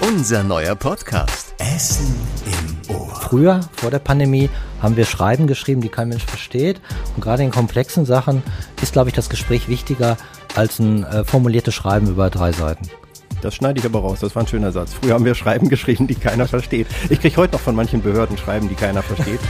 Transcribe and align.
Unser 0.00 0.42
neuer 0.42 0.74
Podcast. 0.74 1.54
Essen 1.58 2.16
im 2.46 2.94
Ohr. 2.94 3.14
Früher, 3.14 3.60
vor 3.72 3.90
der 3.90 3.98
Pandemie, 3.98 4.48
haben 4.80 4.96
wir 4.96 5.04
Schreiben 5.04 5.46
geschrieben, 5.46 5.82
die 5.82 5.88
kein 5.88 6.08
Mensch 6.08 6.24
versteht. 6.24 6.80
Und 7.14 7.22
gerade 7.22 7.42
in 7.42 7.50
komplexen 7.50 8.06
Sachen 8.06 8.42
ist, 8.82 8.92
glaube 8.92 9.10
ich, 9.10 9.14
das 9.14 9.28
Gespräch 9.28 9.68
wichtiger 9.68 10.16
als 10.56 10.78
ein 10.78 11.04
äh, 11.04 11.24
formuliertes 11.24 11.74
Schreiben 11.74 12.08
über 12.08 12.30
drei 12.30 12.52
Seiten. 12.52 12.88
Das 13.42 13.54
schneide 13.54 13.78
ich 13.80 13.86
aber 13.86 14.00
raus, 14.00 14.20
das 14.20 14.34
war 14.34 14.42
ein 14.42 14.48
schöner 14.48 14.72
Satz. 14.72 14.94
Früher 14.94 15.14
haben 15.14 15.24
wir 15.24 15.34
Schreiben 15.34 15.68
geschrieben, 15.70 16.06
die 16.06 16.14
keiner 16.14 16.48
versteht. 16.48 16.86
Ich 17.08 17.20
kriege 17.20 17.36
heute 17.36 17.52
noch 17.52 17.60
von 17.60 17.76
manchen 17.76 18.02
Behörden 18.02 18.38
Schreiben, 18.38 18.68
die 18.68 18.74
keiner 18.74 19.02
versteht. 19.02 19.40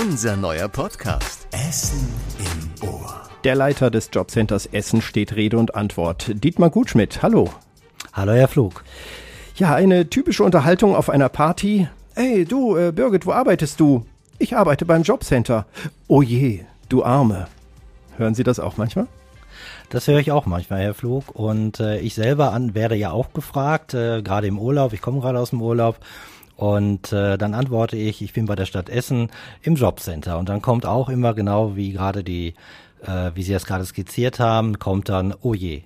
Unser 0.00 0.36
neuer 0.36 0.68
Podcast. 0.68 1.48
Essen 1.50 2.08
im 2.38 2.88
Ohr. 2.88 3.20
Der 3.44 3.56
Leiter 3.56 3.90
des 3.90 4.10
Jobcenters 4.12 4.66
Essen 4.66 5.02
steht 5.02 5.34
Rede 5.34 5.58
und 5.58 5.74
Antwort. 5.74 6.30
Dietmar 6.32 6.70
Gutschmidt, 6.70 7.22
hallo. 7.22 7.50
Hallo, 8.12 8.32
Herr 8.32 8.48
Flug. 8.48 8.84
Ja, 9.60 9.74
eine 9.74 10.08
typische 10.08 10.42
Unterhaltung 10.42 10.96
auf 10.96 11.10
einer 11.10 11.28
Party. 11.28 11.86
Ey, 12.14 12.46
du, 12.46 12.78
äh, 12.78 12.92
Birgit, 12.92 13.26
wo 13.26 13.32
arbeitest 13.32 13.78
du? 13.78 14.06
Ich 14.38 14.56
arbeite 14.56 14.86
beim 14.86 15.02
Jobcenter. 15.02 15.66
Oh 16.08 16.22
je, 16.22 16.60
du 16.88 17.04
Arme. 17.04 17.46
Hören 18.16 18.34
Sie 18.34 18.42
das 18.42 18.58
auch 18.58 18.78
manchmal? 18.78 19.06
Das 19.90 20.08
höre 20.08 20.18
ich 20.18 20.32
auch 20.32 20.46
manchmal, 20.46 20.80
Herr 20.80 20.94
Flug. 20.94 21.34
Und 21.34 21.78
äh, 21.78 21.98
ich 22.00 22.14
selber 22.14 22.54
an, 22.54 22.74
werde 22.74 22.94
ja 22.94 23.10
auch 23.10 23.34
gefragt, 23.34 23.92
äh, 23.92 24.22
gerade 24.22 24.46
im 24.46 24.58
Urlaub. 24.58 24.94
Ich 24.94 25.02
komme 25.02 25.20
gerade 25.20 25.38
aus 25.38 25.50
dem 25.50 25.60
Urlaub. 25.60 25.98
Und 26.56 27.12
äh, 27.12 27.36
dann 27.36 27.52
antworte 27.52 27.98
ich, 27.98 28.22
ich 28.22 28.32
bin 28.32 28.46
bei 28.46 28.56
der 28.56 28.64
Stadt 28.64 28.88
Essen 28.88 29.28
im 29.60 29.74
Jobcenter. 29.74 30.38
Und 30.38 30.48
dann 30.48 30.62
kommt 30.62 30.86
auch 30.86 31.10
immer 31.10 31.34
genau 31.34 31.76
wie 31.76 31.92
gerade 31.92 32.24
die, 32.24 32.54
äh, 33.02 33.32
wie 33.34 33.42
Sie 33.42 33.52
das 33.52 33.66
gerade 33.66 33.84
skizziert 33.84 34.40
haben, 34.40 34.78
kommt 34.78 35.10
dann, 35.10 35.34
oh 35.42 35.52
je, 35.52 35.82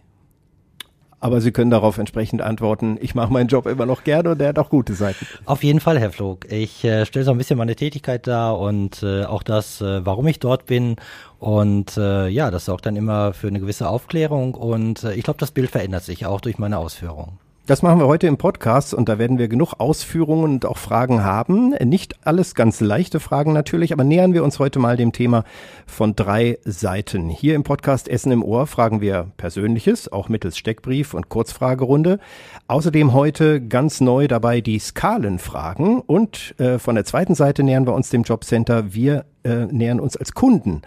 aber 1.24 1.40
Sie 1.40 1.52
können 1.52 1.70
darauf 1.70 1.96
entsprechend 1.96 2.42
antworten, 2.42 2.98
ich 3.00 3.14
mache 3.14 3.32
meinen 3.32 3.48
Job 3.48 3.64
immer 3.64 3.86
noch 3.86 4.04
gerne 4.04 4.32
und 4.32 4.38
der 4.38 4.48
hat 4.48 4.58
auch 4.58 4.68
gute 4.68 4.92
Seiten. 4.92 5.26
Auf 5.46 5.64
jeden 5.64 5.80
Fall, 5.80 5.98
Herr 5.98 6.10
Flog. 6.12 6.52
Ich 6.52 6.84
äh, 6.84 7.06
stelle 7.06 7.24
so 7.24 7.30
ein 7.30 7.38
bisschen 7.38 7.56
meine 7.56 7.74
Tätigkeit 7.74 8.26
dar 8.26 8.58
und 8.58 9.02
äh, 9.02 9.24
auch 9.24 9.42
das, 9.42 9.80
äh, 9.80 10.04
warum 10.04 10.26
ich 10.26 10.38
dort 10.38 10.66
bin. 10.66 10.96
Und 11.38 11.96
äh, 11.96 12.28
ja, 12.28 12.50
das 12.50 12.66
sorgt 12.66 12.84
dann 12.84 12.94
immer 12.94 13.32
für 13.32 13.46
eine 13.46 13.58
gewisse 13.58 13.88
Aufklärung 13.88 14.52
und 14.52 15.02
äh, 15.02 15.14
ich 15.14 15.22
glaube, 15.22 15.38
das 15.38 15.50
Bild 15.50 15.70
verändert 15.70 16.04
sich 16.04 16.26
auch 16.26 16.42
durch 16.42 16.58
meine 16.58 16.76
Ausführungen. 16.76 17.38
Das 17.66 17.80
machen 17.80 17.98
wir 17.98 18.06
heute 18.06 18.26
im 18.26 18.36
Podcast 18.36 18.92
und 18.92 19.08
da 19.08 19.18
werden 19.18 19.38
wir 19.38 19.48
genug 19.48 19.72
Ausführungen 19.78 20.44
und 20.44 20.66
auch 20.66 20.76
Fragen 20.76 21.24
haben. 21.24 21.70
Nicht 21.82 22.26
alles 22.26 22.54
ganz 22.54 22.82
leichte 22.82 23.20
Fragen 23.20 23.54
natürlich, 23.54 23.94
aber 23.94 24.04
nähern 24.04 24.34
wir 24.34 24.44
uns 24.44 24.58
heute 24.58 24.78
mal 24.78 24.98
dem 24.98 25.12
Thema 25.12 25.44
von 25.86 26.14
drei 26.14 26.58
Seiten. 26.66 27.30
Hier 27.30 27.54
im 27.54 27.62
Podcast 27.62 28.06
Essen 28.06 28.32
im 28.32 28.42
Ohr 28.42 28.66
fragen 28.66 29.00
wir 29.00 29.28
Persönliches, 29.38 30.12
auch 30.12 30.28
mittels 30.28 30.58
Steckbrief 30.58 31.14
und 31.14 31.30
Kurzfragerunde. 31.30 32.18
Außerdem 32.66 33.14
heute 33.14 33.66
ganz 33.66 34.02
neu 34.02 34.28
dabei 34.28 34.60
die 34.60 34.78
Skalenfragen 34.78 36.02
und 36.02 36.54
äh, 36.60 36.78
von 36.78 36.96
der 36.96 37.06
zweiten 37.06 37.34
Seite 37.34 37.62
nähern 37.62 37.86
wir 37.86 37.94
uns 37.94 38.10
dem 38.10 38.24
Jobcenter. 38.24 38.92
Wir 38.92 39.24
äh, 39.42 39.64
nähern 39.64 40.00
uns 40.00 40.18
als 40.18 40.34
Kunden. 40.34 40.82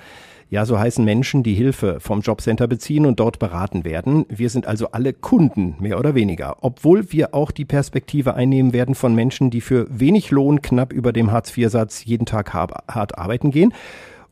Ja, 0.49 0.65
so 0.65 0.79
heißen 0.79 1.03
Menschen, 1.03 1.43
die 1.43 1.55
Hilfe 1.55 1.99
vom 1.99 2.21
Jobcenter 2.21 2.67
beziehen 2.67 3.05
und 3.05 3.19
dort 3.19 3.37
beraten 3.37 3.83
werden. 3.83 4.25
Wir 4.29 4.49
sind 4.49 4.65
also 4.65 4.91
alle 4.91 5.11
Kunden, 5.11 5.75
mehr 5.79 5.99
oder 5.99 6.15
weniger. 6.15 6.55
Obwohl 6.61 7.11
wir 7.11 7.33
auch 7.33 7.51
die 7.51 7.65
Perspektive 7.65 8.33
einnehmen 8.33 8.71
werden 8.71 8.95
von 8.95 9.13
Menschen, 9.13 9.49
die 9.49 9.59
für 9.59 9.87
wenig 9.89 10.31
Lohn 10.31 10.61
knapp 10.61 10.93
über 10.93 11.11
dem 11.11 11.33
Hartz-IV-Satz 11.33 12.05
jeden 12.05 12.25
Tag 12.25 12.53
hart 12.53 13.17
arbeiten 13.17 13.51
gehen 13.51 13.73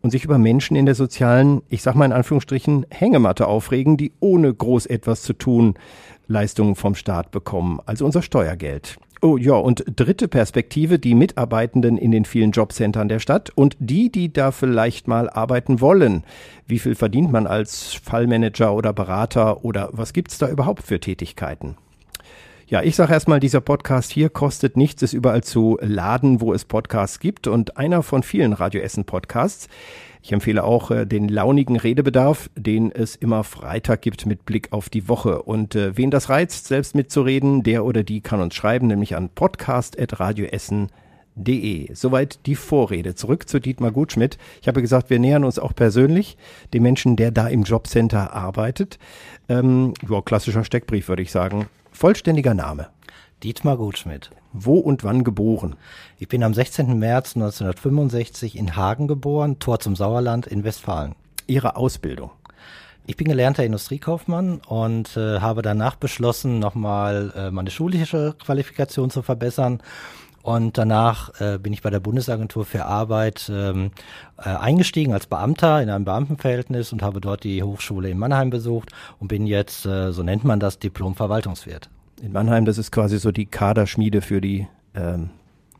und 0.01 0.11
sich 0.11 0.23
über 0.23 0.37
Menschen 0.37 0.77
in 0.77 0.85
der 0.85 0.95
sozialen, 0.95 1.63
ich 1.67 1.81
sag 1.81 1.95
mal 1.95 2.05
in 2.05 2.13
Anführungsstrichen, 2.13 2.85
Hängematte 2.89 3.47
aufregen, 3.47 3.97
die 3.97 4.13
ohne 4.21 4.53
groß 4.53 4.85
etwas 4.85 5.21
zu 5.21 5.33
tun 5.33 5.73
Leistungen 6.27 6.75
vom 6.75 6.95
Staat 6.95 7.31
bekommen, 7.31 7.81
also 7.85 8.05
unser 8.05 8.21
Steuergeld. 8.21 8.99
Oh 9.25 9.37
ja, 9.37 9.53
und 9.53 9.83
dritte 9.87 10.27
Perspektive, 10.27 10.99
die 10.99 11.15
Mitarbeitenden 11.15 11.97
in 11.97 12.11
den 12.11 12.25
vielen 12.25 12.51
Jobcentern 12.51 13.09
der 13.09 13.17
Stadt 13.17 13.49
und 13.55 13.75
die, 13.79 14.11
die 14.11 14.31
da 14.31 14.51
vielleicht 14.51 15.07
mal 15.07 15.31
arbeiten 15.31 15.81
wollen. 15.81 16.23
Wie 16.67 16.77
viel 16.77 16.93
verdient 16.93 17.31
man 17.31 17.47
als 17.47 17.95
Fallmanager 17.95 18.75
oder 18.75 18.93
Berater 18.93 19.65
oder 19.65 19.89
was 19.93 20.13
gibt's 20.13 20.37
da 20.37 20.47
überhaupt 20.47 20.83
für 20.83 20.99
Tätigkeiten? 20.99 21.75
Ja, 22.67 22.83
ich 22.83 22.95
sage 22.95 23.13
erstmal, 23.13 23.39
dieser 23.39 23.61
Podcast 23.61 24.11
hier 24.11 24.29
kostet 24.29 24.77
nichts, 24.77 25.01
ist 25.01 25.13
überall 25.13 25.43
zu 25.43 25.79
laden, 25.81 26.39
wo 26.39 26.53
es 26.53 26.63
Podcasts 26.63 27.17
gibt 27.19 27.47
und 27.47 27.77
einer 27.77 28.03
von 28.03 28.21
vielen 28.21 28.53
Radio 28.53 28.81
Essen 28.81 29.05
Podcasts. 29.05 29.69
Ich 30.25 30.31
empfehle 30.31 30.63
auch 30.63 30.89
äh, 30.89 31.05
den 31.05 31.29
launigen 31.29 31.75
Redebedarf, 31.75 32.49
den 32.55 32.91
es 32.91 33.15
immer 33.15 33.43
Freitag 33.43 34.01
gibt 34.01 34.25
mit 34.25 34.43
Blick 34.43 34.73
auf 34.73 34.89
die 34.89 35.07
Woche. 35.07 35.43
Und 35.43 35.75
äh, 35.75 35.95
wen 35.97 36.09
das 36.09 36.29
reizt, 36.29 36.65
selbst 36.65 36.95
mitzureden, 36.95 37.61
der 37.61 37.85
oder 37.85 38.01
die 38.01 38.21
kann 38.21 38.41
uns 38.41 38.55
schreiben, 38.55 38.87
nämlich 38.87 39.15
an 39.15 39.29
podcast.radioessen.de. 39.29 41.93
Soweit 41.93 42.39
die 42.47 42.55
Vorrede. 42.55 43.13
Zurück 43.13 43.47
zu 43.47 43.59
Dietmar 43.59 43.91
Gutschmidt. 43.91 44.39
Ich 44.63 44.67
habe 44.67 44.81
gesagt, 44.81 45.11
wir 45.11 45.19
nähern 45.19 45.43
uns 45.43 45.59
auch 45.59 45.75
persönlich 45.75 46.37
dem 46.73 46.81
Menschen, 46.81 47.17
der 47.17 47.29
da 47.29 47.47
im 47.47 47.61
Jobcenter 47.61 48.33
arbeitet. 48.33 48.97
Ähm, 49.47 49.93
ja, 50.09 50.23
klassischer 50.23 50.63
Steckbrief, 50.63 51.07
würde 51.07 51.21
ich 51.21 51.31
sagen. 51.31 51.67
Vollständiger 51.91 52.55
Name. 52.55 52.87
Dietmar 53.43 53.77
Gutschmidt. 53.77 54.31
Wo 54.57 54.77
und 54.77 55.03
wann 55.03 55.25
geboren? 55.25 55.75
Ich 56.17 56.29
bin 56.29 56.41
am 56.41 56.53
16. 56.53 56.97
März 56.97 57.35
1965 57.35 58.57
in 58.57 58.77
Hagen 58.77 59.05
geboren, 59.05 59.59
Tor 59.59 59.81
zum 59.81 59.97
Sauerland 59.97 60.47
in 60.47 60.63
Westfalen. 60.63 61.13
Ihre 61.45 61.75
Ausbildung? 61.75 62.31
Ich 63.05 63.17
bin 63.17 63.27
gelernter 63.27 63.65
Industriekaufmann 63.65 64.61
und 64.65 65.17
äh, 65.17 65.41
habe 65.41 65.61
danach 65.61 65.97
beschlossen, 65.97 66.59
nochmal 66.59 67.33
äh, 67.35 67.51
meine 67.51 67.69
schulische 67.69 68.33
Qualifikation 68.39 69.09
zu 69.09 69.23
verbessern. 69.23 69.83
Und 70.41 70.77
danach 70.77 71.41
äh, 71.41 71.57
bin 71.57 71.73
ich 71.73 71.81
bei 71.81 71.89
der 71.89 71.99
Bundesagentur 71.99 72.63
für 72.63 72.85
Arbeit 72.85 73.51
ähm, 73.53 73.91
äh, 74.37 74.47
eingestiegen 74.47 75.11
als 75.11 75.27
Beamter 75.27 75.81
in 75.81 75.89
einem 75.89 76.05
Beamtenverhältnis 76.05 76.93
und 76.93 77.01
habe 77.01 77.19
dort 77.19 77.43
die 77.43 77.61
Hochschule 77.61 78.09
in 78.09 78.17
Mannheim 78.17 78.51
besucht 78.51 78.93
und 79.19 79.27
bin 79.27 79.47
jetzt, 79.47 79.85
äh, 79.85 80.13
so 80.13 80.23
nennt 80.23 80.45
man 80.45 80.61
das, 80.61 80.79
Diplom-Verwaltungswirt 80.79 81.89
in 82.21 82.31
Mannheim, 82.31 82.65
das 82.65 82.77
ist 82.77 82.91
quasi 82.91 83.17
so 83.19 83.31
die 83.31 83.45
Kaderschmiede 83.45 84.21
für 84.21 84.41
die 84.41 84.67
ähm, 84.93 85.29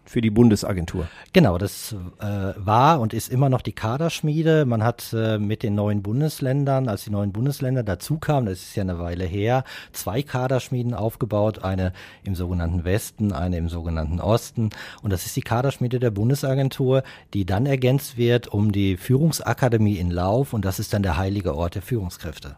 für 0.05 0.21
die 0.21 0.29
Bundesagentur. 0.29 1.07
Genau, 1.33 1.57
das 1.57 1.95
äh, 2.19 2.53
war 2.57 2.99
und 3.01 3.13
ist 3.13 3.31
immer 3.31 3.49
noch 3.49 3.61
die 3.61 3.73
Kaderschmiede. 3.73 4.65
Man 4.65 4.83
hat 4.83 5.11
äh, 5.13 5.39
mit 5.39 5.63
den 5.63 5.75
neuen 5.75 6.03
Bundesländern, 6.03 6.87
als 6.87 7.03
die 7.03 7.09
neuen 7.09 7.31
Bundesländer 7.31 7.83
dazukamen, 7.83 8.45
das 8.45 8.59
ist 8.59 8.75
ja 8.75 8.83
eine 8.83 8.99
Weile 8.99 9.25
her, 9.25 9.63
zwei 9.91 10.21
Kaderschmieden 10.21 10.93
aufgebaut, 10.93 11.63
eine 11.63 11.91
im 12.23 12.35
sogenannten 12.35 12.85
Westen, 12.85 13.33
eine 13.33 13.57
im 13.57 13.67
sogenannten 13.67 14.21
Osten. 14.21 14.69
Und 15.01 15.11
das 15.11 15.25
ist 15.25 15.35
die 15.35 15.41
Kaderschmiede 15.41 15.99
der 15.99 16.11
Bundesagentur, 16.11 17.03
die 17.33 17.45
dann 17.45 17.65
ergänzt 17.65 18.17
wird 18.17 18.47
um 18.47 18.71
die 18.71 18.97
Führungsakademie 18.97 19.97
in 19.97 20.11
Lauf 20.11 20.53
und 20.53 20.65
das 20.65 20.79
ist 20.79 20.93
dann 20.93 21.03
der 21.03 21.17
heilige 21.17 21.55
Ort 21.55 21.75
der 21.75 21.81
Führungskräfte. 21.81 22.57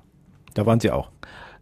Da 0.53 0.65
waren 0.65 0.79
Sie 0.79 0.91
auch. 0.91 1.09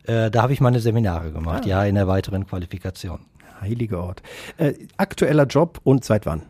Äh, 0.08 0.32
da 0.32 0.42
habe 0.42 0.54
ich 0.54 0.62
meine 0.62 0.80
Seminare 0.80 1.32
gemacht, 1.32 1.64
ah. 1.66 1.68
ja, 1.68 1.86
in 1.86 1.96
der 1.96 2.08
weiteren 2.08 2.48
Qualifikation. 2.48 3.20
Heiliger 3.62 4.04
Ort. 4.04 4.24
Äh, 4.58 4.74
aktueller 4.98 5.46
Job 5.46 5.80
und 5.84 6.06
seit 6.06 6.26
wann? 6.26 6.44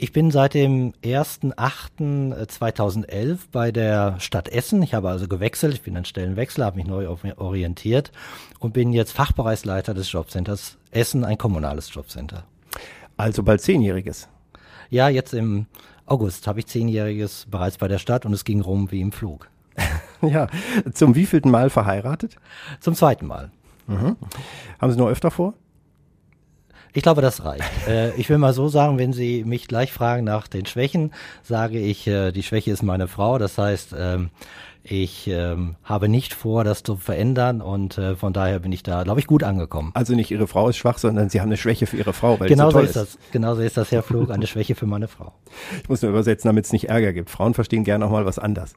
Ich 0.00 0.12
bin 0.12 0.30
seit 0.30 0.54
dem 0.54 0.92
1.8.2011 1.02 3.38
bei 3.50 3.72
der 3.72 4.20
Stadt 4.20 4.48
Essen. 4.48 4.80
Ich 4.82 4.94
habe 4.94 5.08
also 5.08 5.26
gewechselt. 5.26 5.74
Ich 5.74 5.82
bin 5.82 5.96
ein 5.96 6.04
Stellenwechsel, 6.04 6.64
habe 6.64 6.76
mich 6.76 6.86
neu 6.86 7.08
orientiert 7.36 8.12
und 8.60 8.74
bin 8.74 8.92
jetzt 8.92 9.10
Fachbereichsleiter 9.10 9.94
des 9.94 10.12
Jobcenters 10.12 10.78
Essen, 10.92 11.24
ein 11.24 11.36
kommunales 11.36 11.92
Jobcenter. 11.92 12.44
Also 13.16 13.42
bald 13.42 13.60
Zehnjähriges. 13.60 14.28
Ja, 14.88 15.08
jetzt 15.08 15.34
im 15.34 15.66
August 16.06 16.46
habe 16.46 16.60
ich 16.60 16.66
Zehnjähriges 16.66 17.46
bereits 17.50 17.78
bei 17.78 17.88
der 17.88 17.98
Stadt 17.98 18.24
und 18.24 18.32
es 18.32 18.44
ging 18.44 18.60
rum 18.60 18.92
wie 18.92 19.00
im 19.00 19.10
Flug. 19.10 19.50
ja, 20.22 20.48
zum 20.92 21.14
wievielten 21.14 21.50
Mal 21.50 21.70
verheiratet? 21.70 22.36
Zum 22.80 22.94
zweiten 22.94 23.26
Mal. 23.26 23.50
Mhm. 23.86 24.16
Haben 24.80 24.92
Sie 24.92 24.98
noch 24.98 25.08
öfter 25.08 25.30
vor? 25.30 25.54
Ich 26.92 27.02
glaube, 27.02 27.22
das 27.22 27.44
reicht. 27.44 27.64
äh, 27.88 28.14
ich 28.14 28.28
will 28.28 28.38
mal 28.38 28.52
so 28.52 28.68
sagen, 28.68 28.98
wenn 28.98 29.12
Sie 29.12 29.44
mich 29.44 29.68
gleich 29.68 29.92
fragen 29.92 30.24
nach 30.24 30.48
den 30.48 30.66
Schwächen, 30.66 31.12
sage 31.42 31.78
ich, 31.78 32.06
äh, 32.06 32.32
die 32.32 32.42
Schwäche 32.42 32.70
ist 32.70 32.82
meine 32.82 33.08
Frau. 33.08 33.38
Das 33.38 33.58
heißt, 33.58 33.94
ähm, 33.96 34.30
ich 34.90 35.28
ähm, 35.28 35.76
habe 35.84 36.08
nicht 36.08 36.34
vor, 36.34 36.64
das 36.64 36.82
zu 36.82 36.96
verändern 36.96 37.60
und 37.60 37.98
äh, 37.98 38.16
von 38.16 38.32
daher 38.32 38.58
bin 38.60 38.72
ich 38.72 38.82
da, 38.82 39.02
glaube 39.02 39.20
ich, 39.20 39.26
gut 39.26 39.42
angekommen. 39.42 39.90
Also 39.94 40.14
nicht 40.14 40.30
Ihre 40.30 40.46
Frau 40.46 40.68
ist 40.68 40.76
schwach, 40.76 40.98
sondern 40.98 41.28
Sie 41.28 41.40
haben 41.40 41.48
eine 41.48 41.56
Schwäche 41.56 41.86
für 41.86 41.96
Ihre 41.96 42.12
Frau, 42.12 42.40
weil 42.40 42.48
genau 42.48 42.70
so, 42.70 42.78
so 42.78 42.84
ist, 42.84 42.88
ist 42.88 42.96
das. 42.96 43.18
Genau 43.32 43.54
so 43.54 43.62
ist 43.62 43.76
das, 43.76 43.92
Herr 43.92 44.02
Flug, 44.02 44.30
eine 44.30 44.46
Schwäche 44.46 44.74
für 44.74 44.86
meine 44.86 45.08
Frau. 45.08 45.32
Ich 45.82 45.88
muss 45.88 46.02
nur 46.02 46.10
übersetzen, 46.10 46.48
damit 46.48 46.64
es 46.64 46.72
nicht 46.72 46.88
Ärger 46.88 47.12
gibt. 47.12 47.30
Frauen 47.30 47.54
verstehen 47.54 47.84
gerne 47.84 48.06
auch 48.06 48.10
mal 48.10 48.24
was 48.24 48.38
anders. 48.38 48.74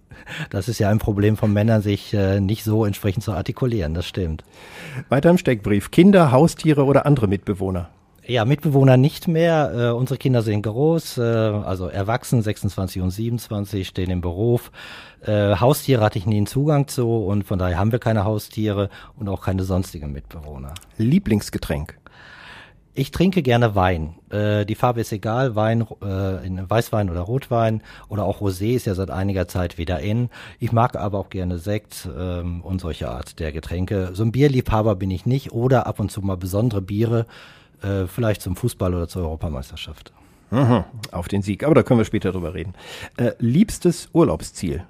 Das 0.49 0.67
ist 0.67 0.79
ja 0.79 0.89
ein 0.89 0.99
Problem 0.99 1.37
von 1.37 1.53
Männern, 1.53 1.81
sich 1.81 2.13
äh, 2.13 2.39
nicht 2.39 2.63
so 2.63 2.85
entsprechend 2.85 3.23
zu 3.23 3.31
artikulieren. 3.31 3.93
Das 3.93 4.05
stimmt. 4.05 4.43
Weiter 5.09 5.29
im 5.29 5.37
Steckbrief: 5.37 5.91
Kinder, 5.91 6.31
Haustiere 6.31 6.85
oder 6.85 7.05
andere 7.05 7.27
Mitbewohner? 7.27 7.89
Ja, 8.27 8.45
Mitbewohner 8.45 8.97
nicht 8.97 9.27
mehr. 9.27 9.71
Äh, 9.73 9.89
unsere 9.91 10.18
Kinder 10.18 10.44
sind 10.44 10.62
groß, 10.62 11.18
äh, 11.18 11.21
also 11.21 11.88
erwachsen, 11.88 12.41
26 12.41 13.01
und 13.01 13.09
27, 13.09 13.88
stehen 13.88 14.12
im 14.12 14.21
Beruf. 14.21 14.71
Äh, 15.25 15.56
Haustiere 15.56 16.03
hatte 16.03 16.19
ich 16.19 16.27
nie 16.27 16.38
einen 16.38 16.45
Zugang 16.45 16.88
zu 16.88 17.07
und 17.07 17.44
von 17.44 17.57
daher 17.57 17.79
haben 17.79 17.91
wir 17.91 18.00
keine 18.00 18.23
Haustiere 18.23 18.89
und 19.18 19.27
auch 19.27 19.41
keine 19.41 19.63
sonstigen 19.63 20.12
Mitbewohner. 20.12 20.73
Lieblingsgetränk? 20.97 21.97
Ich 22.94 23.12
trinke 23.12 23.41
gerne 23.41 23.73
Wein. 23.73 24.15
Äh, 24.29 24.65
die 24.65 24.75
Farbe 24.75 25.00
ist 25.00 25.13
egal, 25.13 25.56
Wein, 25.56 25.88
äh, 26.03 26.45
in 26.45 26.69
Weißwein 26.69 27.09
oder 27.09 27.21
Rotwein 27.21 27.81
oder 28.09 28.25
auch 28.25 28.41
Rosé 28.41 28.75
ist 28.75 28.85
ja 28.85 28.95
seit 28.95 29.09
einiger 29.09 29.47
Zeit 29.47 29.77
wieder 29.77 30.00
in. 30.01 30.29
Ich 30.59 30.74
mag 30.74 30.97
aber 30.97 31.17
auch 31.17 31.29
gerne 31.29 31.57
Sekt 31.57 32.07
ähm, 32.17 32.62
und 32.62 32.81
solche 32.81 33.09
Art 33.09 33.39
der 33.39 33.53
Getränke. 33.53 34.09
So 34.13 34.24
ein 34.24 34.33
Bierliebhaber 34.33 34.95
bin 34.95 35.09
ich 35.09 35.25
nicht 35.25 35.53
oder 35.53 35.88
ab 35.88 36.01
und 36.01 36.12
zu 36.12 36.21
mal 36.21 36.35
besondere 36.35 36.81
Biere, 36.81 37.27
äh, 37.81 38.07
vielleicht 38.07 38.41
zum 38.41 38.55
Fußball 38.55 38.93
oder 38.93 39.07
zur 39.07 39.23
Europameisterschaft. 39.23 40.13
Mhm, 40.51 40.83
auf 41.11 41.29
den 41.29 41.41
Sieg, 41.41 41.63
aber 41.63 41.75
da 41.75 41.83
können 41.83 41.99
wir 41.99 42.05
später 42.05 42.33
drüber 42.33 42.53
reden. 42.53 42.73
Äh, 43.17 43.31
liebstes 43.39 44.09
Urlaubsziel? 44.11 44.83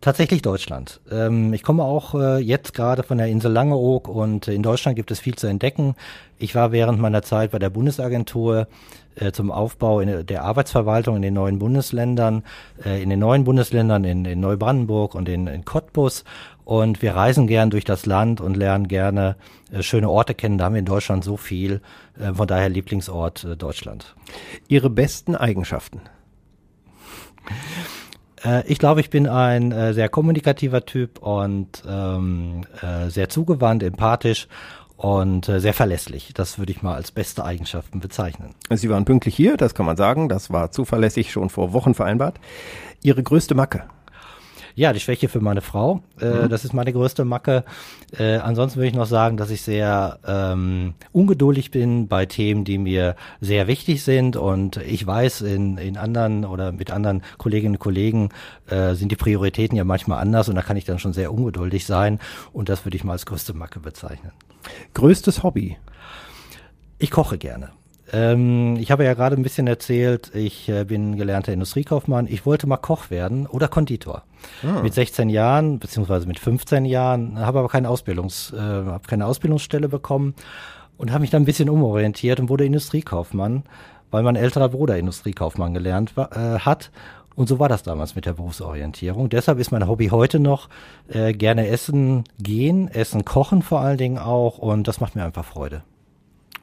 Tatsächlich 0.00 0.40
Deutschland. 0.40 1.02
Ähm, 1.10 1.52
ich 1.52 1.62
komme 1.62 1.84
auch 1.84 2.14
äh, 2.14 2.38
jetzt 2.38 2.72
gerade 2.72 3.02
von 3.02 3.18
der 3.18 3.26
Insel 3.26 3.52
Langeoog 3.52 4.08
und 4.08 4.48
in 4.48 4.62
Deutschland 4.62 4.96
gibt 4.96 5.10
es 5.10 5.20
viel 5.20 5.34
zu 5.34 5.46
entdecken. 5.46 5.94
Ich 6.38 6.54
war 6.54 6.72
während 6.72 6.98
meiner 6.98 7.20
Zeit 7.20 7.50
bei 7.50 7.58
der 7.58 7.68
Bundesagentur 7.68 8.66
äh, 9.16 9.32
zum 9.32 9.50
Aufbau 9.50 10.00
in, 10.00 10.26
der 10.26 10.44
Arbeitsverwaltung 10.44 11.16
in 11.16 11.22
den 11.22 11.34
neuen 11.34 11.58
Bundesländern, 11.58 12.44
äh, 12.82 13.02
in 13.02 13.10
den 13.10 13.18
neuen 13.18 13.44
Bundesländern 13.44 14.04
in, 14.04 14.24
in 14.24 14.40
Neubrandenburg 14.40 15.14
und 15.14 15.28
in, 15.28 15.46
in 15.46 15.66
Cottbus. 15.66 16.24
Und 16.64 17.02
wir 17.02 17.14
reisen 17.14 17.46
gern 17.46 17.70
durch 17.70 17.84
das 17.84 18.06
Land 18.06 18.40
und 18.40 18.56
lernen 18.56 18.88
gerne 18.88 19.36
äh, 19.72 19.82
schöne 19.82 20.08
Orte 20.08 20.34
kennen. 20.34 20.58
Da 20.58 20.66
haben 20.66 20.74
wir 20.74 20.80
in 20.80 20.84
Deutschland 20.84 21.24
so 21.24 21.36
viel. 21.36 21.80
Äh, 22.18 22.34
von 22.34 22.46
daher 22.46 22.68
Lieblingsort 22.68 23.44
äh, 23.44 23.56
Deutschland. 23.56 24.14
Ihre 24.68 24.90
besten 24.90 25.34
Eigenschaften? 25.34 26.00
Äh, 28.44 28.66
ich 28.66 28.78
glaube, 28.78 29.00
ich 29.00 29.10
bin 29.10 29.26
ein 29.26 29.72
äh, 29.72 29.92
sehr 29.92 30.08
kommunikativer 30.08 30.84
Typ 30.84 31.18
und 31.18 31.82
ähm, 31.86 32.62
äh, 32.80 33.10
sehr 33.10 33.28
zugewandt, 33.28 33.82
empathisch 33.82 34.48
und 34.96 35.46
sehr 35.46 35.72
verlässlich. 35.72 36.32
Das 36.34 36.58
würde 36.58 36.72
ich 36.72 36.82
mal 36.82 36.94
als 36.94 37.10
beste 37.10 37.42
Eigenschaften 37.42 38.00
bezeichnen. 38.00 38.54
Sie 38.68 38.90
waren 38.90 39.06
pünktlich 39.06 39.34
hier, 39.34 39.56
das 39.56 39.74
kann 39.74 39.86
man 39.86 39.96
sagen. 39.96 40.28
Das 40.28 40.50
war 40.50 40.72
zuverlässig 40.72 41.32
schon 41.32 41.48
vor 41.48 41.72
Wochen 41.72 41.94
vereinbart. 41.94 42.38
Ihre 43.02 43.22
größte 43.22 43.54
Macke? 43.54 43.84
Ja, 44.74 44.92
die 44.92 45.00
Schwäche 45.00 45.28
für 45.28 45.40
meine 45.40 45.60
Frau. 45.60 46.02
Äh, 46.20 46.44
mhm. 46.44 46.48
Das 46.48 46.64
ist 46.64 46.72
meine 46.72 46.92
größte 46.92 47.24
Macke. 47.24 47.64
Äh, 48.18 48.36
ansonsten 48.36 48.78
würde 48.78 48.88
ich 48.88 48.94
noch 48.94 49.06
sagen, 49.06 49.36
dass 49.36 49.50
ich 49.50 49.62
sehr 49.62 50.18
ähm, 50.26 50.94
ungeduldig 51.12 51.70
bin 51.70 52.08
bei 52.08 52.26
Themen, 52.26 52.64
die 52.64 52.78
mir 52.78 53.16
sehr 53.40 53.66
wichtig 53.66 54.02
sind. 54.02 54.36
Und 54.36 54.76
ich 54.78 55.06
weiß, 55.06 55.42
in, 55.42 55.78
in 55.78 55.96
anderen 55.96 56.44
oder 56.44 56.72
mit 56.72 56.90
anderen 56.90 57.22
Kolleginnen 57.38 57.74
und 57.74 57.80
Kollegen 57.80 58.30
äh, 58.68 58.94
sind 58.94 59.10
die 59.12 59.16
Prioritäten 59.16 59.76
ja 59.76 59.84
manchmal 59.84 60.20
anders 60.20 60.48
und 60.48 60.54
da 60.54 60.62
kann 60.62 60.76
ich 60.76 60.84
dann 60.84 60.98
schon 60.98 61.12
sehr 61.12 61.32
ungeduldig 61.32 61.86
sein. 61.86 62.18
Und 62.52 62.68
das 62.68 62.84
würde 62.84 62.96
ich 62.96 63.04
mal 63.04 63.12
als 63.12 63.26
größte 63.26 63.54
Macke 63.54 63.80
bezeichnen. 63.80 64.32
Größtes 64.94 65.42
Hobby? 65.42 65.76
Ich 66.98 67.10
koche 67.10 67.38
gerne. 67.38 67.70
Ähm, 68.12 68.76
ich 68.76 68.90
habe 68.90 69.04
ja 69.04 69.14
gerade 69.14 69.36
ein 69.36 69.42
bisschen 69.42 69.66
erzählt, 69.66 70.34
ich 70.34 70.68
äh, 70.68 70.84
bin 70.84 71.16
gelernter 71.16 71.52
Industriekaufmann. 71.52 72.26
Ich 72.26 72.44
wollte 72.44 72.66
mal 72.66 72.76
Koch 72.76 73.10
werden 73.10 73.46
oder 73.46 73.68
Konditor. 73.68 74.22
Ah. 74.62 74.82
Mit 74.82 74.94
16 74.94 75.28
Jahren, 75.28 75.78
beziehungsweise 75.78 76.26
mit 76.26 76.38
15 76.38 76.84
Jahren, 76.84 77.38
habe 77.38 77.60
aber 77.60 77.68
keine 77.68 77.88
Ausbildungs, 77.88 78.52
äh, 78.52 78.58
habe 78.58 79.06
keine 79.06 79.26
Ausbildungsstelle 79.26 79.88
bekommen 79.88 80.34
und 80.96 81.12
habe 81.12 81.20
mich 81.20 81.30
dann 81.30 81.42
ein 81.42 81.46
bisschen 81.46 81.70
umorientiert 81.70 82.40
und 82.40 82.48
wurde 82.48 82.64
Industriekaufmann, 82.64 83.64
weil 84.10 84.22
mein 84.22 84.36
älterer 84.36 84.70
Bruder 84.70 84.98
Industriekaufmann 84.98 85.74
gelernt 85.74 86.16
war, 86.16 86.32
äh, 86.36 86.58
hat. 86.60 86.90
Und 87.36 87.48
so 87.48 87.58
war 87.58 87.68
das 87.68 87.84
damals 87.84 88.16
mit 88.16 88.26
der 88.26 88.34
Berufsorientierung. 88.34 89.28
Deshalb 89.28 89.60
ist 89.60 89.70
mein 89.70 89.86
Hobby 89.86 90.08
heute 90.08 90.40
noch 90.40 90.68
äh, 91.08 91.32
gerne 91.32 91.68
essen 91.68 92.24
gehen, 92.38 92.88
essen 92.88 93.24
kochen 93.24 93.62
vor 93.62 93.80
allen 93.80 93.98
Dingen 93.98 94.18
auch 94.18 94.58
und 94.58 94.88
das 94.88 95.00
macht 95.00 95.14
mir 95.14 95.24
einfach 95.24 95.44
Freude 95.44 95.82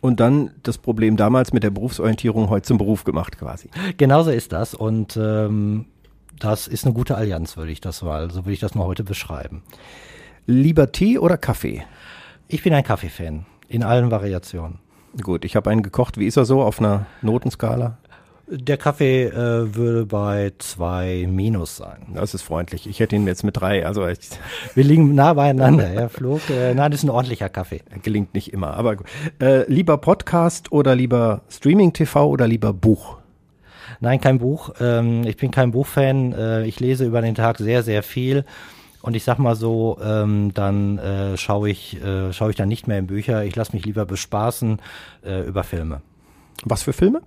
und 0.02 0.20
dann 0.20 0.52
das 0.64 0.78
Problem 0.78 1.18
damals 1.18 1.54
mit 1.54 1.64
der 1.64 1.70
Berufsorientierung 1.70 2.50
heute 2.50 2.68
zum 2.68 2.78
Beruf 2.78 3.04
gemacht 3.04 3.38
quasi. 3.38 3.70
Genauso 3.98 4.32
ist 4.32 4.52
das 4.52 4.74
und 4.74 5.18
ähm, 5.18 5.86
das 6.40 6.68
ist 6.68 6.86
eine 6.86 6.94
gute 6.94 7.16
Allianz, 7.16 7.58
würde 7.58 7.72
ich 7.72 7.82
das 7.82 8.02
mal, 8.02 8.30
so 8.32 8.46
würde 8.46 8.54
ich 8.54 8.60
das 8.60 8.76
mal 8.76 8.86
heute 8.86 9.04
beschreiben. 9.04 9.64
Lieber 10.46 10.92
Tee 10.92 11.18
oder 11.18 11.38
Kaffee? 11.38 11.84
Ich 12.48 12.64
bin 12.64 12.74
ein 12.74 12.84
Kaffeefan 12.84 13.46
in 13.68 13.84
allen 13.84 14.12
Variationen. 14.12 14.80
Gut, 15.22 15.46
ich 15.46 15.56
habe 15.56 15.70
einen 15.70 15.84
gekocht. 15.84 16.18
Wie 16.18 16.28
ist 16.28 16.38
er 16.38 16.46
so 16.46 16.62
auf 16.62 16.80
einer 16.80 17.08
Notenskala? 17.22 17.98
Der 18.50 18.78
Kaffee 18.78 19.26
äh, 19.26 19.76
würde 19.76 20.06
bei 20.06 20.54
zwei 20.60 21.28
Minus 21.30 21.76
sein. 21.76 22.14
Das 22.14 22.34
ist 22.34 22.44
freundlich. 22.44 22.88
Ich 22.88 23.02
hätte 23.02 23.18
ihn 23.18 23.28
jetzt 23.28 23.44
mit 23.44 23.58
drei. 23.58 23.86
Also 23.86 24.08
wir 24.76 24.84
liegen 24.86 25.16
nah 25.16 25.34
beieinander, 25.34 25.86
Herr 25.86 26.08
Flug. 26.08 26.50
Äh, 26.50 26.74
nein, 26.74 26.92
das 26.92 27.02
ist 27.02 27.04
ein 27.04 27.10
ordentlicher 27.10 27.50
Kaffee. 27.50 27.82
Gelingt 28.04 28.34
nicht 28.34 28.54
immer. 28.54 28.76
Aber 28.76 28.96
äh, 29.42 29.70
lieber 29.70 29.98
Podcast 29.98 30.72
oder 30.72 30.96
lieber 30.96 31.42
Streaming 31.50 31.92
TV 31.92 32.26
oder 32.26 32.48
lieber 32.48 32.72
Buch? 32.72 33.18
Nein, 34.00 34.22
kein 34.22 34.38
Buch. 34.38 34.72
Ähm, 34.80 35.24
ich 35.26 35.36
bin 35.36 35.52
kein 35.52 35.72
Buchfan. 35.72 36.32
Äh, 36.32 36.66
ich 36.68 36.80
lese 36.80 37.06
über 37.06 37.22
den 37.22 37.36
Tag 37.36 37.58
sehr, 37.58 37.84
sehr 37.84 38.02
viel. 38.02 38.46
Und 39.02 39.16
ich 39.16 39.26
sag 39.26 39.40
mal 39.40 39.56
so, 39.56 40.00
ähm, 40.02 40.54
dann 40.54 41.00
äh, 41.00 41.36
schaue 41.36 41.70
ich, 41.70 42.02
äh, 42.02 42.32
schaue 42.32 42.52
ich 42.52 42.56
dann 42.56 42.70
nicht 42.70 42.88
mehr 42.88 43.00
in 43.00 43.08
Bücher. 43.08 43.44
Ich 43.44 43.58
lasse 43.58 43.76
mich 43.76 43.86
lieber 43.86 44.06
bespaßen 44.06 44.82
äh, 45.26 45.42
über 45.42 45.66
Filme. 45.66 46.02
Was 46.64 46.84
für 46.84 46.94
Filme? 46.94 47.22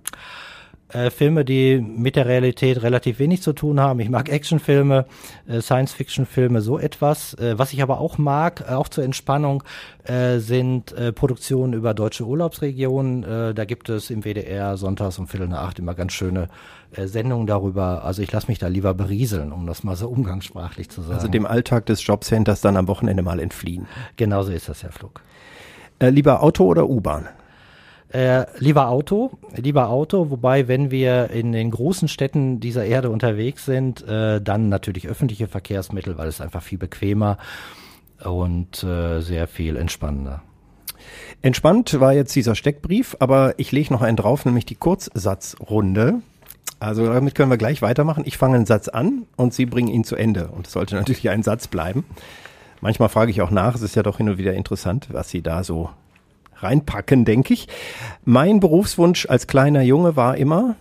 Äh, 0.93 1.09
Filme, 1.09 1.45
die 1.45 1.79
mit 1.79 2.15
der 2.15 2.25
Realität 2.25 2.81
relativ 2.83 3.19
wenig 3.19 3.41
zu 3.41 3.53
tun 3.53 3.79
haben. 3.79 3.99
Ich 3.99 4.09
mag 4.09 4.29
Actionfilme, 4.29 5.05
äh, 5.47 5.61
Science-Fiction-Filme, 5.61 6.61
so 6.61 6.79
etwas. 6.79 7.33
Äh, 7.35 7.57
was 7.57 7.73
ich 7.73 7.81
aber 7.81 7.99
auch 7.99 8.17
mag, 8.17 8.65
äh, 8.67 8.73
auch 8.73 8.89
zur 8.89 9.03
Entspannung, 9.03 9.63
äh, 10.03 10.39
sind 10.39 10.91
äh, 10.93 11.11
Produktionen 11.11 11.73
über 11.73 11.93
deutsche 11.93 12.25
Urlaubsregionen. 12.25 13.23
Äh, 13.23 13.53
da 13.53 13.65
gibt 13.65 13.89
es 13.89 14.09
im 14.09 14.23
WDR 14.23 14.77
sonntags 14.77 15.19
um 15.19 15.27
Viertel 15.27 15.47
nach 15.47 15.63
acht 15.63 15.79
immer 15.79 15.93
ganz 15.93 16.13
schöne 16.13 16.49
äh, 16.93 17.07
Sendungen 17.07 17.47
darüber. 17.47 18.03
Also 18.03 18.21
ich 18.21 18.31
lasse 18.31 18.47
mich 18.47 18.59
da 18.59 18.67
lieber 18.67 18.93
berieseln, 18.93 19.51
um 19.51 19.65
das 19.65 19.83
mal 19.83 19.95
so 19.95 20.09
umgangssprachlich 20.09 20.89
zu 20.89 21.01
sagen. 21.01 21.13
Also 21.13 21.27
dem 21.27 21.45
Alltag 21.45 21.85
des 21.85 22.05
Jobcenters 22.05 22.61
dann 22.61 22.77
am 22.77 22.87
Wochenende 22.87 23.23
mal 23.23 23.39
entfliehen. 23.39 23.87
Genauso 24.17 24.51
ist 24.51 24.69
das, 24.69 24.83
Herr 24.83 24.91
Flug. 24.91 25.21
Äh, 25.99 26.09
lieber 26.09 26.43
Auto 26.43 26.65
oder 26.65 26.89
U-Bahn? 26.89 27.27
Äh, 28.11 28.45
lieber 28.59 28.89
Auto, 28.89 29.31
lieber 29.55 29.89
Auto, 29.89 30.29
wobei, 30.29 30.67
wenn 30.67 30.91
wir 30.91 31.29
in 31.29 31.53
den 31.53 31.71
großen 31.71 32.09
Städten 32.09 32.59
dieser 32.59 32.83
Erde 32.83 33.09
unterwegs 33.09 33.65
sind, 33.65 34.05
äh, 34.05 34.41
dann 34.41 34.67
natürlich 34.67 35.07
öffentliche 35.07 35.47
Verkehrsmittel, 35.47 36.17
weil 36.17 36.27
es 36.27 36.41
einfach 36.41 36.61
viel 36.61 36.77
bequemer 36.77 37.37
und 38.21 38.83
äh, 38.83 39.21
sehr 39.21 39.47
viel 39.47 39.77
entspannender. 39.77 40.41
Entspannt 41.41 41.99
war 41.99 42.13
jetzt 42.13 42.35
dieser 42.35 42.53
Steckbrief, 42.53 43.15
aber 43.19 43.53
ich 43.57 43.71
lege 43.71 43.93
noch 43.93 44.01
einen 44.01 44.17
drauf, 44.17 44.45
nämlich 44.45 44.65
die 44.65 44.75
Kurzsatzrunde. 44.75 46.21
Also 46.79 47.05
damit 47.05 47.33
können 47.33 47.49
wir 47.49 47.57
gleich 47.57 47.81
weitermachen. 47.81 48.23
Ich 48.25 48.37
fange 48.37 48.57
einen 48.57 48.65
Satz 48.65 48.89
an 48.89 49.25
und 49.37 49.53
Sie 49.53 49.65
bringen 49.65 49.87
ihn 49.87 50.03
zu 50.03 50.17
Ende. 50.17 50.49
Und 50.49 50.67
es 50.67 50.73
sollte 50.73 50.95
natürlich 50.97 51.29
ein 51.29 51.43
Satz 51.43 51.67
bleiben. 51.67 52.03
Manchmal 52.81 53.09
frage 53.09 53.31
ich 53.31 53.41
auch 53.41 53.51
nach, 53.51 53.75
es 53.75 53.81
ist 53.81 53.95
ja 53.95 54.03
doch 54.03 54.17
hin 54.17 54.27
und 54.27 54.37
wieder 54.37 54.53
interessant, 54.53 55.07
was 55.11 55.29
Sie 55.29 55.41
da 55.41 55.63
so 55.63 55.89
reinpacken, 56.63 57.25
denke 57.25 57.53
ich. 57.53 57.67
Mein 58.25 58.59
Berufswunsch 58.59 59.27
als 59.27 59.47
kleiner 59.47 59.81
Junge 59.81 60.15
war 60.15 60.37
immer, 60.37 60.75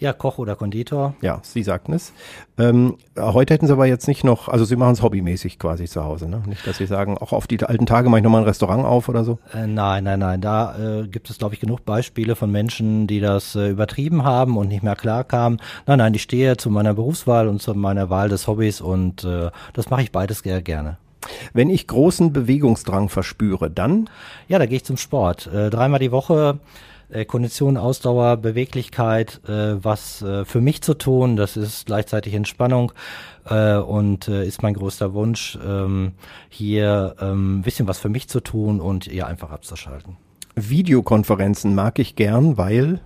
ja, 0.00 0.14
Koch 0.14 0.38
oder 0.38 0.56
Konditor. 0.56 1.14
Ja, 1.20 1.40
Sie 1.42 1.62
sagten 1.62 1.92
es. 1.92 2.14
Ähm, 2.58 2.96
heute 3.18 3.52
hätten 3.52 3.66
Sie 3.66 3.72
aber 3.72 3.84
jetzt 3.84 4.08
nicht 4.08 4.24
noch, 4.24 4.48
also 4.48 4.64
Sie 4.64 4.74
machen 4.74 4.94
es 4.94 5.02
hobbymäßig 5.02 5.58
quasi 5.58 5.84
zu 5.84 6.02
Hause, 6.02 6.26
ne? 6.26 6.42
Nicht, 6.46 6.66
dass 6.66 6.78
Sie 6.78 6.86
sagen, 6.86 7.18
auch 7.18 7.34
auf 7.34 7.46
die 7.46 7.62
alten 7.62 7.84
Tage 7.84 8.08
mache 8.08 8.20
ich 8.20 8.24
nochmal 8.24 8.40
ein 8.40 8.46
Restaurant 8.46 8.86
auf 8.86 9.10
oder 9.10 9.24
so? 9.24 9.38
Äh, 9.52 9.66
nein, 9.66 10.04
nein, 10.04 10.20
nein. 10.20 10.40
Da 10.40 11.02
äh, 11.02 11.06
gibt 11.06 11.28
es, 11.28 11.36
glaube 11.36 11.54
ich, 11.54 11.60
genug 11.60 11.84
Beispiele 11.84 12.34
von 12.34 12.50
Menschen, 12.50 13.08
die 13.08 13.20
das 13.20 13.54
äh, 13.54 13.68
übertrieben 13.68 14.24
haben 14.24 14.56
und 14.56 14.68
nicht 14.68 14.82
mehr 14.82 14.96
klar 14.96 15.22
kamen. 15.22 15.58
Nein, 15.86 15.98
nein, 15.98 16.14
ich 16.14 16.22
stehe 16.22 16.56
zu 16.56 16.70
meiner 16.70 16.94
Berufswahl 16.94 17.46
und 17.46 17.60
zu 17.60 17.74
meiner 17.74 18.08
Wahl 18.08 18.30
des 18.30 18.46
Hobbys 18.46 18.80
und 18.80 19.24
äh, 19.24 19.50
das 19.74 19.90
mache 19.90 20.00
ich 20.00 20.12
beides 20.12 20.38
sehr 20.38 20.62
gerne. 20.62 20.96
Wenn 21.52 21.70
ich 21.70 21.86
großen 21.86 22.32
Bewegungsdrang 22.32 23.08
verspüre, 23.08 23.70
dann? 23.70 24.08
Ja, 24.48 24.58
da 24.58 24.66
gehe 24.66 24.76
ich 24.76 24.84
zum 24.84 24.96
Sport. 24.96 25.46
Äh, 25.46 25.70
dreimal 25.70 26.00
die 26.00 26.12
Woche 26.12 26.58
äh, 27.10 27.24
Kondition, 27.24 27.76
Ausdauer, 27.76 28.36
Beweglichkeit, 28.36 29.40
äh, 29.46 29.82
was 29.82 30.22
äh, 30.22 30.44
für 30.44 30.60
mich 30.60 30.82
zu 30.82 30.94
tun. 30.94 31.36
Das 31.36 31.56
ist 31.56 31.86
gleichzeitig 31.86 32.34
Entspannung 32.34 32.92
äh, 33.46 33.76
und 33.76 34.28
ist 34.28 34.62
mein 34.62 34.74
größter 34.74 35.12
Wunsch, 35.14 35.58
ähm, 35.64 36.12
hier 36.48 37.16
ähm, 37.20 37.58
ein 37.58 37.62
bisschen 37.62 37.88
was 37.88 37.98
für 37.98 38.08
mich 38.08 38.28
zu 38.28 38.40
tun 38.40 38.80
und 38.80 39.06
ihr 39.06 39.26
einfach 39.26 39.50
abzuschalten. 39.50 40.16
Videokonferenzen 40.56 41.74
mag 41.74 41.98
ich 41.98 42.16
gern, 42.16 42.56
weil 42.56 43.00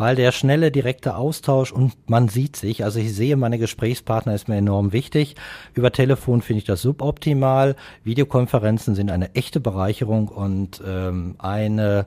weil 0.00 0.16
der 0.16 0.32
schnelle, 0.32 0.70
direkte 0.70 1.14
Austausch 1.14 1.72
und 1.72 1.92
man 2.08 2.28
sieht 2.28 2.56
sich, 2.56 2.84
also 2.84 2.98
ich 2.98 3.14
sehe 3.14 3.36
meine 3.36 3.58
Gesprächspartner 3.58 4.34
ist 4.34 4.48
mir 4.48 4.56
enorm 4.56 4.94
wichtig. 4.94 5.36
Über 5.74 5.92
Telefon 5.92 6.40
finde 6.40 6.60
ich 6.60 6.64
das 6.64 6.80
suboptimal. 6.80 7.76
Videokonferenzen 8.02 8.94
sind 8.94 9.10
eine 9.10 9.34
echte 9.34 9.60
Bereicherung 9.60 10.28
und 10.28 10.80
ähm, 10.86 11.34
eine, 11.36 12.06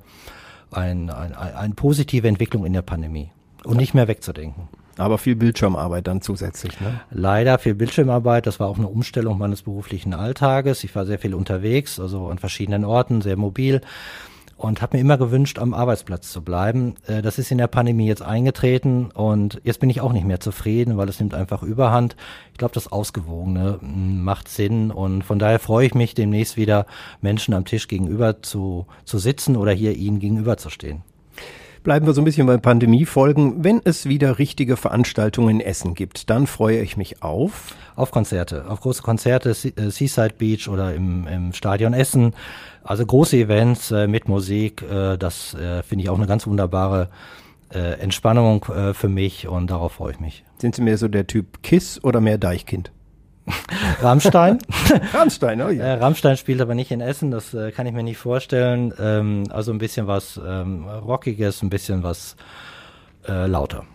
ein, 0.72 1.12
ein, 1.12 1.36
eine 1.36 1.76
positive 1.76 2.28
Entwicklung 2.28 2.66
in 2.66 2.74
der 2.74 2.82
Pandemie 2.82 3.30
und 3.64 3.78
nicht 3.78 3.94
mehr 3.94 4.08
wegzudenken. 4.08 4.70
Aber 4.98 5.20
viel 5.20 5.36
Bildschirmarbeit 5.36 6.08
dann 6.08 6.24
zusätzlich, 6.24 6.82
ne? 6.82 7.00
Leider 7.12 7.60
viel 7.60 7.76
Bildschirmarbeit. 7.76 8.48
Das 8.48 8.60
war 8.60 8.70
auch 8.70 8.80
eine 8.80 8.88
Umstellung 8.88 9.38
meines 9.38 9.62
beruflichen 9.62 10.16
Alltages. 10.16 10.84
Ich 10.84 10.96
war 10.96 11.06
sehr 11.06 11.20
viel 11.20 11.36
unterwegs, 11.36 12.00
also 12.00 12.28
an 12.30 12.40
verschiedenen 12.40 12.86
Orten, 12.86 13.22
sehr 13.22 13.38
mobil. 13.38 13.82
Und 14.64 14.82
habe 14.82 14.96
mir 14.96 15.02
immer 15.02 15.18
gewünscht, 15.18 15.60
am 15.60 15.74
Arbeitsplatz 15.74 16.32
zu 16.32 16.42
bleiben. 16.42 16.96
Äh, 17.06 17.22
das 17.22 17.38
ist 17.38 17.52
in 17.52 17.58
der 17.58 17.68
Pandemie 17.68 18.08
jetzt 18.08 18.22
eingetreten 18.22 19.12
und 19.14 19.60
jetzt 19.64 19.80
bin 19.80 19.90
ich 19.90 20.00
auch 20.00 20.14
nicht 20.14 20.26
mehr 20.26 20.40
zufrieden, 20.40 20.96
weil 20.96 21.10
es 21.10 21.20
nimmt 21.20 21.34
einfach 21.34 21.64
Überhand. 21.64 22.16
Ich 22.54 22.58
glaube, 22.58 22.74
das 22.74 22.92
Ausgewogene 22.92 23.80
mm, 23.82 24.24
macht 24.24 24.48
Sinn 24.48 24.90
und 24.90 25.24
von 25.24 25.38
daher 25.38 25.60
freue 25.60 25.88
ich 25.88 25.96
mich, 25.96 26.16
demnächst 26.16 26.56
wieder 26.56 26.86
Menschen 27.22 27.54
am 27.54 27.66
Tisch 27.66 27.88
gegenüber 27.90 28.42
zu, 28.42 28.88
zu 29.04 29.20
sitzen 29.20 29.58
oder 29.58 29.74
hier 29.74 29.98
ihnen 29.98 30.20
gegenüber 30.20 30.56
zu 30.56 30.70
stehen. 30.70 31.04
Bleiben 31.84 32.06
wir 32.06 32.14
so 32.14 32.22
ein 32.22 32.24
bisschen 32.26 32.48
bei 32.48 32.56
Pandemiefolgen. 32.56 33.66
Wenn 33.66 33.82
es 33.84 34.08
wieder 34.08 34.40
richtige 34.40 34.78
Veranstaltungen 34.78 35.60
in 35.60 35.60
Essen 35.60 35.96
gibt, 35.96 36.30
dann 36.30 36.48
freue 36.48 36.80
ich 36.80 36.96
mich 36.96 37.22
auf. 37.22 37.76
Auf 37.98 38.10
Konzerte, 38.12 38.70
auf 38.70 38.80
große 38.80 39.04
Konzerte, 39.04 39.50
äh, 39.50 39.90
Seaside 39.90 40.36
Beach 40.38 40.70
oder 40.70 40.96
im, 40.96 41.28
im 41.28 41.52
Stadion 41.52 41.94
Essen. 41.94 42.34
Also 42.84 43.06
große 43.06 43.38
Events 43.38 43.92
äh, 43.92 44.08
mit 44.08 44.28
Musik, 44.28 44.82
äh, 44.82 45.18
das 45.18 45.54
äh, 45.54 45.84
finde 45.84 46.04
ich 46.04 46.10
auch 46.10 46.18
eine 46.18 46.28
ganz 46.28 46.46
wunderbare 46.46 47.10
äh, 47.74 48.00
Entspannung 48.00 48.66
äh, 48.66 48.94
für 48.94 49.10
mich 49.10 49.48
und 49.48 49.70
darauf 49.72 49.94
freue 49.94 50.12
ich 50.12 50.20
mich. 50.20 50.44
Sind 50.58 50.76
Sie 50.76 50.82
mehr 50.82 50.98
so 50.98 51.08
der 51.08 51.28
Typ 51.28 51.64
Kiss 51.64 52.04
oder 52.04 52.20
mehr 52.20 52.38
Deichkind? 52.38 52.92
Rammstein. 54.02 54.60
Rammstein, 55.14 55.62
oh 55.62 55.70
ja. 55.70 55.84
Äh, 55.84 55.94
Rammstein 55.94 56.38
spielt 56.38 56.62
aber 56.62 56.76
nicht 56.76 56.92
in 56.92 57.02
Essen, 57.02 57.32
das 57.32 57.54
äh, 57.54 57.72
kann 57.72 57.88
ich 57.88 57.94
mir 57.94 58.04
nicht 58.04 58.18
vorstellen. 58.18 58.94
Ähm, 59.00 59.44
also 59.50 59.72
ein 59.72 59.80
bisschen 59.80 60.08
was 60.08 60.40
ähm, 60.46 60.88
Rockiges, 60.88 61.62
ein 61.62 61.70
bisschen 61.70 62.04
was 62.04 62.36
äh, 63.28 63.48
lauter. 63.48 63.86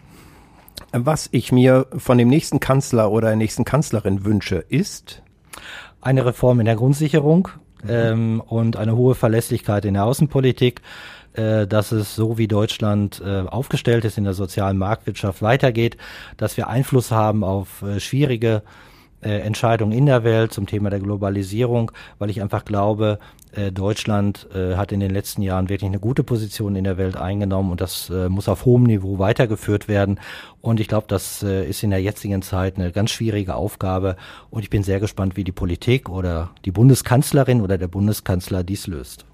Was 0.93 1.29
ich 1.33 1.53
mir 1.53 1.87
von 1.97 2.19
dem 2.19 2.29
nächsten 2.29 2.61
Kanzler 2.61 3.11
oder 3.11 3.29
der 3.29 3.37
nächsten 3.37 3.65
Kanzlerin 3.65 4.25
wünsche, 4.25 4.57
ist 4.57 5.23
eine 6.01 6.25
Reform 6.25 6.61
in 6.61 6.67
der 6.67 6.77
Grundsicherung 6.77 7.49
mhm. 7.83 7.91
ähm, 7.91 8.43
und 8.47 8.77
eine 8.77 8.97
hohe 8.97 9.15
Verlässlichkeit 9.15 9.85
in 9.85 9.95
der 9.95 10.05
Außenpolitik 10.05 10.83
äh, 11.35 11.67
dass 11.67 11.93
es 11.93 12.17
so 12.17 12.39
wie 12.39 12.49
Deutschland 12.49 13.23
äh, 13.25 13.41
aufgestellt 13.41 14.05
ist 14.05 14.19
in 14.19 14.25
der 14.25 14.35
sozialen 14.35 14.79
Marktwirtschaft 14.79 15.43
weitergeht, 15.43 15.97
dass 16.37 16.57
wir 16.57 16.69
Einfluss 16.69 17.11
haben 17.11 17.45
auf 17.45 17.83
äh, 17.83 18.01
schwierige 18.01 18.63
äh, 19.21 19.41
Entscheidungen 19.41 19.93
in 19.93 20.07
der 20.07 20.25
Welt 20.25 20.53
zum 20.53 20.67
Thema 20.67 20.91
der 20.91 21.01
Globalisierung, 21.01 21.93
weil 22.19 22.31
ich 22.31 22.41
einfach 22.43 22.65
glaube, 22.65 23.19
äh, 23.53 23.73
Deutschland 23.73 24.47
äh, 24.55 24.77
hat 24.77 24.93
in 24.93 25.01
den 25.01 25.11
letzten 25.11 25.43
Jahren 25.43 25.69
wirklich 25.69 25.89
eine 25.89 25.99
gute 25.99 26.23
Position 26.23 26.77
in 26.77 26.85
der 26.85 26.99
Welt 26.99 27.17
eingenommen 27.17 27.71
und 27.71 27.81
das 27.81 28.11
äh, 28.11 28.29
muss 28.29 28.49
auf 28.49 28.65
hohem 28.65 28.85
Niveau 28.85 29.19
weitergeführt 29.19 29.89
werden. 29.89 30.21
Und 30.61 30.81
ich 30.81 30.89
glaube, 30.89 31.07
das 31.09 31.43
äh, 31.43 31.69
ist 31.69 31.83
in 31.83 31.91
der 31.91 32.03
jetzigen 32.03 32.43
Zeit 32.43 32.77
eine 32.77 32.93
ganz 32.93 33.11
schwierige 33.11 33.55
Aufgabe 33.55 34.17
und 34.51 34.63
ich 34.63 34.71
bin 34.71 34.83
sehr 34.83 35.01
gespannt, 35.01 35.37
wie 35.37 35.45
die 35.45 35.53
Politik 35.53 36.09
oder 36.09 36.51
die 36.65 36.71
Bundeskanzlerin 36.71 37.61
oder 37.61 37.79
der 37.79 37.89
Bundeskanzler 37.89 38.63
dies 38.65 38.87
löst. 38.87 39.25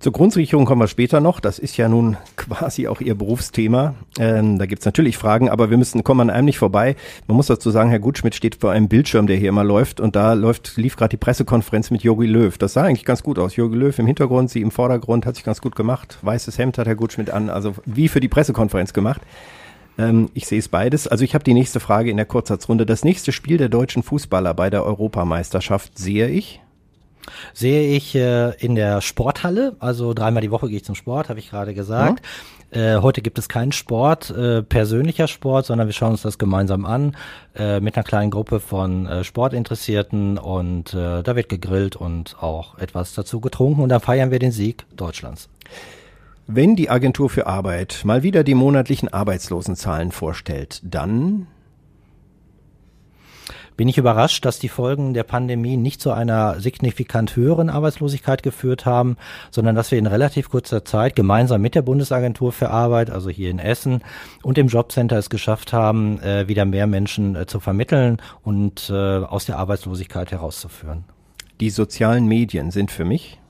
Zur 0.00 0.12
Grundsicherung 0.12 0.64
kommen 0.64 0.80
wir 0.80 0.88
später 0.88 1.20
noch. 1.20 1.40
Das 1.40 1.58
ist 1.58 1.76
ja 1.76 1.86
nun 1.86 2.16
quasi 2.36 2.88
auch 2.88 3.02
Ihr 3.02 3.14
Berufsthema. 3.14 3.94
Ähm, 4.18 4.58
da 4.58 4.64
gibt's 4.64 4.86
natürlich 4.86 5.18
Fragen, 5.18 5.50
aber 5.50 5.68
wir 5.68 5.76
müssen 5.76 6.02
kommen 6.02 6.30
an 6.30 6.34
einem 6.34 6.46
nicht 6.46 6.58
vorbei. 6.58 6.96
Man 7.26 7.36
muss 7.36 7.48
dazu 7.48 7.70
sagen, 7.70 7.90
Herr 7.90 7.98
Gutschmidt 7.98 8.34
steht 8.34 8.54
vor 8.54 8.70
einem 8.72 8.88
Bildschirm, 8.88 9.26
der 9.26 9.36
hier 9.36 9.50
immer 9.50 9.62
läuft, 9.62 10.00
und 10.00 10.16
da 10.16 10.32
läuft 10.32 10.78
lief 10.78 10.96
gerade 10.96 11.10
die 11.10 11.18
Pressekonferenz 11.18 11.90
mit 11.90 12.02
Jogi 12.02 12.26
Löw. 12.26 12.56
Das 12.56 12.72
sah 12.72 12.84
eigentlich 12.84 13.04
ganz 13.04 13.22
gut 13.22 13.38
aus. 13.38 13.56
Jogi 13.56 13.76
Löw 13.76 13.98
im 13.98 14.06
Hintergrund, 14.06 14.48
Sie 14.48 14.62
im 14.62 14.70
Vordergrund, 14.70 15.26
hat 15.26 15.34
sich 15.34 15.44
ganz 15.44 15.60
gut 15.60 15.76
gemacht. 15.76 16.16
Weißes 16.22 16.56
Hemd 16.56 16.78
hat 16.78 16.86
Herr 16.86 16.96
Gutschmidt 16.96 17.28
an, 17.28 17.50
also 17.50 17.74
wie 17.84 18.08
für 18.08 18.20
die 18.20 18.28
Pressekonferenz 18.28 18.94
gemacht. 18.94 19.20
Ähm, 19.98 20.30
ich 20.32 20.46
sehe 20.46 20.60
es 20.60 20.68
beides. 20.68 21.08
Also 21.08 21.24
ich 21.24 21.34
habe 21.34 21.44
die 21.44 21.52
nächste 21.52 21.78
Frage 21.78 22.10
in 22.10 22.16
der 22.16 22.24
Kurzsatzrunde. 22.24 22.86
Das 22.86 23.04
nächste 23.04 23.32
Spiel 23.32 23.58
der 23.58 23.68
deutschen 23.68 24.02
Fußballer 24.02 24.54
bei 24.54 24.70
der 24.70 24.82
Europameisterschaft 24.82 25.98
sehe 25.98 26.28
ich 26.28 26.62
sehe 27.54 27.96
ich 27.96 28.14
äh, 28.14 28.50
in 28.56 28.74
der 28.74 29.00
Sporthalle. 29.00 29.76
Also 29.78 30.14
dreimal 30.14 30.42
die 30.42 30.50
Woche 30.50 30.68
gehe 30.68 30.76
ich 30.76 30.84
zum 30.84 30.94
Sport, 30.94 31.28
habe 31.28 31.38
ich 31.38 31.50
gerade 31.50 31.74
gesagt. 31.74 32.22
Ja. 32.72 32.96
Äh, 32.96 33.02
heute 33.02 33.20
gibt 33.20 33.38
es 33.38 33.48
keinen 33.48 33.72
Sport, 33.72 34.30
äh, 34.30 34.62
persönlicher 34.62 35.26
Sport, 35.26 35.66
sondern 35.66 35.88
wir 35.88 35.92
schauen 35.92 36.12
uns 36.12 36.22
das 36.22 36.38
gemeinsam 36.38 36.84
an 36.84 37.16
äh, 37.56 37.80
mit 37.80 37.96
einer 37.96 38.04
kleinen 38.04 38.30
Gruppe 38.30 38.60
von 38.60 39.06
äh, 39.06 39.24
Sportinteressierten 39.24 40.38
und 40.38 40.94
äh, 40.94 41.22
da 41.22 41.34
wird 41.34 41.48
gegrillt 41.48 41.96
und 41.96 42.36
auch 42.40 42.78
etwas 42.78 43.14
dazu 43.14 43.40
getrunken 43.40 43.82
und 43.82 43.88
dann 43.88 44.00
feiern 44.00 44.30
wir 44.30 44.38
den 44.38 44.52
Sieg 44.52 44.86
Deutschlands. 44.96 45.48
Wenn 46.46 46.76
die 46.76 46.90
Agentur 46.90 47.30
für 47.30 47.46
Arbeit 47.46 48.00
mal 48.04 48.22
wieder 48.22 48.44
die 48.44 48.54
monatlichen 48.54 49.08
Arbeitslosenzahlen 49.08 50.12
vorstellt, 50.12 50.80
dann 50.84 51.46
bin 53.76 53.88
ich 53.88 53.98
überrascht, 53.98 54.44
dass 54.44 54.58
die 54.58 54.68
Folgen 54.68 55.14
der 55.14 55.22
Pandemie 55.22 55.76
nicht 55.76 56.00
zu 56.00 56.12
einer 56.12 56.60
signifikant 56.60 57.36
höheren 57.36 57.70
Arbeitslosigkeit 57.70 58.42
geführt 58.42 58.86
haben, 58.86 59.16
sondern 59.50 59.74
dass 59.74 59.90
wir 59.90 59.98
in 59.98 60.06
relativ 60.06 60.50
kurzer 60.50 60.84
Zeit 60.84 61.16
gemeinsam 61.16 61.62
mit 61.62 61.74
der 61.74 61.82
Bundesagentur 61.82 62.52
für 62.52 62.70
Arbeit, 62.70 63.10
also 63.10 63.30
hier 63.30 63.50
in 63.50 63.58
Essen 63.58 64.02
und 64.42 64.56
dem 64.56 64.68
Jobcenter 64.68 65.16
es 65.16 65.30
geschafft 65.30 65.72
haben, 65.72 66.20
äh, 66.20 66.48
wieder 66.48 66.64
mehr 66.64 66.86
Menschen 66.86 67.36
äh, 67.36 67.46
zu 67.46 67.60
vermitteln 67.60 68.18
und 68.42 68.90
äh, 68.90 68.94
aus 68.94 69.46
der 69.46 69.58
Arbeitslosigkeit 69.58 70.30
herauszuführen. 70.30 71.04
Die 71.60 71.70
sozialen 71.70 72.26
Medien 72.26 72.70
sind 72.70 72.90
für 72.90 73.04
mich 73.04 73.40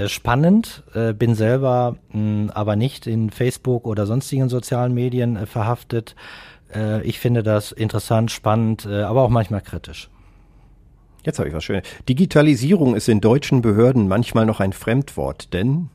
äh, 0.00 0.08
spannend, 0.08 0.82
äh, 0.94 1.12
bin 1.12 1.34
selber 1.34 1.96
aber 2.54 2.76
nicht 2.76 3.06
in 3.06 3.30
Facebook 3.30 3.86
oder 3.86 4.06
sonstigen 4.06 4.48
sozialen 4.48 4.94
Medien 4.94 5.36
äh, 5.36 5.46
verhaftet. 5.46 6.16
Äh, 6.74 7.02
ich 7.02 7.18
finde 7.18 7.42
das 7.42 7.72
interessant, 7.72 8.30
spannend, 8.30 8.86
äh, 8.86 9.02
aber 9.02 9.22
auch 9.22 9.30
manchmal 9.30 9.60
kritisch. 9.60 10.10
Jetzt 11.24 11.38
habe 11.38 11.48
ich 11.48 11.54
was 11.54 11.64
Schönes. 11.64 11.82
Digitalisierung 12.08 12.94
ist 12.94 13.08
in 13.08 13.20
deutschen 13.20 13.60
Behörden 13.60 14.08
manchmal 14.08 14.46
noch 14.46 14.60
ein 14.60 14.72
Fremdwort, 14.72 15.52
denn 15.52 15.90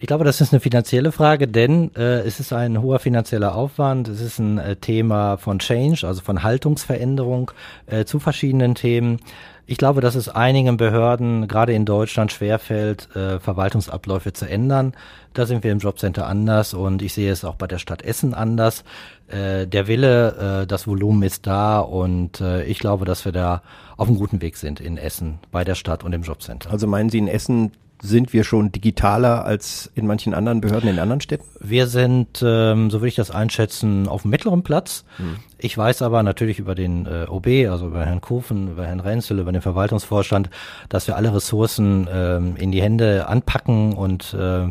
Ich 0.00 0.06
glaube, 0.06 0.24
das 0.24 0.40
ist 0.40 0.52
eine 0.52 0.60
finanzielle 0.60 1.10
Frage, 1.10 1.48
denn 1.48 1.92
äh, 1.96 2.20
es 2.20 2.38
ist 2.38 2.52
ein 2.52 2.80
hoher 2.80 3.00
finanzieller 3.00 3.56
Aufwand. 3.56 4.06
Es 4.06 4.20
ist 4.20 4.38
ein 4.38 4.58
äh, 4.58 4.76
Thema 4.76 5.38
von 5.38 5.58
Change, 5.58 6.06
also 6.06 6.22
von 6.22 6.44
Haltungsveränderung 6.44 7.50
äh, 7.86 8.04
zu 8.04 8.20
verschiedenen 8.20 8.76
Themen. 8.76 9.18
Ich 9.66 9.76
glaube, 9.76 10.00
dass 10.00 10.14
es 10.14 10.28
einigen 10.28 10.76
Behörden, 10.76 11.48
gerade 11.48 11.72
in 11.72 11.84
Deutschland, 11.84 12.30
schwerfällt, 12.30 13.14
äh, 13.16 13.40
Verwaltungsabläufe 13.40 14.32
zu 14.32 14.48
ändern. 14.48 14.92
Da 15.34 15.46
sind 15.46 15.64
wir 15.64 15.72
im 15.72 15.80
Jobcenter 15.80 16.28
anders 16.28 16.74
und 16.74 17.02
ich 17.02 17.12
sehe 17.12 17.32
es 17.32 17.44
auch 17.44 17.56
bei 17.56 17.66
der 17.66 17.78
Stadt 17.78 18.02
Essen 18.02 18.34
anders. 18.34 18.84
Äh, 19.26 19.66
der 19.66 19.88
Wille, 19.88 20.62
äh, 20.62 20.66
das 20.68 20.86
Volumen 20.86 21.24
ist 21.24 21.44
da 21.48 21.80
und 21.80 22.40
äh, 22.40 22.62
ich 22.62 22.78
glaube, 22.78 23.04
dass 23.04 23.24
wir 23.24 23.32
da 23.32 23.62
auf 23.96 24.06
einem 24.06 24.16
guten 24.16 24.40
Weg 24.42 24.58
sind 24.58 24.78
in 24.78 24.96
Essen, 24.96 25.40
bei 25.50 25.64
der 25.64 25.74
Stadt 25.74 26.04
und 26.04 26.12
im 26.12 26.22
Jobcenter. 26.22 26.70
Also 26.70 26.86
meinen 26.86 27.10
Sie 27.10 27.18
in 27.18 27.26
Essen 27.26 27.72
sind 28.02 28.32
wir 28.32 28.44
schon 28.44 28.72
digitaler 28.72 29.44
als 29.44 29.90
in 29.94 30.06
manchen 30.06 30.34
anderen 30.34 30.60
Behörden 30.60 30.88
in 30.88 30.98
anderen 30.98 31.20
Städten? 31.20 31.46
Wir 31.60 31.86
sind, 31.86 32.42
ähm, 32.44 32.90
so 32.90 32.98
würde 32.98 33.08
ich 33.08 33.14
das 33.14 33.30
einschätzen, 33.30 34.08
auf 34.08 34.22
dem 34.22 34.30
mittleren 34.30 34.62
Platz. 34.62 35.04
Hm. 35.16 35.36
Ich 35.60 35.76
weiß 35.76 36.02
aber 36.02 36.22
natürlich 36.22 36.60
über 36.60 36.76
den 36.76 37.06
äh, 37.06 37.26
OB, 37.28 37.68
also 37.68 37.88
über 37.88 38.06
Herrn 38.06 38.20
Kufen, 38.20 38.70
über 38.70 38.86
Herrn 38.86 39.00
Renzel, 39.00 39.40
über 39.40 39.50
den 39.50 39.60
Verwaltungsvorstand, 39.60 40.50
dass 40.88 41.08
wir 41.08 41.16
alle 41.16 41.34
Ressourcen 41.34 42.06
ähm, 42.12 42.54
in 42.56 42.70
die 42.70 42.80
Hände 42.80 43.26
anpacken 43.26 43.92
und 43.92 44.34
äh, 44.34 44.68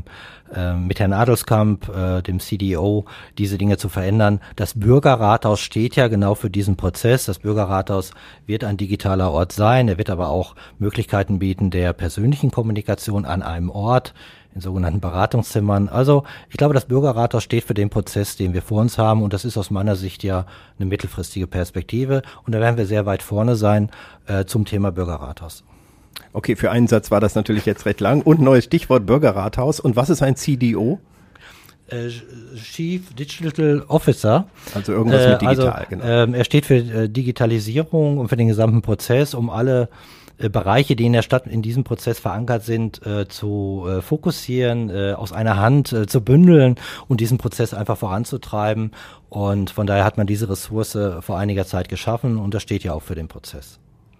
äh, 0.56 0.74
mit 0.76 1.02
Herrn 1.02 1.12
Adelskamp, 1.12 1.90
äh, 1.90 2.22
dem 2.22 2.40
CDO, 2.40 3.04
diese 3.38 3.58
Dinge 3.58 3.78
zu 3.78 3.90
verändern. 3.90 4.40
Das 4.56 4.80
Bürgerrathaus 4.80 5.60
steht 5.60 5.98
ja 5.98 6.08
genau 6.08 6.36
für 6.36 6.50
diesen 6.50 6.78
Prozess. 6.78 7.26
Das 7.26 7.40
Bürgerrathaus 7.40 8.12
wird 8.46 8.64
ein 8.64 8.78
digitaler 8.78 9.32
Ort 9.32 9.52
sein. 9.52 9.90
Er 9.90 9.98
wird 9.98 10.10
aber 10.10 10.30
auch 10.30 10.56
Möglichkeiten 10.80 11.40
bieten 11.40 11.70
der 11.70 11.92
persönlichen 11.92 12.50
Kommunikation 12.50 13.26
an 13.26 13.42
einem 13.44 13.70
Ort 13.70 14.14
in 14.58 14.62
sogenannten 14.62 15.00
Beratungszimmern. 15.00 15.88
Also 15.88 16.24
ich 16.50 16.58
glaube, 16.58 16.74
das 16.74 16.86
Bürgerrathaus 16.86 17.44
steht 17.44 17.64
für 17.64 17.74
den 17.74 17.90
Prozess, 17.90 18.36
den 18.36 18.54
wir 18.54 18.62
vor 18.62 18.82
uns 18.82 18.98
haben 18.98 19.22
und 19.22 19.34
das 19.34 19.46
ist 19.46 19.58
aus 19.58 19.72
meiner 19.72 19.96
Sicht 19.96 20.24
ja 20.24 20.46
eine 20.78 20.88
mittelfristige 20.88 21.48
Perspektive 21.48 22.24
und 22.46 22.54
da 22.54 22.60
werden 22.60 22.78
wir 22.78 22.86
sehr 22.86 23.06
weit 23.06 23.22
vorne 23.22 23.56
sein 23.56 23.90
äh, 24.26 24.46
zum 24.46 24.66
Thema 24.66 24.92
Bürgerrathaus. 24.92 25.64
Okay, 26.34 26.56
für 26.56 26.72
einen 26.72 26.88
Satz 26.88 27.12
war 27.12 27.20
das 27.20 27.36
natürlich 27.36 27.66
jetzt 27.66 27.86
recht 27.86 28.02
lang. 28.02 28.22
Und 28.22 28.42
neues 28.42 28.66
Stichwort 28.66 29.06
Bürgerrathaus. 29.06 29.80
Und 29.80 29.96
was 29.96 30.10
ist 30.10 30.24
ein 30.24 30.36
CDO? 30.36 31.00
Äh, 31.90 32.10
Chief 32.56 33.14
Digital 33.14 33.84
Officer. 33.88 34.48
Also 34.74 34.94
irgendwas 34.94 35.26
mit 35.26 35.36
äh, 35.36 35.38
digital, 35.38 35.70
also, 35.70 35.90
genau. 35.90 36.04
Ähm, 36.04 36.34
er 36.34 36.44
steht 36.44 36.66
für 36.66 36.76
äh, 36.76 37.08
Digitalisierung 37.08 38.18
und 38.18 38.30
für 38.30 38.36
den 38.36 38.48
gesamten 38.48 38.82
Prozess, 38.82 39.34
um 39.34 39.50
alle 39.50 39.90
äh, 40.38 40.50
Bereiche, 40.50 40.96
die 40.96 41.06
in 41.06 41.14
der 41.14 41.22
Stadt 41.22 41.48
in 41.48 41.62
diesem 41.62 41.84
Prozess 41.84 42.20
verankert 42.20 42.64
sind, 42.64 43.06
äh, 43.06 43.28
zu 43.28 43.86
äh, 43.88 44.02
fokussieren, 44.02 44.90
äh, 44.90 45.14
aus 45.14 45.32
einer 45.32 45.58
Hand 45.58 45.94
äh, 45.94 46.08
zu 46.08 46.22
bündeln 46.22 46.76
und 47.08 47.22
diesen 47.22 47.38
Prozess 47.38 47.74
einfach 47.74 47.98
voranzutreiben. 47.98 48.92
Und 49.30 49.70
von 49.70 49.88
daher 49.88 50.06
hat 50.06 50.18
man 50.18 50.28
diese 50.28 50.50
Ressource 50.50 50.98
vor 51.20 51.38
einiger 51.38 51.66
Zeit 51.66 51.90
geschaffen 51.90 52.38
und 52.38 52.54
das 52.54 52.64
steht 52.64 52.84
ja 52.84 52.94
auch 52.94 53.04
für 53.04 53.16
den 53.16 53.28
Prozess 53.28 53.80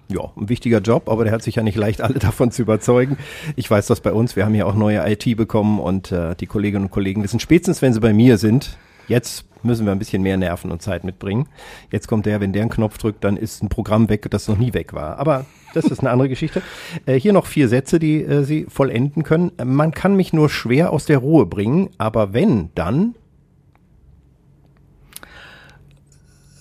ja, 0.10 0.32
ein 0.38 0.50
wichtiger 0.50 0.80
Job, 0.80 1.10
aber 1.10 1.24
der 1.24 1.34
hat 1.34 1.44
sich 1.44 1.56
ja 1.56 1.64
nicht 1.64 1.78
leicht, 1.78 2.02
alle 2.02 2.14
davon 2.20 2.52
zu 2.52 2.62
überzeugen. 2.62 3.18
Ich 3.56 3.70
weiß 3.70 3.88
das 3.88 4.02
bei 4.02 4.14
uns, 4.14 4.36
wir 4.36 4.46
haben 4.46 4.56
ja 4.56 4.66
auch 4.66 4.76
neue 4.76 5.06
IT 5.10 5.36
bekommen 5.38 5.80
und 5.80 6.12
äh, 6.12 6.36
die 6.36 6.48
Kolleginnen 6.48 6.86
und 6.86 6.92
Kollegen 6.92 7.24
wissen 7.24 7.40
spätestens, 7.40 7.82
wenn 7.82 7.94
sie 7.94 8.00
bei 8.00 8.14
mir 8.14 8.38
sind, 8.38 8.78
Jetzt 9.08 9.46
müssen 9.64 9.86
wir 9.86 9.92
ein 9.92 10.00
bisschen 10.00 10.22
mehr 10.22 10.38
Nerven 10.38 10.72
und 10.72 10.82
Zeit 10.82 11.04
mitbringen. 11.04 11.48
Jetzt 11.92 12.08
kommt 12.08 12.26
der, 12.26 12.40
wenn 12.40 12.54
der 12.54 12.64
einen 12.64 12.72
Knopf 12.72 12.98
drückt, 12.98 13.24
dann 13.24 13.38
ist 13.38 13.64
ein 13.64 13.70
Programm 13.70 14.10
weg, 14.10 14.28
das 14.30 14.48
noch 14.48 14.58
nie 14.58 14.74
weg 14.74 14.94
war. 14.94 15.20
Aber 15.20 15.46
das 15.74 15.86
ist 15.86 16.00
eine 16.00 16.10
andere 16.10 16.30
Geschichte. 16.30 16.62
Äh, 17.06 17.20
hier 17.20 17.34
noch 17.34 17.46
vier 17.46 17.68
Sätze, 17.68 18.00
die 18.00 18.24
äh, 18.24 18.44
Sie 18.44 18.66
vollenden 18.70 19.24
können. 19.24 19.52
Man 19.64 19.92
kann 19.92 20.16
mich 20.16 20.34
nur 20.34 20.50
schwer 20.50 20.92
aus 20.92 21.06
der 21.06 21.20
Ruhe 21.20 21.46
bringen, 21.46 21.90
aber 21.98 22.34
wenn, 22.34 22.70
dann 22.76 23.16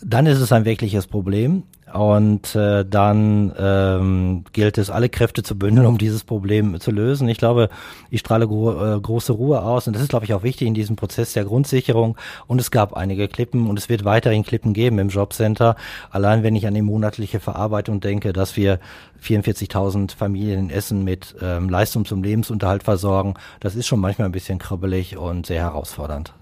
dann 0.02 0.26
ist 0.26 0.38
es 0.38 0.52
ein 0.52 0.64
wirkliches 0.64 1.08
Problem. 1.08 1.64
Und 1.96 2.54
äh, 2.54 2.84
dann 2.84 3.54
ähm, 3.58 4.44
gilt 4.52 4.76
es, 4.76 4.90
alle 4.90 5.08
Kräfte 5.08 5.42
zu 5.42 5.58
bündeln, 5.58 5.86
um 5.86 5.96
dieses 5.96 6.24
Problem 6.24 6.78
zu 6.78 6.90
lösen. 6.90 7.26
Ich 7.28 7.38
glaube, 7.38 7.70
ich 8.10 8.20
strahle 8.20 8.46
gro 8.46 8.96
äh, 8.96 9.00
große 9.00 9.32
Ruhe 9.32 9.62
aus 9.62 9.86
und 9.86 9.94
das 9.94 10.02
ist, 10.02 10.10
glaube 10.10 10.26
ich, 10.26 10.34
auch 10.34 10.42
wichtig 10.42 10.68
in 10.68 10.74
diesem 10.74 10.96
Prozess 10.96 11.32
der 11.32 11.44
Grundsicherung. 11.44 12.18
Und 12.46 12.60
es 12.60 12.70
gab 12.70 12.92
einige 12.94 13.28
Klippen 13.28 13.66
und 13.70 13.78
es 13.78 13.88
wird 13.88 14.04
weiterhin 14.04 14.42
Klippen 14.42 14.74
geben 14.74 14.98
im 14.98 15.08
Jobcenter. 15.08 15.76
Allein 16.10 16.42
wenn 16.42 16.54
ich 16.54 16.66
an 16.66 16.74
die 16.74 16.82
monatliche 16.82 17.40
Verarbeitung 17.40 18.00
denke, 18.00 18.34
dass 18.34 18.56
wir 18.56 18.78
44.000 19.22 20.14
Familien 20.14 20.64
in 20.64 20.70
Essen 20.70 21.02
mit 21.02 21.34
ähm, 21.40 21.70
Leistung 21.70 22.04
zum 22.04 22.22
Lebensunterhalt 22.22 22.82
versorgen, 22.82 23.34
das 23.60 23.74
ist 23.74 23.86
schon 23.86 24.00
manchmal 24.00 24.28
ein 24.28 24.32
bisschen 24.32 24.58
kribbelig 24.58 25.16
und 25.16 25.46
sehr 25.46 25.62
herausfordernd. 25.62 26.34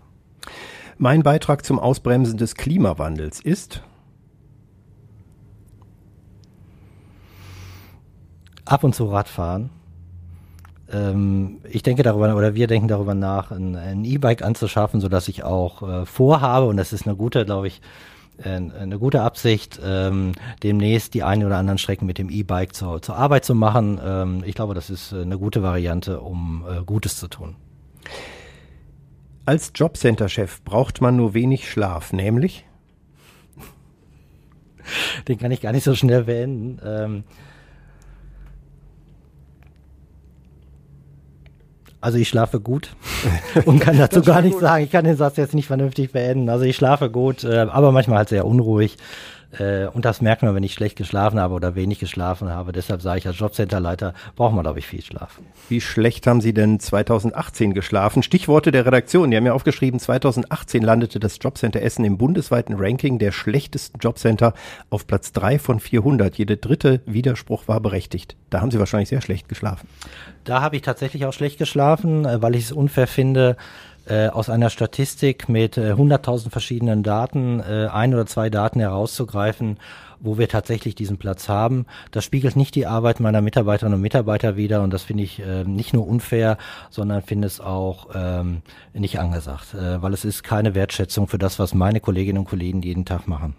Mein 0.98 1.22
Beitrag 1.22 1.64
zum 1.64 1.78
Ausbremsen 1.78 2.38
des 2.38 2.56
Klimawandels 2.56 3.40
ist 3.40 3.82
ab 8.64 8.84
und 8.84 8.94
zu 8.94 9.06
Radfahren. 9.06 9.70
Ähm, 10.90 11.58
ich 11.70 11.82
denke 11.82 12.02
darüber, 12.02 12.34
oder 12.36 12.54
wir 12.54 12.66
denken 12.66 12.88
darüber 12.88 13.14
nach, 13.14 13.50
ein 13.50 14.04
E-Bike 14.04 14.42
anzuschaffen, 14.42 15.00
so 15.00 15.08
dass 15.08 15.28
ich 15.28 15.42
auch 15.42 15.82
äh, 15.82 16.06
vorhabe, 16.06 16.66
und 16.66 16.76
das 16.76 16.92
ist 16.92 17.06
eine 17.06 17.16
gute, 17.16 17.44
glaube 17.44 17.68
ich, 17.68 17.80
äh, 18.38 18.50
eine 18.50 18.98
gute 18.98 19.22
Absicht, 19.22 19.80
ähm, 19.84 20.32
demnächst 20.62 21.14
die 21.14 21.22
eine 21.22 21.46
oder 21.46 21.56
anderen 21.56 21.78
Strecken 21.78 22.06
mit 22.06 22.18
dem 22.18 22.30
E-Bike 22.30 22.74
zur, 22.74 23.00
zur 23.00 23.16
Arbeit 23.16 23.44
zu 23.44 23.54
machen. 23.54 24.00
Ähm, 24.04 24.42
ich 24.44 24.54
glaube, 24.54 24.74
das 24.74 24.90
ist 24.90 25.12
eine 25.12 25.38
gute 25.38 25.62
Variante, 25.62 26.20
um 26.20 26.64
äh, 26.68 26.82
Gutes 26.84 27.18
zu 27.18 27.28
tun. 27.28 27.56
Als 29.46 29.72
Jobcenter-Chef 29.74 30.62
braucht 30.62 31.00
man 31.00 31.16
nur 31.16 31.34
wenig 31.34 31.70
Schlaf, 31.70 32.12
nämlich? 32.12 32.64
Den 35.28 35.38
kann 35.38 35.50
ich 35.50 35.60
gar 35.60 35.72
nicht 35.72 35.84
so 35.84 35.94
schnell 35.94 36.24
beenden. 36.24 36.80
Ähm, 36.84 37.24
Also 42.04 42.18
ich 42.18 42.28
schlafe 42.28 42.60
gut 42.60 42.90
und 43.64 43.80
kann 43.80 43.96
dazu 43.96 44.20
gar 44.20 44.42
nichts 44.42 44.60
sagen. 44.60 44.84
Ich 44.84 44.90
kann 44.90 45.06
den 45.06 45.16
Satz 45.16 45.38
jetzt 45.38 45.54
nicht 45.54 45.68
vernünftig 45.68 46.12
beenden. 46.12 46.50
Also 46.50 46.66
ich 46.66 46.76
schlafe 46.76 47.08
gut, 47.08 47.44
äh, 47.44 47.60
aber 47.70 47.92
manchmal 47.92 48.18
halt 48.18 48.28
sehr 48.28 48.46
unruhig. 48.46 48.98
Äh, 49.58 49.86
und 49.86 50.04
das 50.04 50.20
merkt 50.20 50.42
man, 50.42 50.54
wenn 50.54 50.62
ich 50.62 50.74
schlecht 50.74 50.96
geschlafen 50.96 51.38
habe 51.40 51.54
oder 51.54 51.74
wenig 51.74 51.98
geschlafen 51.98 52.50
habe. 52.50 52.72
Deshalb 52.72 53.02
sage 53.02 53.18
ich 53.18 53.26
als 53.26 53.38
Jobcenterleiter, 53.38 54.14
braucht 54.36 54.54
man, 54.54 54.62
glaube 54.62 54.78
ich, 54.78 54.86
viel 54.86 55.02
Schlaf. 55.02 55.40
Wie 55.68 55.80
schlecht 55.80 56.26
haben 56.26 56.40
Sie 56.40 56.54
denn 56.54 56.80
2018 56.80 57.74
geschlafen? 57.74 58.22
Stichworte 58.22 58.72
der 58.72 58.86
Redaktion. 58.86 59.30
Die 59.30 59.36
haben 59.36 59.46
ja 59.46 59.52
aufgeschrieben, 59.52 60.00
2018 60.00 60.82
landete 60.82 61.20
das 61.20 61.38
Jobcenter 61.40 61.82
Essen 61.82 62.04
im 62.04 62.18
bundesweiten 62.18 62.74
Ranking 62.78 63.18
der 63.18 63.32
schlechtesten 63.32 63.98
Jobcenter 63.98 64.54
auf 64.90 65.06
Platz 65.06 65.32
3 65.32 65.58
von 65.58 65.80
400. 65.80 66.36
Jede 66.36 66.56
dritte 66.56 67.00
Widerspruch 67.06 67.68
war 67.68 67.80
berechtigt. 67.80 68.36
Da 68.50 68.60
haben 68.60 68.70
Sie 68.70 68.78
wahrscheinlich 68.78 69.08
sehr 69.08 69.20
schlecht 69.20 69.48
geschlafen. 69.48 69.88
Da 70.44 70.60
habe 70.60 70.76
ich 70.76 70.82
tatsächlich 70.82 71.24
auch 71.26 71.32
schlecht 71.32 71.58
geschlafen, 71.58 72.24
äh, 72.24 72.42
weil 72.42 72.54
ich 72.54 72.64
es 72.64 72.72
unfair 72.72 73.06
finde, 73.06 73.56
äh, 74.06 74.28
aus 74.28 74.50
einer 74.50 74.70
Statistik 74.70 75.48
mit 75.48 75.76
äh, 75.76 75.92
100.000 75.92 76.50
verschiedenen 76.50 77.02
Daten 77.02 77.60
äh, 77.60 77.88
ein 77.92 78.14
oder 78.14 78.26
zwei 78.26 78.50
Daten 78.50 78.80
herauszugreifen, 78.80 79.78
wo 80.20 80.38
wir 80.38 80.48
tatsächlich 80.48 80.94
diesen 80.94 81.18
Platz 81.18 81.48
haben. 81.48 81.86
Das 82.10 82.24
spiegelt 82.24 82.56
nicht 82.56 82.74
die 82.74 82.86
Arbeit 82.86 83.20
meiner 83.20 83.40
Mitarbeiterinnen 83.40 83.96
und 83.96 84.02
Mitarbeiter 84.02 84.56
wider 84.56 84.82
und 84.82 84.92
das 84.92 85.02
finde 85.02 85.24
ich 85.24 85.40
äh, 85.40 85.64
nicht 85.64 85.92
nur 85.92 86.06
unfair, 86.06 86.58
sondern 86.90 87.22
finde 87.22 87.46
es 87.46 87.60
auch 87.60 88.08
ähm, 88.14 88.62
nicht 88.92 89.18
angesagt, 89.18 89.74
äh, 89.74 90.02
weil 90.02 90.12
es 90.12 90.24
ist 90.24 90.42
keine 90.42 90.74
Wertschätzung 90.74 91.28
für 91.28 91.38
das, 91.38 91.58
was 91.58 91.74
meine 91.74 92.00
Kolleginnen 92.00 92.38
und 92.38 92.48
Kollegen 92.48 92.82
jeden 92.82 93.04
Tag 93.04 93.28
machen. 93.28 93.54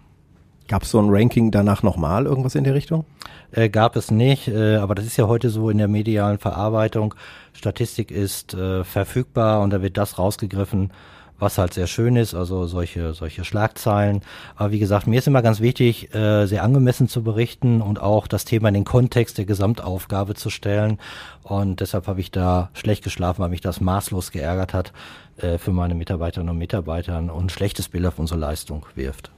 Gab 0.68 0.82
es 0.82 0.90
so 0.90 1.00
ein 1.00 1.10
Ranking 1.10 1.50
danach 1.50 1.82
nochmal, 1.82 2.26
irgendwas 2.26 2.56
in 2.56 2.64
der 2.64 2.74
Richtung? 2.74 3.04
Äh, 3.52 3.68
gab 3.68 3.94
es 3.94 4.10
nicht, 4.10 4.48
äh, 4.48 4.76
aber 4.76 4.96
das 4.96 5.06
ist 5.06 5.16
ja 5.16 5.28
heute 5.28 5.48
so 5.48 5.70
in 5.70 5.78
der 5.78 5.88
medialen 5.88 6.38
Verarbeitung. 6.38 7.14
Statistik 7.52 8.10
ist 8.10 8.54
äh, 8.54 8.82
verfügbar 8.82 9.62
und 9.62 9.70
da 9.70 9.80
wird 9.80 9.96
das 9.96 10.18
rausgegriffen, 10.18 10.92
was 11.38 11.58
halt 11.58 11.74
sehr 11.74 11.86
schön 11.86 12.16
ist, 12.16 12.34
also 12.34 12.66
solche, 12.66 13.14
solche 13.14 13.44
Schlagzeilen. 13.44 14.22
Aber 14.56 14.72
wie 14.72 14.78
gesagt, 14.78 15.06
mir 15.06 15.18
ist 15.18 15.28
immer 15.28 15.42
ganz 15.42 15.60
wichtig, 15.60 16.12
äh, 16.14 16.46
sehr 16.46 16.64
angemessen 16.64 17.08
zu 17.08 17.22
berichten 17.22 17.80
und 17.80 18.00
auch 18.00 18.26
das 18.26 18.44
Thema 18.44 18.68
in 18.68 18.74
den 18.74 18.84
Kontext 18.84 19.38
der 19.38 19.44
Gesamtaufgabe 19.44 20.34
zu 20.34 20.50
stellen. 20.50 20.98
Und 21.42 21.80
deshalb 21.80 22.08
habe 22.08 22.20
ich 22.20 22.30
da 22.32 22.70
schlecht 22.72 23.04
geschlafen, 23.04 23.42
weil 23.42 23.50
mich 23.50 23.60
das 23.60 23.80
maßlos 23.80 24.32
geärgert 24.32 24.74
hat 24.74 24.92
äh, 25.36 25.58
für 25.58 25.70
meine 25.70 25.94
Mitarbeiterinnen 25.94 26.50
und 26.50 26.58
Mitarbeiter 26.58 27.18
und 27.18 27.30
ein 27.30 27.50
schlechtes 27.50 27.88
Bild 27.88 28.06
auf 28.06 28.18
unsere 28.18 28.40
Leistung 28.40 28.86
wirft. 28.94 29.30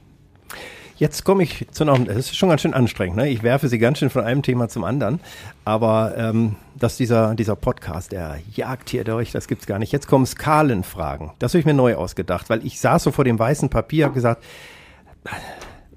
Jetzt 0.99 1.23
komme 1.23 1.43
ich 1.43 1.65
zu 1.71 1.85
noch, 1.85 1.97
es 2.07 2.17
ist 2.17 2.35
schon 2.35 2.49
ganz 2.49 2.61
schön 2.61 2.73
anstrengend, 2.73 3.15
ne? 3.15 3.29
Ich 3.29 3.41
werfe 3.41 3.69
sie 3.69 3.79
ganz 3.79 3.99
schön 3.99 4.09
von 4.09 4.25
einem 4.25 4.43
Thema 4.43 4.67
zum 4.67 4.83
anderen. 4.83 5.21
Aber 5.63 6.13
ähm, 6.17 6.57
dass 6.75 6.97
dieser, 6.97 7.35
dieser 7.35 7.55
Podcast, 7.55 8.11
der 8.11 8.39
jagt 8.53 8.89
hier 8.89 9.05
durch, 9.05 9.31
das 9.31 9.47
gibt's 9.47 9.65
gar 9.65 9.79
nicht. 9.79 9.93
Jetzt 9.93 10.07
kommen 10.07 10.25
Skalenfragen. 10.25 11.31
Das 11.39 11.53
habe 11.53 11.59
ich 11.59 11.65
mir 11.65 11.73
neu 11.73 11.95
ausgedacht, 11.95 12.49
weil 12.49 12.65
ich 12.65 12.81
saß 12.81 13.03
so 13.03 13.11
vor 13.11 13.23
dem 13.23 13.39
weißen 13.39 13.69
Papier, 13.69 14.05
habe 14.05 14.13
gesagt, 14.13 14.43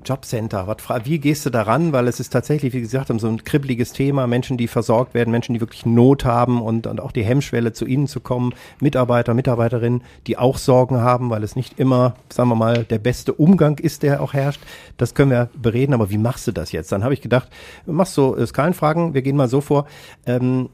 Jobcenter, 0.05 0.67
was, 0.67 1.07
wie 1.07 1.19
gehst 1.19 1.47
du 1.47 1.51
daran? 1.51 1.93
Weil 1.93 2.09
es 2.09 2.21
ist 2.21 2.31
tatsächlich, 2.31 2.73
wie 2.73 2.81
gesagt, 2.81 3.13
so 3.19 3.29
ein 3.29 3.45
kribbeliges 3.45 3.93
Thema. 3.93 4.27
Menschen, 4.27 4.57
die 4.57 4.69
versorgt 4.69 5.15
werden, 5.15 5.31
Menschen, 5.31 5.55
die 5.55 5.61
wirklich 5.61 5.87
Not 5.87 6.25
haben 6.25 6.61
und, 6.63 6.87
und 6.87 7.01
auch 7.01 7.13
die 7.13 7.25
Hemmschwelle, 7.25 7.73
zu 7.73 7.87
ihnen 7.87 8.07
zu 8.07 8.21
kommen. 8.21 8.55
Mitarbeiter, 8.81 9.35
Mitarbeiterinnen, 9.35 10.03
die 10.27 10.39
auch 10.39 10.59
Sorgen 10.59 11.01
haben, 11.01 11.31
weil 11.31 11.43
es 11.43 11.57
nicht 11.57 11.79
immer, 11.79 12.15
sagen 12.29 12.49
wir 12.49 12.57
mal, 12.57 12.85
der 12.85 12.99
beste 12.99 13.33
Umgang 13.33 13.79
ist, 13.79 14.03
der 14.03 14.23
auch 14.23 14.35
herrscht. 14.35 14.61
Das 14.97 15.15
können 15.15 15.31
wir 15.31 15.51
bereden, 15.55 15.95
aber 15.95 16.11
wie 16.11 16.19
machst 16.19 16.47
du 16.47 16.53
das 16.53 16.73
jetzt? 16.73 16.93
Dann 16.93 17.05
habe 17.05 17.15
ich 17.15 17.21
gedacht, 17.21 17.49
machst 17.87 18.15
so 18.15 18.37
äh, 18.37 18.47
Skalenfragen, 18.47 19.15
wir 19.15 19.23
gehen 19.23 19.37
mal 19.37 19.49
so 19.49 19.61
vor. 19.61 19.87
Ähm, 20.27 20.69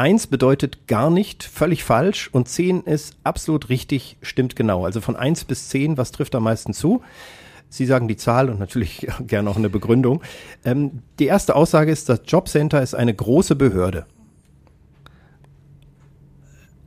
Eins 0.00 0.26
bedeutet 0.28 0.86
gar 0.86 1.10
nicht, 1.10 1.42
völlig 1.42 1.84
falsch 1.84 2.30
und 2.32 2.48
zehn 2.48 2.80
ist 2.84 3.16
absolut 3.22 3.68
richtig, 3.68 4.16
stimmt 4.22 4.56
genau. 4.56 4.86
Also 4.86 5.02
von 5.02 5.14
eins 5.14 5.44
bis 5.44 5.68
zehn, 5.68 5.98
was 5.98 6.10
trifft 6.10 6.34
am 6.34 6.44
meisten 6.44 6.72
zu? 6.72 7.02
Sie 7.70 7.86
sagen 7.86 8.08
die 8.08 8.16
Zahl 8.16 8.50
und 8.50 8.58
natürlich 8.58 9.06
gerne 9.26 9.48
auch 9.48 9.56
eine 9.56 9.70
Begründung. 9.70 10.22
Ähm, 10.64 11.02
die 11.18 11.26
erste 11.26 11.54
Aussage 11.56 11.90
ist, 11.90 12.08
das 12.08 12.20
Jobcenter 12.26 12.82
ist 12.82 12.94
eine 12.94 13.14
große 13.14 13.54
Behörde. 13.56 14.04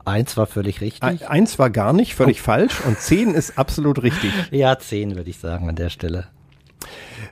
Eins 0.04 0.36
war 0.36 0.46
völlig 0.46 0.82
richtig. 0.82 1.26
Eins 1.26 1.58
war 1.58 1.70
gar 1.70 1.94
nicht, 1.94 2.14
völlig 2.14 2.40
oh. 2.40 2.44
falsch 2.44 2.82
und 2.86 2.98
zehn 2.98 3.30
ist 3.34 3.58
absolut 3.58 4.02
richtig. 4.02 4.30
Ja, 4.50 4.78
zehn 4.78 5.16
würde 5.16 5.30
ich 5.30 5.38
sagen 5.38 5.68
an 5.68 5.76
der 5.76 5.88
Stelle. 5.88 6.26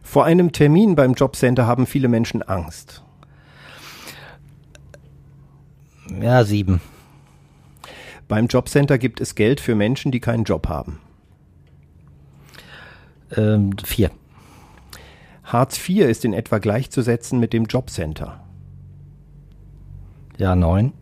Vor 0.02 0.24
einem 0.24 0.52
Termin 0.52 0.96
beim 0.96 1.12
Jobcenter 1.12 1.66
haben 1.66 1.86
viele 1.86 2.08
Menschen 2.08 2.42
Angst. 2.42 3.02
Ja, 6.20 6.44
sieben. 6.44 6.80
Beim 8.26 8.46
Jobcenter 8.46 8.96
gibt 8.96 9.20
es 9.20 9.34
Geld 9.34 9.60
für 9.60 9.74
Menschen, 9.74 10.10
die 10.10 10.20
keinen 10.20 10.44
Job 10.44 10.68
haben. 10.68 11.00
Ähm, 13.36 13.70
vier. 13.84 14.10
Hartz 15.44 15.76
IV 15.88 16.06
ist 16.06 16.24
in 16.24 16.32
etwa 16.32 16.58
gleichzusetzen 16.58 17.40
mit 17.40 17.52
dem 17.52 17.64
Jobcenter. 17.64 18.40
Ja, 20.38 20.54
neun. 20.54 20.92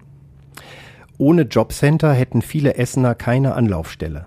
Ohne 1.19 1.43
Jobcenter 1.43 2.13
hätten 2.13 2.43
viele 2.43 2.77
Essener 2.77 3.15
keine 3.15 3.55
Anlaufstelle. 3.55 4.27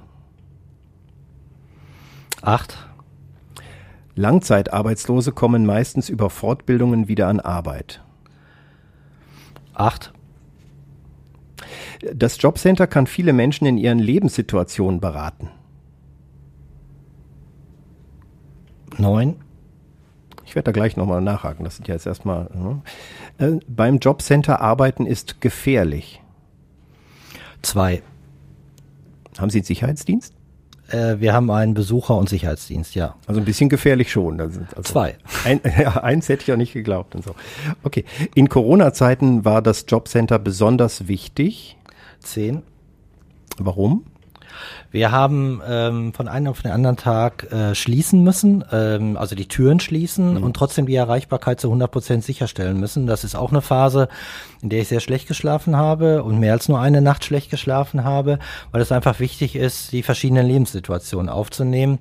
Acht. 2.41 2.87
Langzeitarbeitslose 4.15 5.31
kommen 5.31 5.65
meistens 5.65 6.09
über 6.09 6.29
Fortbildungen 6.29 7.07
wieder 7.07 7.27
an 7.27 7.39
Arbeit. 7.39 8.03
Acht. 9.73 10.13
Das 12.13 12.39
Jobcenter 12.41 12.85
kann 12.85 13.07
viele 13.07 13.33
Menschen 13.33 13.65
in 13.65 13.77
ihren 13.77 13.99
Lebenssituationen 13.99 14.99
beraten. 14.99 15.49
Neun. 18.97 19.35
Ich 20.45 20.55
werde 20.55 20.65
da 20.65 20.71
gleich 20.71 20.97
nochmal 20.97 21.21
nachhaken. 21.21 21.63
Das 21.63 21.77
sind 21.77 21.87
ja 21.87 21.95
jetzt 21.95 22.05
erstmal. 22.05 22.49
Ne? 22.53 22.81
Äh, 23.37 23.59
beim 23.67 23.97
Jobcenter 23.97 24.61
arbeiten 24.61 25.05
ist 25.05 25.41
gefährlich. 25.41 26.21
Zwei. 27.61 28.03
Haben 29.37 29.49
Sie 29.49 29.59
einen 29.59 29.65
Sicherheitsdienst? 29.65 30.33
Äh, 30.89 31.19
wir 31.19 31.33
haben 31.33 31.49
einen 31.49 31.73
Besucher- 31.73 32.17
und 32.17 32.29
Sicherheitsdienst, 32.29 32.93
ja. 32.93 33.15
Also 33.25 33.39
ein 33.41 33.45
bisschen 33.45 33.69
gefährlich 33.69 34.11
schon. 34.11 34.39
Also 34.39 34.61
Zwei. 34.83 35.17
Ein, 35.45 35.61
ja, 35.79 36.03
eins 36.03 36.29
hätte 36.29 36.41
ich 36.41 36.47
ja 36.47 36.57
nicht 36.57 36.73
geglaubt 36.73 37.15
und 37.15 37.23
so. 37.23 37.35
Okay. 37.83 38.05
In 38.35 38.49
Corona-Zeiten 38.49 39.45
war 39.45 39.61
das 39.61 39.85
Jobcenter 39.87 40.39
besonders 40.39 41.07
wichtig. 41.07 41.77
Zehn. 42.19 42.63
Warum? 43.57 44.05
Wir 44.91 45.11
haben 45.11 45.61
ähm, 45.67 46.13
von 46.13 46.27
einem 46.27 46.47
auf 46.47 46.61
den 46.61 46.71
anderen 46.71 46.97
Tag 46.97 47.51
äh, 47.51 47.75
schließen 47.75 48.23
müssen, 48.23 48.63
ähm, 48.71 49.17
also 49.17 49.35
die 49.35 49.47
Türen 49.47 49.79
schließen 49.79 50.35
mhm. 50.35 50.43
und 50.43 50.55
trotzdem 50.55 50.85
die 50.85 50.95
Erreichbarkeit 50.95 51.59
zu 51.59 51.67
100 51.67 51.91
Prozent 51.91 52.23
sicherstellen 52.23 52.79
müssen. 52.79 53.07
Das 53.07 53.23
ist 53.23 53.35
auch 53.35 53.51
eine 53.51 53.61
Phase, 53.61 54.07
in 54.61 54.69
der 54.69 54.81
ich 54.81 54.87
sehr 54.87 54.99
schlecht 54.99 55.27
geschlafen 55.27 55.75
habe 55.75 56.23
und 56.23 56.39
mehr 56.39 56.53
als 56.53 56.69
nur 56.69 56.79
eine 56.79 57.01
Nacht 57.01 57.25
schlecht 57.25 57.49
geschlafen 57.49 58.03
habe, 58.03 58.39
weil 58.71 58.81
es 58.81 58.91
einfach 58.91 59.19
wichtig 59.19 59.55
ist, 59.55 59.91
die 59.91 60.03
verschiedenen 60.03 60.45
Lebenssituationen 60.45 61.29
aufzunehmen 61.29 61.99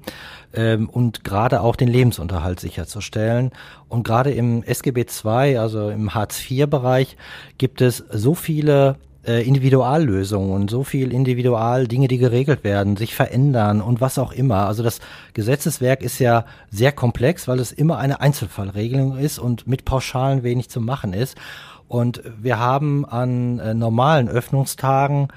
ähm, 0.55 0.89
und 0.89 1.25
gerade 1.25 1.61
auch 1.61 1.77
den 1.77 1.89
Lebensunterhalt 1.89 2.61
sicherzustellen. 2.61 3.53
Und 3.89 4.05
gerade 4.05 4.31
im 4.33 4.63
SGB 4.63 5.07
II, 5.25 5.59
also 5.59 5.91
im 5.91 6.15
Hartz-IV-Bereich, 6.15 7.17
gibt 7.59 7.81
es 7.81 8.05
so 8.11 8.35
viele 8.35 8.97
äh, 9.27 9.47
Individuallösungen 9.47 10.51
und 10.51 10.71
so 10.71 10.85
viel 10.85 11.13
individual 11.13 11.87
Dinge, 11.87 12.09
die 12.09 12.19
geregelt 12.19 12.65
werden, 12.65 12.97
sich 12.97 13.15
verändern 13.15 13.81
und 13.81 14.01
was 14.01 14.19
auch 14.19 14.33
immer. 14.33 14.67
Also 14.67 14.83
das 14.83 15.01
Gesetzeswerk 15.35 16.03
ist 16.03 16.19
ja 16.19 16.45
sehr 16.71 16.93
komplex, 16.93 17.49
weil 17.49 17.61
es 17.61 17.73
immer 17.73 17.99
eine 17.99 18.21
Einzelfallregelung 18.21 19.17
ist 19.17 19.39
und 19.39 19.67
mit 19.67 19.85
Pauschalen 19.85 20.43
wenig 20.43 20.71
zu 20.71 20.81
machen 20.81 21.13
ist. 21.13 21.37
Und 21.89 22.23
wir 22.41 22.59
haben 22.59 23.05
an 23.05 23.59
äh, 23.59 23.75
normalen 23.75 24.29
Öffnungstagen 24.29 25.29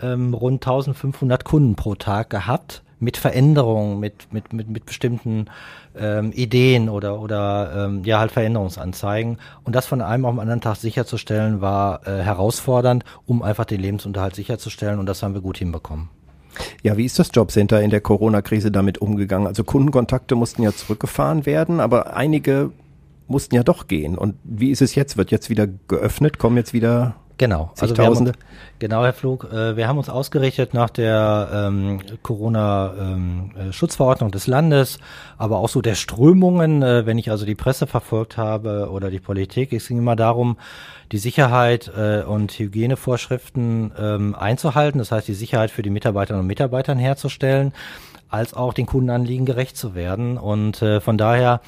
ähm, 0.00 0.34
rund 0.34 0.62
1500 0.62 1.44
Kunden 1.44 1.74
pro 1.74 1.94
Tag 1.94 2.30
gehabt 2.30 2.82
mit 3.02 3.16
Veränderungen, 3.16 3.98
mit, 3.98 4.32
mit, 4.32 4.52
mit, 4.52 4.68
mit 4.68 4.86
bestimmten 4.86 5.46
ähm, 5.98 6.32
Ideen 6.32 6.88
oder, 6.88 7.20
oder 7.20 7.86
ähm, 7.86 8.04
ja 8.04 8.20
halt 8.20 8.30
Veränderungsanzeigen. 8.30 9.38
Und 9.64 9.74
das 9.74 9.86
von 9.86 10.00
einem 10.00 10.24
auf 10.24 10.34
den 10.34 10.40
anderen 10.40 10.60
Tag 10.60 10.76
sicherzustellen, 10.76 11.60
war 11.60 12.06
äh, 12.06 12.22
herausfordernd, 12.22 13.04
um 13.26 13.42
einfach 13.42 13.64
den 13.64 13.80
Lebensunterhalt 13.80 14.36
sicherzustellen. 14.36 15.00
Und 15.00 15.06
das 15.06 15.22
haben 15.22 15.34
wir 15.34 15.40
gut 15.40 15.58
hinbekommen. 15.58 16.10
Ja, 16.82 16.96
wie 16.96 17.04
ist 17.04 17.18
das 17.18 17.30
Jobcenter 17.34 17.82
in 17.82 17.90
der 17.90 18.00
Corona-Krise 18.00 18.70
damit 18.70 18.98
umgegangen? 18.98 19.48
Also 19.48 19.64
Kundenkontakte 19.64 20.36
mussten 20.36 20.62
ja 20.62 20.72
zurückgefahren 20.72 21.44
werden, 21.44 21.80
aber 21.80 22.14
einige 22.14 22.70
mussten 23.26 23.56
ja 23.56 23.64
doch 23.64 23.88
gehen. 23.88 24.16
Und 24.16 24.36
wie 24.44 24.70
ist 24.70 24.82
es 24.82 24.94
jetzt? 24.94 25.16
Wird 25.16 25.32
jetzt 25.32 25.50
wieder 25.50 25.66
geöffnet? 25.88 26.38
Kommen 26.38 26.56
jetzt 26.56 26.72
wieder 26.72 27.16
Genau, 27.42 27.72
also 27.80 27.96
wir 27.96 28.04
haben, 28.04 28.32
genau, 28.78 29.02
Herr 29.02 29.12
Flug. 29.12 29.48
Äh, 29.52 29.76
wir 29.76 29.88
haben 29.88 29.98
uns 29.98 30.08
ausgerichtet 30.08 30.74
nach 30.74 30.90
der 30.90 31.48
ähm, 31.52 31.98
Corona-Schutzverordnung 32.22 34.28
ähm, 34.28 34.32
des 34.32 34.46
Landes, 34.46 35.00
aber 35.38 35.58
auch 35.58 35.68
so 35.68 35.80
der 35.80 35.96
Strömungen, 35.96 36.84
äh, 36.84 37.04
wenn 37.04 37.18
ich 37.18 37.32
also 37.32 37.44
die 37.44 37.56
Presse 37.56 37.88
verfolgt 37.88 38.36
habe 38.36 38.90
oder 38.92 39.10
die 39.10 39.18
Politik. 39.18 39.72
Es 39.72 39.88
ging 39.88 39.98
immer 39.98 40.14
darum, 40.14 40.56
die 41.10 41.18
Sicherheit 41.18 41.90
äh, 41.98 42.22
und 42.22 42.52
Hygienevorschriften 42.52 43.90
ähm, 43.98 44.36
einzuhalten, 44.36 45.00
das 45.00 45.10
heißt 45.10 45.26
die 45.26 45.34
Sicherheit 45.34 45.72
für 45.72 45.82
die 45.82 45.90
Mitarbeiterinnen 45.90 46.42
und 46.42 46.46
Mitarbeiter 46.46 46.94
herzustellen, 46.94 47.72
als 48.28 48.54
auch 48.54 48.72
den 48.72 48.86
Kundenanliegen 48.86 49.46
gerecht 49.46 49.76
zu 49.76 49.96
werden. 49.96 50.38
Und 50.38 50.80
äh, 50.80 51.00
von 51.00 51.18
daher 51.18 51.60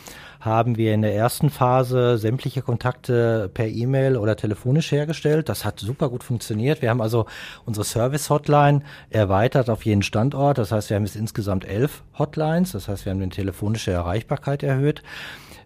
haben 0.44 0.76
wir 0.76 0.92
in 0.92 1.02
der 1.02 1.14
ersten 1.14 1.50
Phase 1.50 2.18
sämtliche 2.18 2.62
Kontakte 2.62 3.50
per 3.52 3.66
E-Mail 3.66 4.16
oder 4.16 4.36
telefonisch 4.36 4.92
hergestellt. 4.92 5.48
Das 5.48 5.64
hat 5.64 5.80
super 5.80 6.08
gut 6.10 6.22
funktioniert. 6.22 6.82
Wir 6.82 6.90
haben 6.90 7.00
also 7.00 7.26
unsere 7.64 7.84
Service-Hotline 7.84 8.82
erweitert 9.10 9.70
auf 9.70 9.84
jeden 9.84 10.02
Standort. 10.02 10.58
Das 10.58 10.72
heißt, 10.72 10.90
wir 10.90 10.96
haben 10.96 11.04
jetzt 11.04 11.16
insgesamt 11.16 11.64
elf 11.64 12.02
Hotlines. 12.18 12.72
Das 12.72 12.88
heißt, 12.88 13.06
wir 13.06 13.12
haben 13.12 13.20
die 13.20 13.28
telefonische 13.28 13.92
Erreichbarkeit 13.92 14.62
erhöht. 14.62 15.02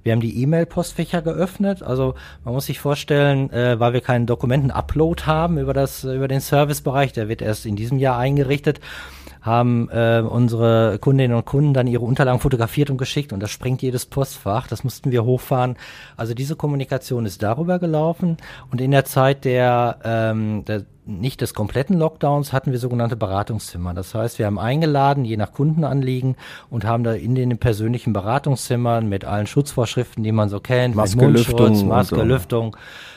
Wir 0.02 0.12
haben 0.12 0.20
die 0.20 0.40
E-Mail-Postfächer 0.42 1.22
geöffnet. 1.22 1.82
Also 1.82 2.14
man 2.44 2.54
muss 2.54 2.66
sich 2.66 2.78
vorstellen, 2.78 3.50
äh, 3.50 3.78
weil 3.80 3.92
wir 3.92 4.00
keinen 4.00 4.26
Dokumenten-Upload 4.26 5.24
haben 5.24 5.58
über 5.58 5.74
das 5.74 6.04
über 6.04 6.28
den 6.28 6.40
Servicebereich, 6.40 7.12
der 7.12 7.28
wird 7.28 7.42
erst 7.42 7.66
in 7.66 7.76
diesem 7.76 7.98
Jahr 7.98 8.16
eingerichtet 8.16 8.80
haben 9.42 9.88
äh, 9.90 10.22
unsere 10.26 10.98
Kundinnen 10.98 11.36
und 11.36 11.44
Kunden 11.44 11.74
dann 11.74 11.86
ihre 11.86 12.04
Unterlagen 12.04 12.40
fotografiert 12.40 12.90
und 12.90 12.98
geschickt 12.98 13.32
und 13.32 13.40
das 13.40 13.50
sprengt 13.50 13.82
jedes 13.82 14.06
Postfach. 14.06 14.66
Das 14.66 14.84
mussten 14.84 15.10
wir 15.10 15.24
hochfahren. 15.24 15.76
Also 16.16 16.34
diese 16.34 16.56
Kommunikation 16.56 17.26
ist 17.26 17.42
darüber 17.42 17.78
gelaufen 17.78 18.36
und 18.70 18.80
in 18.80 18.90
der 18.90 19.04
Zeit 19.04 19.44
der, 19.44 19.98
ähm, 20.04 20.64
der 20.64 20.84
nicht 21.08 21.40
des 21.40 21.54
kompletten 21.54 21.98
Lockdowns 21.98 22.52
hatten 22.52 22.70
wir 22.70 22.78
sogenannte 22.78 23.16
Beratungszimmer. 23.16 23.94
Das 23.94 24.14
heißt, 24.14 24.38
wir 24.38 24.46
haben 24.46 24.58
eingeladen, 24.58 25.24
je 25.24 25.38
nach 25.38 25.52
Kundenanliegen, 25.52 26.36
und 26.68 26.84
haben 26.84 27.02
da 27.02 27.14
in 27.14 27.34
den 27.34 27.56
persönlichen 27.56 28.12
Beratungszimmern 28.12 29.08
mit 29.08 29.24
allen 29.24 29.46
Schutzvorschriften, 29.46 30.22
die 30.22 30.32
man 30.32 30.50
so 30.50 30.60
kennt, 30.60 30.94
Maske, 30.94 31.26
Lüftung, 31.26 31.88
Maske, 31.88 32.16
so. 32.16 32.22
Lüftung, 32.22 32.76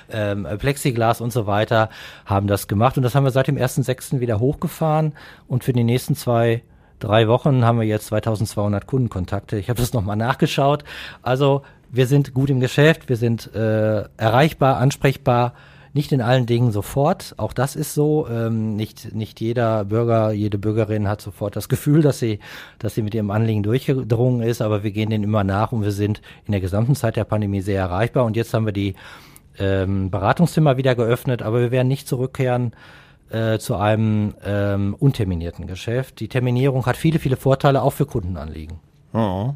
ähm, 0.10 0.47
Plexiglas 0.58 1.19
und 1.19 1.34
so 1.34 1.47
weiter, 1.47 1.89
haben 2.25 2.47
das 2.47 2.69
gemacht. 2.69 2.95
Und 2.95 3.04
das 3.04 3.13
haben 3.13 3.25
wir 3.25 3.32
seit 3.32 3.47
dem 3.47 3.58
1.6. 3.58 4.21
wieder 4.21 4.39
hochgefahren. 4.39 5.13
Und 5.47 5.65
für 5.65 5.73
die 5.73 5.84
nächsten 5.84 6.15
zwei, 6.15 6.63
drei 6.99 7.27
Wochen 7.27 7.65
haben 7.65 7.80
wir 7.80 7.88
jetzt 7.88 8.08
2200 8.08 8.88
Kundenkontakte. 8.88 9.58
Ich 9.58 9.69
habe 9.69 9.82
das 9.82 9.91
nochmal 9.91 10.15
nachgeschaut. 10.15 10.86
Also 11.21 11.63
wir 11.89 12.08
sind 12.08 12.34
gut 12.34 12.49
im 12.49 12.62
Geschäft, 12.62 13.10
wir 13.10 13.17
sind 13.17 13.54
äh, 13.54 14.06
erreichbar, 14.15 14.77
ansprechbar. 14.77 15.54
Nicht 15.93 16.13
in 16.13 16.21
allen 16.21 16.45
Dingen 16.45 16.71
sofort, 16.71 17.36
auch 17.38 17.51
das 17.51 17.75
ist 17.75 17.93
so. 17.93 18.27
Ähm, 18.30 18.77
nicht, 18.77 19.13
nicht 19.13 19.41
jeder 19.41 19.84
Bürger, 19.86 20.32
jede 20.32 20.58
Bürgerin 20.58 21.08
hat 21.08 21.21
sofort 21.21 21.56
das 21.56 21.67
Gefühl, 21.67 22.01
dass 22.01 22.19
sie, 22.19 22.39
dass 22.80 22.95
sie 22.95 23.01
mit 23.01 23.13
ihrem 23.13 23.30
Anliegen 23.30 23.62
durchgedrungen 23.62 24.41
ist, 24.41 24.62
aber 24.62 24.84
wir 24.84 24.91
gehen 24.91 25.10
denen 25.10 25.25
immer 25.25 25.43
nach 25.43 25.73
und 25.73 25.84
wir 25.84 25.91
sind 25.91 26.21
in 26.45 26.54
der 26.54 26.62
gesamten 26.62 26.95
Zeit 26.95 27.17
der 27.17 27.25
Pandemie 27.25 27.62
sehr 27.62 27.80
erreichbar. 27.80 28.23
Und 28.23 28.38
jetzt 28.38 28.54
haben 28.54 28.65
wir 28.65 28.73
die 28.73 28.95
ähm, 29.60 30.10
Beratungszimmer 30.10 30.77
wieder 30.77 30.95
geöffnet, 30.95 31.41
aber 31.41 31.60
wir 31.60 31.71
werden 31.71 31.89
nicht 31.89 32.08
zurückkehren 32.08 32.71
äh, 33.30 33.60
zu 33.60 33.75
einem 33.75 34.34
ähm, 34.45 34.95
unterminierten 34.97 35.67
Geschäft. 35.67 36.19
Die 36.19 36.27
Terminierung 36.30 36.86
hat 36.86 36.97
viele, 36.97 37.19
viele 37.19 37.38
Vorteile, 37.38 37.82
auch 37.82 37.93
für 37.93 38.06
Kundenanliegen. 38.06 38.80
Oh. 39.13 39.56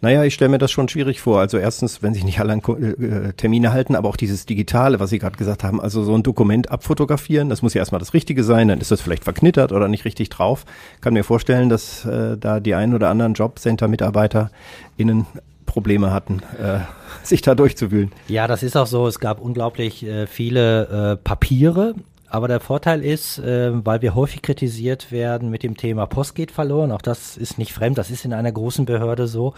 Naja, 0.00 0.22
ich 0.24 0.34
stelle 0.34 0.50
mir 0.50 0.58
das 0.58 0.70
schon 0.70 0.88
schwierig 0.88 1.20
vor. 1.20 1.40
Also 1.40 1.56
erstens, 1.56 2.02
wenn 2.02 2.12
sich 2.12 2.24
nicht 2.24 2.38
alle 2.38 2.52
an 2.52 2.60
äh, 2.60 3.32
Termine 3.32 3.72
halten, 3.72 3.96
aber 3.96 4.08
auch 4.08 4.16
dieses 4.16 4.44
Digitale, 4.44 5.00
was 5.00 5.10
Sie 5.10 5.18
gerade 5.18 5.36
gesagt 5.36 5.64
haben, 5.64 5.80
also 5.80 6.04
so 6.04 6.14
ein 6.14 6.22
Dokument 6.22 6.70
abfotografieren, 6.70 7.48
das 7.48 7.62
muss 7.62 7.72
ja 7.74 7.78
erstmal 7.80 8.00
das 8.00 8.12
Richtige 8.12 8.44
sein, 8.44 8.68
dann 8.68 8.80
ist 8.80 8.90
das 8.90 9.00
vielleicht 9.00 9.24
verknittert 9.24 9.72
oder 9.72 9.88
nicht 9.88 10.04
richtig 10.04 10.28
drauf. 10.28 10.66
Kann 11.00 11.14
mir 11.14 11.24
vorstellen, 11.24 11.70
dass 11.70 12.04
äh, 12.04 12.36
da 12.36 12.60
die 12.60 12.74
einen 12.74 12.94
oder 12.94 13.08
anderen 13.08 13.34
Jobcenter-MitarbeiterInnen 13.34 15.26
Probleme 15.64 16.12
hatten, 16.12 16.42
äh, 16.62 16.80
sich 17.22 17.42
da 17.42 17.54
durchzuwühlen. 17.54 18.12
Ja, 18.28 18.46
das 18.46 18.62
ist 18.62 18.76
auch 18.76 18.86
so. 18.86 19.06
Es 19.06 19.18
gab 19.20 19.40
unglaublich 19.40 20.04
äh, 20.04 20.26
viele 20.26 21.12
äh, 21.12 21.16
Papiere. 21.16 21.94
Aber 22.28 22.48
der 22.48 22.60
Vorteil 22.60 23.04
ist, 23.04 23.38
äh, 23.38 23.70
weil 23.84 24.02
wir 24.02 24.14
häufig 24.14 24.42
kritisiert 24.42 25.12
werden 25.12 25.50
mit 25.50 25.62
dem 25.62 25.76
Thema 25.76 26.06
Post 26.06 26.34
geht 26.34 26.50
verloren, 26.50 26.92
auch 26.92 27.02
das 27.02 27.36
ist 27.36 27.58
nicht 27.58 27.72
fremd, 27.72 27.98
das 27.98 28.10
ist 28.10 28.24
in 28.24 28.32
einer 28.32 28.52
großen 28.52 28.86
Behörde 28.86 29.26
so, 29.26 29.54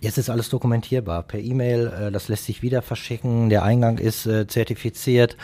Jetzt 0.00 0.18
ist 0.18 0.28
alles 0.28 0.50
dokumentierbar 0.50 1.22
per 1.22 1.40
E-Mail, 1.40 1.86
äh, 1.86 2.12
das 2.12 2.28
lässt 2.28 2.44
sich 2.44 2.62
wieder 2.62 2.82
verschicken, 2.82 3.48
der 3.48 3.62
Eingang 3.62 3.98
ist 3.98 4.26
äh, 4.26 4.46
zertifiziert 4.46 5.36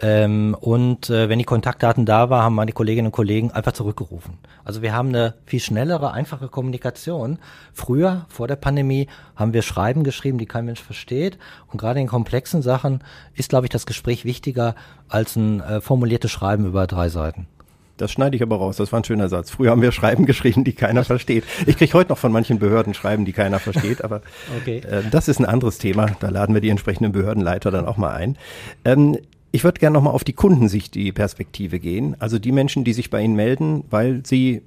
ähm, 0.00 0.56
und 0.60 1.10
äh, 1.10 1.28
wenn 1.28 1.38
die 1.38 1.44
Kontaktdaten 1.44 2.06
da 2.06 2.30
waren, 2.30 2.44
haben 2.44 2.54
meine 2.54 2.72
Kolleginnen 2.72 3.06
und 3.06 3.12
Kollegen 3.12 3.50
einfach 3.50 3.72
zurückgerufen. 3.72 4.38
Also 4.64 4.80
wir 4.80 4.92
haben 4.92 5.08
eine 5.08 5.34
viel 5.44 5.60
schnellere, 5.60 6.12
einfache 6.12 6.48
Kommunikation. 6.48 7.38
Früher, 7.72 8.26
vor 8.28 8.46
der 8.46 8.56
Pandemie, 8.56 9.08
haben 9.34 9.52
wir 9.52 9.62
Schreiben 9.62 10.04
geschrieben, 10.04 10.38
die 10.38 10.46
kein 10.46 10.66
Mensch 10.66 10.82
versteht 10.82 11.38
und 11.72 11.80
gerade 11.80 12.00
in 12.00 12.06
komplexen 12.06 12.62
Sachen 12.62 13.02
ist, 13.34 13.48
glaube 13.48 13.66
ich, 13.66 13.70
das 13.70 13.86
Gespräch 13.86 14.24
wichtiger 14.24 14.76
als 15.08 15.36
ein 15.36 15.60
äh, 15.60 15.80
formuliertes 15.80 16.30
Schreiben 16.30 16.64
über 16.64 16.86
drei 16.86 17.08
Seiten. 17.08 17.48
Das 17.96 18.12
schneide 18.12 18.36
ich 18.36 18.42
aber 18.42 18.56
raus. 18.56 18.76
Das 18.76 18.92
war 18.92 19.00
ein 19.00 19.04
schöner 19.04 19.28
Satz. 19.28 19.50
Früher 19.50 19.70
haben 19.70 19.82
wir 19.82 19.92
Schreiben 19.92 20.26
geschrieben, 20.26 20.64
die 20.64 20.72
keiner 20.72 21.04
versteht. 21.04 21.44
Ich 21.66 21.76
kriege 21.76 21.92
heute 21.94 22.10
noch 22.10 22.18
von 22.18 22.32
manchen 22.32 22.58
Behörden 22.58 22.94
Schreiben, 22.94 23.24
die 23.24 23.32
keiner 23.32 23.58
versteht, 23.58 24.04
aber 24.04 24.22
okay. 24.60 24.78
äh, 24.78 25.02
das 25.10 25.28
ist 25.28 25.38
ein 25.38 25.46
anderes 25.46 25.78
Thema. 25.78 26.06
Da 26.20 26.28
laden 26.28 26.54
wir 26.54 26.60
die 26.60 26.68
entsprechenden 26.68 27.12
Behördenleiter 27.12 27.70
dann 27.70 27.86
auch 27.86 27.96
mal 27.96 28.14
ein. 28.14 28.36
Ähm, 28.84 29.18
ich 29.52 29.64
würde 29.64 29.80
gerne 29.80 29.94
nochmal 29.94 30.12
auf 30.12 30.24
die 30.24 30.34
Kundensicht, 30.34 30.94
die 30.94 31.12
Perspektive 31.12 31.78
gehen. 31.78 32.16
Also 32.18 32.38
die 32.38 32.52
Menschen, 32.52 32.84
die 32.84 32.92
sich 32.92 33.08
bei 33.08 33.22
Ihnen 33.22 33.36
melden, 33.36 33.84
weil 33.90 34.20
sie 34.26 34.62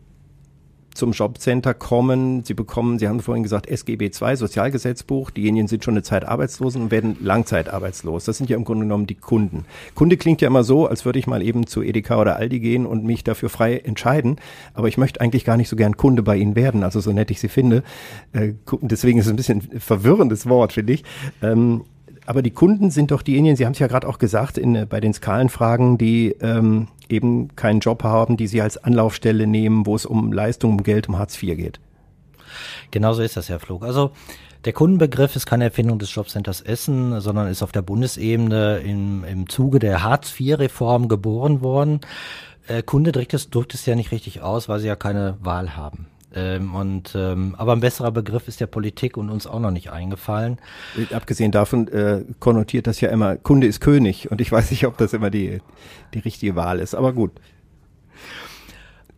zum 0.94 1.12
Jobcenter 1.12 1.74
kommen. 1.74 2.44
Sie 2.44 2.54
bekommen, 2.54 3.00
Sie 3.00 3.08
haben 3.08 3.20
vorhin 3.20 3.44
gesagt, 3.44 3.68
SGB 3.68 4.06
II, 4.06 4.36
Sozialgesetzbuch. 4.36 5.32
Diejenigen 5.32 5.68
sind 5.68 5.84
schon 5.84 5.94
eine 5.94 6.04
Zeit 6.04 6.26
arbeitslos 6.26 6.76
und 6.76 6.92
werden 6.92 7.18
langzeitarbeitslos. 7.22 8.26
Das 8.26 8.38
sind 8.38 8.50
ja 8.50 8.58
im 8.58 8.64
Grunde 8.64 8.86
genommen 8.86 9.08
die 9.08 9.16
Kunden. 9.16 9.66
Kunde 9.96 10.18
klingt 10.18 10.42
ja 10.42 10.48
immer 10.48 10.64
so, 10.64 10.88
als 10.88 11.06
würde 11.06 11.20
ich 11.20 11.28
mal 11.28 11.42
eben 11.42 11.68
zu 11.68 11.82
Edeka 11.82 12.20
oder 12.20 12.36
Aldi 12.36 12.60
gehen 12.60 12.86
und 12.86 13.04
mich 13.04 13.24
dafür 13.24 13.50
frei 13.50 13.78
entscheiden. 13.78 14.38
Aber 14.74 14.88
ich 14.88 14.98
möchte 14.98 15.22
eigentlich 15.22 15.46
gar 15.46 15.58
nicht 15.58 15.70
so 15.70 15.76
gern 15.76 15.98
Kunde 15.98 16.24
bei 16.24 16.38
Ihnen 16.38 16.56
werden, 16.56 16.84
also 16.84 17.00
so 17.00 17.12
nett 17.12 17.32
ich 17.32 17.40
Sie 17.40 17.50
finde. 17.50 17.84
Äh, 18.34 18.54
deswegen 18.82 19.20
ist 19.20 19.26
es 19.26 19.32
ein 19.32 19.38
bisschen 19.38 19.62
verwirrendes 19.62 20.48
Wort, 20.48 20.74
finde 20.74 20.94
ich. 20.94 21.04
Ähm, 21.42 21.84
aber 22.30 22.44
die 22.44 22.52
Kunden 22.52 22.92
sind 22.92 23.10
doch 23.10 23.24
diejenigen, 23.24 23.56
Sie 23.56 23.66
haben 23.66 23.72
es 23.72 23.80
ja 23.80 23.88
gerade 23.88 24.08
auch 24.08 24.20
gesagt, 24.20 24.60
in, 24.60 24.88
bei 24.88 25.00
den 25.00 25.16
Skalenfragen, 25.16 25.98
die 25.98 26.36
ähm, 26.42 26.88
eben 27.10 27.56
keinen 27.56 27.80
Job 27.80 28.04
haben, 28.04 28.38
die 28.38 28.46
Sie 28.46 28.62
als 28.62 28.78
Anlaufstelle 28.78 29.48
nehmen, 29.48 29.88
wo 29.88 29.96
es 29.96 30.06
um 30.06 30.32
Leistung, 30.32 30.74
um 30.74 30.84
Geld, 30.84 31.10
um 31.10 31.18
Hartz 31.18 31.42
IV 31.42 31.58
geht. 31.58 31.80
Genauso 32.92 33.24
ist 33.24 33.36
das, 33.36 33.50
Herr 33.50 33.60
Flug. 33.60 33.84
Also 33.84 34.12
der 34.64 34.74
Kundenbegriff 34.74 35.36
ist 35.36 35.48
keine 35.48 35.64
Erfindung 35.64 35.98
des 35.98 36.14
Jobcenters 36.14 36.62
Essen, 36.62 37.20
sondern 37.20 37.48
ist 37.48 37.64
auf 37.64 37.72
der 37.72 37.82
Bundesebene 37.82 38.78
im, 38.78 39.24
im 39.24 39.50
Zuge 39.50 39.80
der 39.80 40.04
Hartz-IV-Reform 40.04 41.08
geboren 41.08 41.62
worden. 41.62 42.00
Äh, 42.68 42.84
Kunde 42.84 43.12
drückt 43.12 43.34
es, 43.34 43.50
drückt 43.50 43.74
es 43.74 43.88
ja 43.88 43.96
nicht 43.96 44.12
richtig 44.12 44.44
aus, 44.44 44.70
weil 44.70 44.80
sie 44.80 44.88
ja 44.88 44.96
keine 44.96 45.40
Wahl 45.42 45.76
haben. 45.76 46.06
Ähm, 46.36 46.76
und 46.76 47.14
ähm, 47.16 47.56
aber 47.58 47.74
ein 47.74 47.80
besserer 47.80 48.12
Begriff 48.12 48.48
ist 48.48 48.60
der 48.60 48.68
Politik 48.68 49.18
und 49.18 49.30
uns 49.30 49.48
auch 49.48 49.60
noch 49.60 49.72
nicht 49.72 49.92
eingefallen. 49.92 50.60
Abgesehen 51.12 51.52
davon 51.52 51.88
äh, 51.88 52.24
konnotiert 52.40 52.86
das 52.86 53.02
ja 53.02 53.10
immer 53.10 53.36
Kunde 53.36 53.66
ist 53.66 53.82
König 53.82 54.30
und 54.30 54.40
ich 54.40 54.52
weiß 54.52 54.70
nicht, 54.72 54.86
ob 54.86 54.98
das 54.98 55.14
immer 55.14 55.30
die 55.30 55.60
die 56.14 56.20
richtige 56.20 56.56
Wahl 56.56 56.80
ist. 56.80 56.94
Aber 56.94 57.14
gut. 57.14 57.32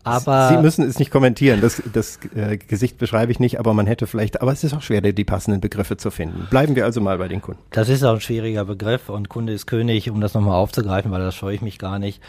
Aber 0.04 0.50
Sie 0.50 0.58
müssen 0.58 0.84
es 0.84 0.98
nicht 0.98 1.12
kommentieren. 1.12 1.62
Das, 1.62 1.82
das 1.94 2.20
äh, 2.36 2.58
Gesicht 2.58 2.98
beschreibe 2.98 3.32
ich 3.32 3.40
nicht, 3.40 3.60
aber 3.60 3.74
man 3.74 3.86
hätte 3.86 4.08
vielleicht, 4.08 4.42
aber 4.42 4.52
es 4.52 4.64
ist 4.64 4.74
auch 4.74 4.82
schwer, 4.82 5.02
die, 5.02 5.14
die 5.14 5.26
passenden 5.26 5.62
Begriffe 5.62 5.98
zu 5.98 6.10
finden. 6.10 6.48
Bleiben 6.50 6.76
wir 6.76 6.86
also 6.86 7.02
mal 7.02 7.18
bei 7.18 7.28
den 7.28 7.42
Kunden. 7.42 7.62
Das 7.70 7.88
ist 7.88 8.04
auch 8.04 8.16
ein 8.16 8.22
schwieriger 8.22 8.66
Begriff 8.66 9.10
und 9.10 9.30
Kunde 9.30 9.54
ist 9.54 9.68
König, 9.68 10.10
um 10.10 10.20
das 10.20 10.34
nochmal 10.34 10.56
aufzugreifen, 10.56 11.12
weil 11.12 11.22
das 11.22 11.36
scheue 11.36 11.54
ich 11.54 11.62
mich 11.62 11.78
gar 11.78 12.00
nicht 12.00 12.22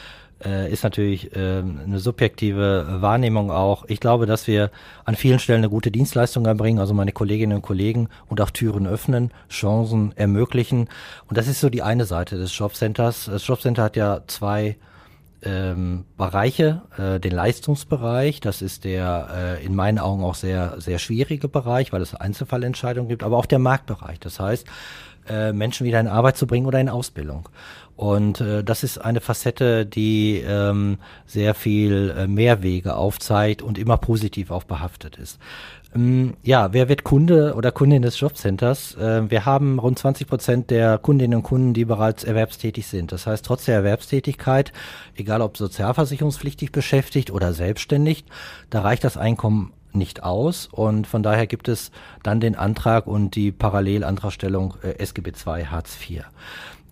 äh, 0.44 0.70
ist 0.72 0.85
natürlich 0.85 1.35
äh, 1.37 1.59
eine 1.61 1.98
subjektive 1.98 2.98
Wahrnehmung 3.00 3.50
auch. 3.50 3.85
Ich 3.88 4.00
glaube, 4.00 4.26
dass 4.26 4.46
wir 4.46 4.70
an 5.05 5.14
vielen 5.14 5.38
Stellen 5.38 5.59
eine 5.59 5.70
gute 5.70 5.90
Dienstleistung 5.90 6.46
erbringen, 6.46 6.81
also 6.81 6.94
meine 6.94 7.12
Kolleginnen 7.12 7.57
und 7.57 7.62
Kollegen 7.62 8.09
und 8.28 8.40
auch 8.40 8.50
Türen 8.50 8.87
öffnen, 8.87 9.31
Chancen 9.48 10.12
ermöglichen. 10.16 10.88
Und 11.28 11.38
das 11.38 11.48
ist 11.48 11.61
so 11.61 11.68
die 11.68 11.83
eine 11.83 12.05
Seite 12.05 12.37
des 12.37 12.57
Jobcenters. 12.57 13.26
Das 13.26 13.46
Jobcenter 13.46 13.83
hat 13.83 13.96
ja 13.96 14.20
zwei 14.26 14.76
ähm, 15.42 16.05
Bereiche, 16.16 16.83
äh, 16.96 17.18
den 17.18 17.33
Leistungsbereich, 17.33 18.40
das 18.40 18.62
ist 18.62 18.85
der 18.85 19.59
äh, 19.61 19.64
in 19.64 19.74
meinen 19.74 19.98
Augen 19.98 20.22
auch 20.22 20.37
sehr, 20.37 20.81
sehr 20.81 20.98
schwierige 20.98 21.48
Bereich, 21.48 21.92
weil 21.92 22.00
es 22.00 22.14
Einzelfallentscheidungen 22.14 23.09
gibt, 23.09 23.24
aber 23.24 23.37
auch 23.37 23.46
der 23.46 23.59
Marktbereich. 23.59 24.20
Das 24.20 24.38
heißt, 24.38 24.66
äh, 25.28 25.52
Menschen 25.52 25.87
wieder 25.87 26.00
in 26.00 26.09
Arbeit 26.09 26.37
zu 26.37 26.46
bringen 26.46 26.66
oder 26.66 26.81
in 26.81 26.88
Ausbildung. 26.88 27.48
Und 27.96 28.40
äh, 28.40 28.64
das 28.64 28.83
ist 28.83 28.98
eine 28.98 29.20
Facette, 29.20 29.87
die 29.87 30.42
ähm, 30.46 30.98
sehr 31.26 31.55
viel 31.55 32.14
äh, 32.16 32.26
Mehrwege 32.26 32.96
aufzeigt 32.96 33.62
und 33.62 33.78
immer 33.78 33.96
positiv 33.98 34.50
auch 34.50 34.64
behaftet 34.64 35.16
ist. 35.16 35.38
Ähm, 35.94 36.35
ja, 36.42 36.72
wer 36.72 36.88
wird 36.88 37.05
Kunde 37.05 37.55
oder 37.55 37.70
Kundin 37.70 38.02
des 38.02 38.18
Jobcenters? 38.18 38.96
Äh, 38.96 39.31
wir 39.31 39.44
haben 39.44 39.78
rund 39.78 39.98
20 39.98 40.26
Prozent 40.26 40.70
der 40.70 40.98
Kundinnen 40.98 41.38
und 41.38 41.42
Kunden, 41.42 41.74
die 41.74 41.85
bereits 41.85 42.24
erwerbstätig 42.24 42.87
sind. 42.87 43.12
Das 43.12 43.26
heißt, 43.26 43.44
trotz 43.44 43.66
der 43.66 43.76
Erwerbstätigkeit, 43.76 44.72
egal 45.14 45.42
ob 45.42 45.57
sozialversicherungspflichtig 45.57 46.72
beschäftigt 46.72 47.31
oder 47.31 47.52
selbstständig, 47.52 48.24
da 48.70 48.81
reicht 48.81 49.05
das 49.05 49.16
Einkommen 49.16 49.72
nicht 49.94 50.22
aus 50.22 50.68
und 50.72 51.07
von 51.07 51.22
daher 51.22 51.46
gibt 51.46 51.68
es 51.68 51.90
dann 52.22 52.40
den 52.40 52.57
Antrag 52.57 53.07
und 53.07 53.35
die 53.35 53.52
Parallelantragstellung 53.52 54.74
äh, 54.83 54.98
SGB 54.98 55.33
II 55.46 55.66
Hartz 55.66 55.98
IV. 56.00 56.22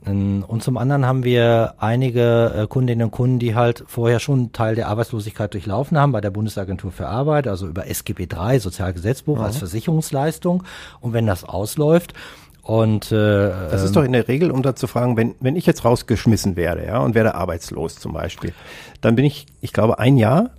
Ähm, 0.07 0.45
und 0.47 0.63
zum 0.63 0.77
anderen 0.77 1.07
haben 1.07 1.25
wir 1.25 1.75
einige 1.79 2.53
äh, 2.57 2.67
Kundinnen 2.67 3.07
und 3.07 3.11
Kunden, 3.11 3.39
die 3.39 3.55
halt 3.55 3.85
vorher 3.87 4.21
schon 4.21 4.53
Teil 4.53 4.75
der 4.75 4.89
Arbeitslosigkeit 4.89 5.53
durchlaufen 5.53 5.99
haben 5.99 6.13
bei 6.13 6.21
der 6.21 6.31
Bundesagentur 6.31 6.93
für 6.93 7.09
Arbeit, 7.09 7.47
also 7.49 7.67
über 7.67 7.87
SGB 7.87 8.29
III, 8.33 8.61
Sozialgesetzbuch 8.61 9.39
ja. 9.39 9.45
als 9.45 9.59
Versicherungsleistung. 9.59 10.65
Und 11.01 11.13
wenn 11.13 11.27
das 11.27 11.45
ausläuft, 11.45 12.15
und 12.63 13.11
äh, 13.11 13.49
das 13.71 13.83
ist 13.83 13.97
doch 13.97 14.05
in 14.05 14.13
der 14.13 14.29
Regel, 14.29 14.51
um 14.51 14.63
da 14.63 14.77
zu 14.77 14.87
fragen, 14.87 15.17
wenn, 15.17 15.35
wenn 15.41 15.57
ich 15.57 15.67
jetzt 15.67 15.85
rausgeschmissen 15.85 16.57
werde, 16.57 16.87
ja, 16.87 16.99
und 16.99 17.15
werde 17.15 17.35
arbeitslos 17.35 17.97
zum 17.97 18.13
Beispiel, 18.13 18.53
dann 19.01 19.17
bin 19.17 19.25
ich, 19.25 19.47
ich 19.61 19.73
glaube, 19.73 19.99
ein 19.99 20.19
Jahr 20.19 20.51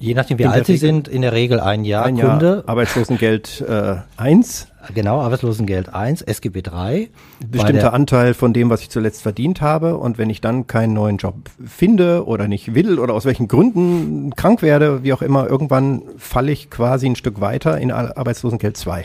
Je 0.00 0.14
nachdem, 0.14 0.38
wie 0.38 0.46
alt 0.46 0.64
Sie 0.64 0.78
sind, 0.78 1.08
in 1.08 1.20
der 1.20 1.34
Regel 1.34 1.60
ein 1.60 1.84
Jahr 1.84 2.06
ein 2.06 2.18
Kunde. 2.18 2.46
Jahr 2.46 2.62
Arbeitslosengeld 2.68 3.62
äh, 3.68 3.96
1. 4.16 4.68
Genau, 4.94 5.20
Arbeitslosengeld 5.20 5.92
1, 5.92 6.22
SGB 6.22 6.62
3. 6.62 7.10
Bestimmter 7.46 7.92
Anteil 7.92 8.32
von 8.32 8.54
dem, 8.54 8.70
was 8.70 8.80
ich 8.80 8.88
zuletzt 8.88 9.20
verdient 9.20 9.60
habe. 9.60 9.98
Und 9.98 10.16
wenn 10.16 10.30
ich 10.30 10.40
dann 10.40 10.66
keinen 10.66 10.94
neuen 10.94 11.18
Job 11.18 11.34
finde 11.62 12.24
oder 12.24 12.48
nicht 12.48 12.74
will 12.74 12.98
oder 12.98 13.12
aus 13.12 13.26
welchen 13.26 13.46
Gründen 13.46 14.34
krank 14.34 14.62
werde, 14.62 15.04
wie 15.04 15.12
auch 15.12 15.20
immer, 15.20 15.46
irgendwann 15.46 16.00
falle 16.16 16.50
ich 16.50 16.70
quasi 16.70 17.06
ein 17.06 17.14
Stück 17.16 17.42
weiter 17.42 17.76
in 17.76 17.92
Arbeitslosengeld 17.92 18.78
2. 18.78 19.04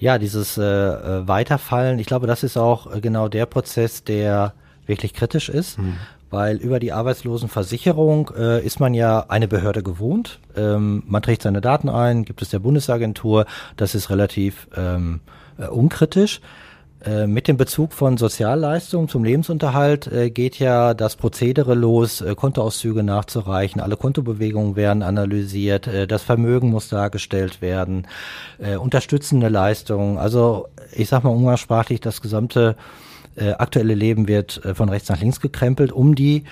Ja, 0.00 0.18
dieses 0.18 0.58
äh, 0.58 0.64
äh, 0.64 1.28
Weiterfallen, 1.28 2.00
ich 2.00 2.08
glaube, 2.08 2.26
das 2.26 2.42
ist 2.42 2.56
auch 2.56 2.92
äh, 2.92 3.00
genau 3.00 3.28
der 3.28 3.46
Prozess, 3.46 4.02
der 4.02 4.52
wirklich 4.84 5.14
kritisch 5.14 5.48
ist. 5.48 5.78
Hm 5.78 5.94
weil 6.34 6.56
über 6.56 6.80
die 6.80 6.92
Arbeitslosenversicherung 6.92 8.32
äh, 8.36 8.64
ist 8.66 8.80
man 8.80 8.92
ja 8.92 9.26
eine 9.28 9.46
Behörde 9.46 9.84
gewohnt. 9.84 10.40
Ähm, 10.56 11.04
man 11.06 11.22
trägt 11.22 11.42
seine 11.42 11.60
Daten 11.60 11.88
ein, 11.88 12.24
gibt 12.24 12.42
es 12.42 12.50
der 12.50 12.58
Bundesagentur, 12.58 13.46
das 13.76 13.94
ist 13.94 14.10
relativ 14.10 14.66
ähm, 14.76 15.20
äh, 15.58 15.68
unkritisch. 15.68 16.40
Äh, 17.04 17.26
mit 17.26 17.48
dem 17.48 17.56
Bezug 17.56 17.92
von 17.92 18.16
Sozialleistungen 18.16 19.08
zum 19.08 19.24
Lebensunterhalt 19.24 20.06
äh, 20.06 20.30
geht 20.30 20.58
ja 20.58 20.94
das 20.94 21.16
Prozedere 21.16 21.74
los, 21.74 22.20
äh, 22.20 22.34
Kontoauszüge 22.34 23.02
nachzureichen, 23.02 23.80
alle 23.80 23.96
Kontobewegungen 23.96 24.74
werden 24.74 25.02
analysiert, 25.02 25.88
das 26.08 26.22
Vermögen 26.22 26.70
muss 26.70 26.88
dargestellt 26.88 27.60
werden, 27.60 28.06
unterstützende 28.80 29.48
Leistungen. 29.48 30.18
Also 30.18 30.68
ich 30.92 31.08
sag 31.08 31.24
mal 31.24 31.30
umgangssprachlich, 31.30 32.00
das 32.00 32.20
gesamte 32.20 32.76
äh, 33.36 33.52
aktuelle 33.52 33.94
Leben 33.94 34.28
wird 34.28 34.64
äh, 34.64 34.74
von 34.74 34.88
rechts 34.88 35.08
nach 35.08 35.20
links 35.20 35.40
gekrempelt, 35.40 35.92
um 35.92 36.14
die 36.14 36.44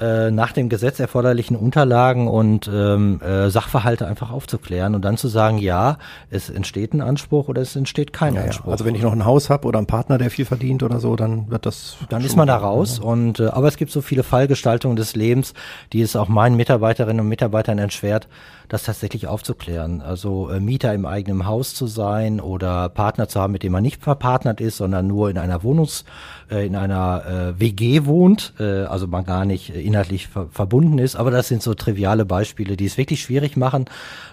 äh, 0.00 0.30
nach 0.30 0.52
dem 0.52 0.70
Gesetz 0.70 0.98
erforderlichen 0.98 1.56
Unterlagen 1.56 2.26
und 2.26 2.70
ähm, 2.72 3.20
äh, 3.20 3.50
Sachverhalte 3.50 4.06
einfach 4.06 4.30
aufzuklären 4.30 4.94
und 4.94 5.04
dann 5.04 5.18
zu 5.18 5.28
sagen, 5.28 5.58
ja, 5.58 5.98
es 6.30 6.48
entsteht 6.48 6.94
ein 6.94 7.02
Anspruch 7.02 7.48
oder 7.48 7.60
es 7.60 7.76
entsteht 7.76 8.14
kein 8.14 8.34
ja, 8.34 8.44
Anspruch. 8.44 8.68
Ja. 8.68 8.72
Also 8.72 8.86
wenn 8.86 8.94
ich 8.94 9.02
noch 9.02 9.12
ein 9.12 9.26
Haus 9.26 9.50
habe 9.50 9.68
oder 9.68 9.76
einen 9.76 9.86
Partner, 9.86 10.16
der 10.16 10.30
viel 10.30 10.46
verdient 10.46 10.82
oder 10.82 11.00
so, 11.00 11.16
dann 11.16 11.50
wird 11.50 11.66
das. 11.66 11.98
Dann 12.08 12.24
ist 12.24 12.34
man 12.34 12.46
da 12.46 12.56
raus 12.56 12.98
ja. 13.02 13.04
und 13.04 13.40
äh, 13.40 13.48
aber 13.48 13.68
es 13.68 13.76
gibt 13.76 13.90
so 13.90 14.00
viele 14.00 14.22
Fallgestaltungen 14.22 14.96
des 14.96 15.14
Lebens, 15.16 15.52
die 15.92 16.00
es 16.00 16.16
auch 16.16 16.28
meinen 16.28 16.56
Mitarbeiterinnen 16.56 17.20
und 17.20 17.28
Mitarbeitern 17.28 17.78
entschwert, 17.78 18.26
das 18.70 18.84
tatsächlich 18.84 19.26
aufzuklären. 19.26 20.00
Also 20.00 20.48
äh, 20.48 20.60
Mieter 20.60 20.94
im 20.94 21.04
eigenen 21.04 21.46
Haus 21.46 21.74
zu 21.74 21.86
sein 21.88 22.40
oder 22.40 22.88
Partner 22.88 23.28
zu 23.28 23.40
haben, 23.40 23.52
mit 23.52 23.64
dem 23.64 23.72
man 23.72 23.82
nicht 23.82 24.02
verpartnert 24.02 24.60
ist, 24.60 24.76
sondern 24.76 25.08
nur 25.08 25.28
in 25.28 25.38
einer 25.38 25.62
Wohnungs, 25.64 26.04
äh, 26.50 26.66
in 26.66 26.76
einer 26.76 27.54
äh, 27.56 27.60
WG 27.60 28.06
wohnt, 28.06 28.54
äh, 28.60 28.84
also 28.84 29.08
man 29.08 29.24
gar 29.24 29.44
nicht 29.44 29.70
inhaltlich 29.70 30.28
ver 30.28 30.46
verbunden 30.52 30.98
ist. 30.98 31.16
Aber 31.16 31.32
das 31.32 31.48
sind 31.48 31.62
so 31.62 31.74
triviale 31.74 32.24
Beispiele, 32.24 32.76
die 32.76 32.86
es 32.86 32.96
wirklich 32.96 33.20
schwierig 33.20 33.56
machen 33.56 33.86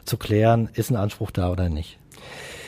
zu 0.06 0.18
klären, 0.18 0.70
ist 0.74 0.92
ein 0.92 0.96
Anspruch 0.96 1.32
da 1.32 1.52
oder 1.52 1.70
nicht. 1.70 1.98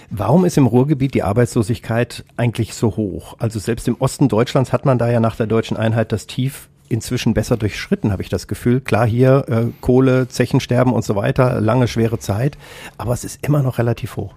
Warum 0.09 0.43
ist 0.43 0.57
im 0.57 0.65
Ruhrgebiet 0.65 1.13
die 1.13 1.21
Arbeitslosigkeit 1.21 2.25
eigentlich 2.35 2.73
so 2.73 2.95
hoch? 2.95 3.35
Also 3.37 3.59
selbst 3.59 3.87
im 3.87 3.95
Osten 3.99 4.27
Deutschlands 4.27 4.73
hat 4.73 4.85
man 4.85 4.97
da 4.97 5.07
ja 5.07 5.19
nach 5.19 5.35
der 5.35 5.45
deutschen 5.45 5.77
Einheit 5.77 6.11
das 6.11 6.25
Tief 6.25 6.67
inzwischen 6.89 7.33
besser 7.33 7.57
durchschritten, 7.57 8.11
habe 8.11 8.21
ich 8.21 8.29
das 8.29 8.47
Gefühl. 8.47 8.81
Klar, 8.81 9.07
hier 9.07 9.45
äh, 9.47 9.65
Kohle, 9.81 10.27
Zechensterben 10.27 10.93
und 10.93 11.03
so 11.05 11.15
weiter, 11.15 11.61
lange, 11.61 11.87
schwere 11.87 12.19
Zeit, 12.19 12.57
aber 12.97 13.13
es 13.13 13.23
ist 13.23 13.45
immer 13.45 13.61
noch 13.61 13.77
relativ 13.77 14.17
hoch. 14.17 14.33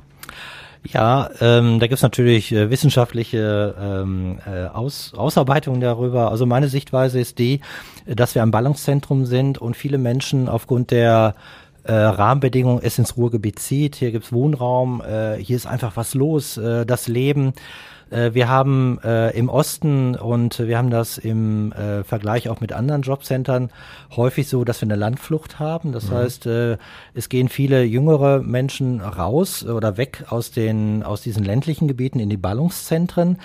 Ja, 0.84 1.30
ähm, 1.40 1.78
da 1.78 1.86
gibt's 1.86 2.02
natürlich 2.02 2.50
äh, 2.52 2.68
wissenschaftliche 2.70 3.74
ähm, 3.80 4.38
äh, 4.46 4.66
Aus, 4.66 5.12
Ausarbeitungen 5.16 5.80
darüber. 5.80 6.30
Also 6.30 6.44
meine 6.44 6.68
Sichtweise 6.68 7.20
ist 7.20 7.38
die, 7.38 7.60
dass 8.04 8.34
wir 8.34 8.42
ein 8.42 8.50
Ballungszentrum 8.50 9.24
sind 9.24 9.58
und 9.58 9.76
viele 9.76 9.98
Menschen 9.98 10.48
aufgrund 10.48 10.90
der 10.90 11.36
äh, 11.84 11.92
Rahmenbedingungen 11.92 12.80
es 12.82 12.98
ins 12.98 13.16
Ruhrgebiet 13.16 13.60
zieht. 13.60 13.96
Hier 13.96 14.10
gibt's 14.10 14.32
Wohnraum, 14.32 15.02
äh, 15.02 15.36
hier 15.36 15.56
ist 15.56 15.66
einfach 15.66 15.96
was 15.96 16.14
los, 16.14 16.56
äh, 16.56 16.84
das 16.84 17.06
Leben. 17.06 17.52
Äh, 18.12 18.34
wir 18.34 18.48
haben 18.48 18.98
äh, 19.02 19.30
im 19.30 19.48
Osten 19.48 20.14
und 20.14 20.58
wir 20.58 20.78
haben 20.78 20.90
das 20.90 21.18
im 21.18 21.72
äh, 21.72 22.04
Vergleich 22.04 22.48
auch 22.48 22.60
mit 22.60 22.72
anderen 22.72 23.02
Jobcentern 23.02 23.70
häufig 24.14 24.48
so, 24.48 24.64
dass 24.64 24.80
wir 24.80 24.86
eine 24.86 24.96
Landflucht 24.96 25.58
haben. 25.58 25.92
Das 25.92 26.10
mhm. 26.10 26.14
heißt, 26.14 26.46
äh, 26.46 26.76
es 27.14 27.28
gehen 27.28 27.48
viele 27.48 27.82
jüngere 27.84 28.40
Menschen 28.40 29.00
raus 29.00 29.64
oder 29.64 29.96
weg 29.96 30.24
aus 30.28 30.50
den 30.50 31.02
aus 31.02 31.22
diesen 31.22 31.44
ländlichen 31.44 31.88
Gebieten 31.88 32.20
in 32.20 32.28
die 32.28 32.36
Ballungszentren. 32.36 33.38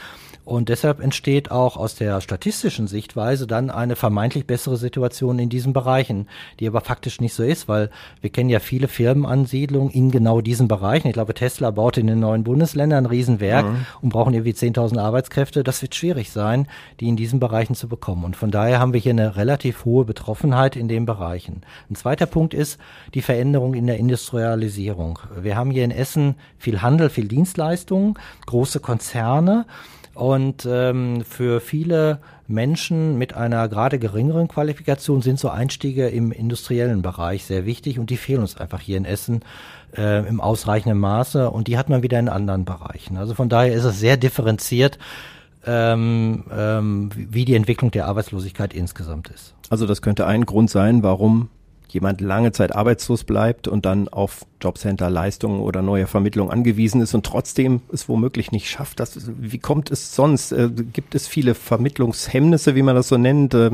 Und 0.47 0.69
deshalb 0.69 1.01
entsteht 1.01 1.51
auch 1.51 1.75
aus 1.75 1.95
der 1.95 2.21
statistischen 2.21 2.87
Sichtweise 2.87 3.47
dann 3.47 3.69
eine 3.69 3.97
vermeintlich 3.97 4.47
bessere 4.47 4.77
Situation 4.77 5.39
in 5.39 5.49
diesen 5.49 5.73
Bereichen, 5.73 6.29
die 6.61 6.67
aber 6.69 6.79
faktisch 6.79 7.19
nicht 7.19 7.33
so 7.33 7.43
ist, 7.43 7.67
weil 7.67 7.89
wir 8.21 8.29
kennen 8.29 8.49
ja 8.49 8.59
viele 8.59 8.87
Firmenansiedlungen 8.87 9.91
in 9.91 10.09
genau 10.09 10.39
diesen 10.39 10.69
Bereichen. 10.69 11.09
Ich 11.09 11.13
glaube, 11.13 11.33
Tesla 11.33 11.71
baut 11.71 11.97
in 11.97 12.07
den 12.07 12.21
neuen 12.21 12.45
Bundesländern 12.45 13.03
ein 13.03 13.09
Riesenwerk 13.09 13.65
mhm. 13.65 13.85
und 14.01 14.07
brauchen 14.07 14.33
irgendwie 14.33 14.53
10.000 14.53 14.97
Arbeitskräfte. 14.97 15.65
Das 15.65 15.81
wird 15.81 15.95
schwierig 15.95 16.31
sein, 16.31 16.69
die 17.01 17.09
in 17.09 17.17
diesen 17.17 17.41
Bereichen 17.41 17.75
zu 17.75 17.89
bekommen. 17.89 18.23
Und 18.23 18.37
von 18.37 18.49
daher 18.49 18.79
haben 18.79 18.93
wir 18.93 19.01
hier 19.01 19.11
eine 19.11 19.35
relativ 19.35 19.83
hohe 19.83 20.05
Betroffenheit 20.05 20.77
in 20.77 20.87
den 20.87 21.05
Bereichen. 21.05 21.63
Ein 21.89 21.95
zweiter 21.95 22.25
Punkt 22.25 22.53
ist 22.53 22.79
die 23.13 23.21
Veränderung 23.21 23.73
in 23.73 23.85
der 23.85 23.97
Industrialisierung. 23.97 25.19
Wir 25.41 25.57
haben 25.57 25.71
hier 25.71 25.83
in 25.83 25.91
Essen 25.91 26.35
viel 26.57 26.81
Handel, 26.81 27.09
viel 27.09 27.27
Dienstleistungen, 27.27 28.13
große 28.45 28.79
Konzerne. 28.79 29.65
Und 30.17 30.67
ähm, 30.67 31.23
für 31.23 31.61
viele 31.61 32.17
Menschen 32.47 33.19
mit 33.19 33.35
einer 33.35 33.69
gerade 33.69 33.99
geringeren 33.99 34.47
Qualifikation 34.47 35.21
sind 35.21 35.39
so 35.39 35.49
Einstiege 35.49 36.07
im 36.07 36.31
industriellen 36.31 37.03
Bereich 37.03 37.45
sehr 37.45 37.67
wichtig 37.67 37.99
und 37.99 38.09
die 38.09 38.17
fehlen 38.17 38.41
uns 38.41 38.57
einfach 38.57 38.79
hier 38.79 38.97
in 38.97 39.05
Essen 39.05 39.41
äh, 39.95 40.27
im 40.27 40.41
ausreichenden 40.41 40.99
Maße 40.99 41.51
und 41.51 41.67
die 41.67 41.77
hat 41.77 41.89
man 41.89 42.01
wieder 42.01 42.17
in 42.17 42.29
anderen 42.29 42.65
Bereichen. 42.65 43.17
Also 43.17 43.35
von 43.35 43.47
daher 43.47 43.73
ist 43.73 43.83
es 43.83 43.99
sehr 43.99 44.17
differenziert 44.17 44.97
ähm, 45.67 46.45
ähm, 46.51 47.11
wie 47.15 47.45
die 47.45 47.53
Entwicklung 47.53 47.91
der 47.91 48.07
Arbeitslosigkeit 48.07 48.73
insgesamt 48.73 49.27
ist. 49.27 49.53
Also 49.69 49.85
das 49.85 50.01
könnte 50.01 50.25
ein 50.25 50.47
Grund 50.47 50.71
sein, 50.71 51.03
warum 51.03 51.49
jemand 51.89 52.21
lange 52.21 52.51
Zeit 52.51 52.75
arbeitslos 52.75 53.23
bleibt 53.23 53.67
und 53.67 53.85
dann 53.85 54.07
auf 54.09 54.45
Jobcenter 54.61 55.09
Leistungen 55.09 55.59
oder 55.59 55.81
neue 55.81 56.07
Vermittlung 56.07 56.51
angewiesen 56.51 57.01
ist 57.01 57.13
und 57.13 57.25
trotzdem 57.25 57.81
es 57.91 58.09
womöglich 58.09 58.51
nicht 58.51 58.69
schafft. 58.69 58.99
Das, 58.99 59.29
wie 59.39 59.59
kommt 59.59 59.91
es 59.91 60.15
sonst? 60.15 60.51
Äh, 60.51 60.69
gibt 60.69 61.15
es 61.15 61.27
viele 61.27 61.55
Vermittlungshemmnisse, 61.55 62.75
wie 62.75 62.81
man 62.81 62.95
das 62.95 63.07
so 63.07 63.17
nennt, 63.17 63.53
äh, 63.53 63.71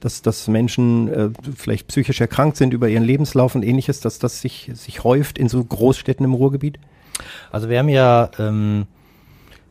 dass, 0.00 0.22
dass 0.22 0.48
Menschen 0.48 1.08
äh, 1.08 1.30
vielleicht 1.56 1.88
psychisch 1.88 2.20
erkrankt 2.20 2.56
sind 2.56 2.72
über 2.72 2.88
ihren 2.88 3.04
Lebenslauf 3.04 3.54
und 3.54 3.62
ähnliches, 3.62 4.00
dass 4.00 4.18
das 4.18 4.40
sich, 4.40 4.70
sich 4.74 5.04
häuft 5.04 5.38
in 5.38 5.48
so 5.48 5.62
Großstädten 5.62 6.24
im 6.24 6.34
Ruhrgebiet? 6.34 6.78
Also 7.50 7.68
wir 7.68 7.78
haben 7.78 7.88
ja 7.88 8.30
ähm, 8.38 8.86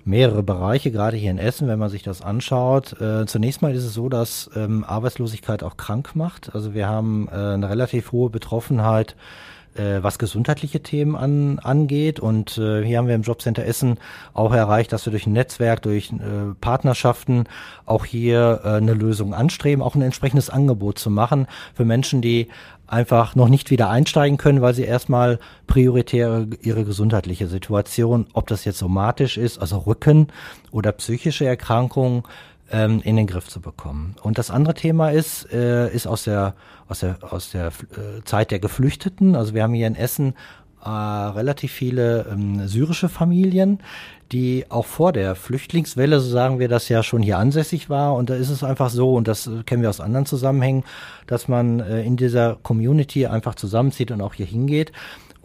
mehrere 0.09 0.43
Bereiche, 0.43 0.91
gerade 0.91 1.15
hier 1.15 1.31
in 1.31 1.37
Essen, 1.37 1.67
wenn 1.67 1.79
man 1.79 1.89
sich 1.89 2.03
das 2.03 2.21
anschaut. 2.21 2.99
Äh, 2.99 3.25
zunächst 3.25 3.61
mal 3.61 3.73
ist 3.73 3.85
es 3.85 3.93
so, 3.93 4.09
dass 4.09 4.49
ähm, 4.55 4.83
Arbeitslosigkeit 4.83 5.63
auch 5.63 5.77
krank 5.77 6.15
macht. 6.15 6.53
Also 6.53 6.73
wir 6.73 6.87
haben 6.87 7.29
äh, 7.31 7.35
eine 7.35 7.69
relativ 7.69 8.11
hohe 8.11 8.29
Betroffenheit 8.29 9.15
äh, 9.79 10.03
was 10.03 10.19
gesundheitliche 10.19 10.81
Themen 10.81 11.15
an, 11.15 11.59
angeht. 11.59 12.19
Und 12.19 12.57
äh, 12.57 12.83
hier 12.83 12.97
haben 12.97 13.07
wir 13.07 13.15
im 13.15 13.21
Jobcenter 13.21 13.65
Essen 13.65 13.97
auch 14.33 14.53
erreicht, 14.53 14.91
dass 14.91 15.05
wir 15.05 15.11
durch 15.11 15.25
ein 15.25 15.33
Netzwerk, 15.33 15.81
durch 15.81 16.11
äh, 16.11 16.53
Partnerschaften 16.59 17.45
auch 17.85 18.05
hier 18.05 18.61
äh, 18.63 18.67
eine 18.69 18.93
Lösung 18.93 19.33
anstreben, 19.33 19.81
auch 19.81 19.95
ein 19.95 20.01
entsprechendes 20.01 20.49
Angebot 20.49 20.99
zu 20.99 21.09
machen 21.09 21.47
für 21.73 21.85
Menschen, 21.85 22.21
die 22.21 22.49
einfach 22.89 23.35
noch 23.35 23.49
nicht 23.49 23.69
wieder 23.69 23.89
einsteigen 23.89 24.37
können, 24.37 24.61
weil 24.61 24.73
sie 24.73 24.83
erstmal 24.83 25.39
prioritär 25.67 26.47
ihre 26.61 26.83
gesundheitliche 26.83 27.47
Situation, 27.47 28.27
ob 28.33 28.47
das 28.47 28.65
jetzt 28.65 28.79
somatisch 28.79 29.37
ist, 29.37 29.59
also 29.59 29.77
Rücken 29.77 30.27
oder 30.71 30.91
psychische 30.91 31.45
Erkrankungen, 31.45 32.23
ähm, 32.71 33.01
in 33.03 33.15
den 33.15 33.27
Griff 33.27 33.47
zu 33.47 33.61
bekommen. 33.61 34.15
Und 34.21 34.37
das 34.37 34.51
andere 34.51 34.73
Thema 34.73 35.09
ist, 35.09 35.51
äh, 35.51 35.89
ist 35.93 36.07
aus 36.07 36.23
der, 36.23 36.55
aus 36.87 36.99
der, 36.99 37.17
aus 37.21 37.51
der 37.51 37.67
äh, 37.67 38.23
Zeit 38.25 38.51
der 38.51 38.59
Geflüchteten. 38.59 39.35
Also 39.35 39.53
wir 39.53 39.63
haben 39.63 39.73
hier 39.73 39.87
in 39.87 39.95
Essen 39.95 40.35
äh, 40.83 40.89
relativ 40.89 41.71
viele 41.71 42.27
ähm, 42.31 42.67
syrische 42.67 43.09
Familien, 43.09 43.79
die 44.31 44.65
auch 44.69 44.85
vor 44.85 45.11
der 45.11 45.35
Flüchtlingswelle, 45.35 46.19
so 46.19 46.29
sagen 46.29 46.59
wir 46.59 46.69
das 46.69 46.87
ja 46.87 47.03
schon 47.03 47.21
hier 47.21 47.37
ansässig 47.37 47.89
war. 47.89 48.13
Und 48.15 48.29
da 48.29 48.35
ist 48.35 48.49
es 48.49 48.63
einfach 48.63 48.89
so, 48.89 49.15
und 49.15 49.27
das 49.27 49.49
kennen 49.65 49.81
wir 49.81 49.89
aus 49.89 49.99
anderen 49.99 50.25
Zusammenhängen, 50.25 50.83
dass 51.27 51.47
man 51.47 51.79
äh, 51.79 52.03
in 52.03 52.15
dieser 52.15 52.57
Community 52.61 53.25
einfach 53.25 53.55
zusammenzieht 53.55 54.11
und 54.11 54.21
auch 54.21 54.33
hier 54.33 54.45
hingeht. 54.45 54.91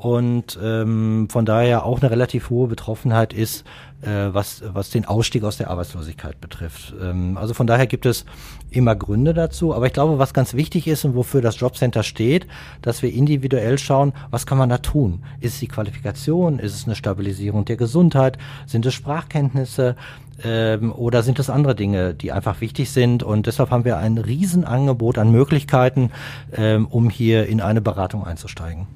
Und 0.05 0.59
ähm, 0.63 1.29
von 1.31 1.47
daher 1.47 1.87
auch 1.87 2.03
eine 2.03 2.11
relativ 2.11 2.51
hohe 2.51 2.69
Betroffenheit 2.69 3.33
ist, 3.33 3.65
äh, 4.03 4.35
was, 4.35 4.63
was 4.67 4.91
den 4.91 5.07
Ausstieg 5.07 5.45
aus 5.45 5.57
der 5.57 5.71
Arbeitslosigkeit 5.71 6.43
betrifft. 6.43 6.93
Ähm, 7.01 7.39
also 7.39 7.55
von 7.55 7.67
daher 7.67 7.87
gibt 7.87 8.05
es 8.05 8.27
immer 8.69 8.97
Gründe 8.97 9.33
dazu. 9.33 9.75
Aber 9.75 9.87
ich 9.87 9.95
glaube, 9.95 10.19
was 10.19 10.35
ganz 10.35 10.53
wichtig 10.53 10.89
ist 10.89 11.07
und 11.07 11.15
wofür 11.15 11.41
das 11.41 11.59
Jobcenter 11.59 12.03
steht, 12.03 12.47
dass 12.83 13.01
wir 13.01 13.15
individuell 13.15 13.79
schauen, 13.79 14.13
was 14.31 14.45
kann 14.45 14.59
man 14.59 14.69
da 14.69 14.77
tun? 14.77 15.23
Ist 15.41 15.55
es 15.55 15.61
die 15.61 15.69
Qualifikation? 15.69 16.59
Ist 16.59 16.75
es 16.75 16.85
eine 16.85 16.97
Stabilisierung 16.97 17.65
der 17.65 17.79
Gesundheit? 17.79 18.37
Sind 18.67 18.85
es 18.85 18.93
Sprachkenntnisse? 18.93 19.97
Ähm, 20.45 20.93
oder 20.93 21.23
sind 21.23 21.39
es 21.39 21.49
andere 21.49 21.75
Dinge, 21.75 22.13
die 22.13 22.31
einfach 22.31 22.61
wichtig 22.61 22.91
sind? 22.91 23.23
Und 23.23 23.47
deshalb 23.47 23.71
haben 23.71 23.87
wir 23.87 23.97
ein 23.97 24.19
Riesenangebot 24.19 25.17
an 25.17 25.33
Möglichkeiten, 25.33 26.11
ähm, 26.55 26.89
um 26.89 27.09
hier 27.09 27.47
in 27.47 27.63
eine 27.63 27.81
Beratung 27.81 28.27
einzusteigen. 28.27 28.87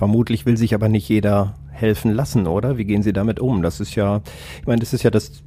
Vermutlich 0.00 0.46
will 0.46 0.56
sich 0.56 0.72
aber 0.74 0.88
nicht 0.88 1.06
jeder 1.10 1.56
helfen 1.72 2.14
lassen, 2.14 2.46
oder? 2.46 2.78
Wie 2.78 2.86
gehen 2.86 3.02
Sie 3.02 3.12
damit 3.12 3.38
um? 3.38 3.60
Das 3.60 3.80
ist 3.80 3.96
ja, 3.96 4.22
ich 4.58 4.66
meine, 4.66 4.80
das 4.80 4.94
ist 4.94 5.02
ja 5.02 5.10
das 5.10 5.42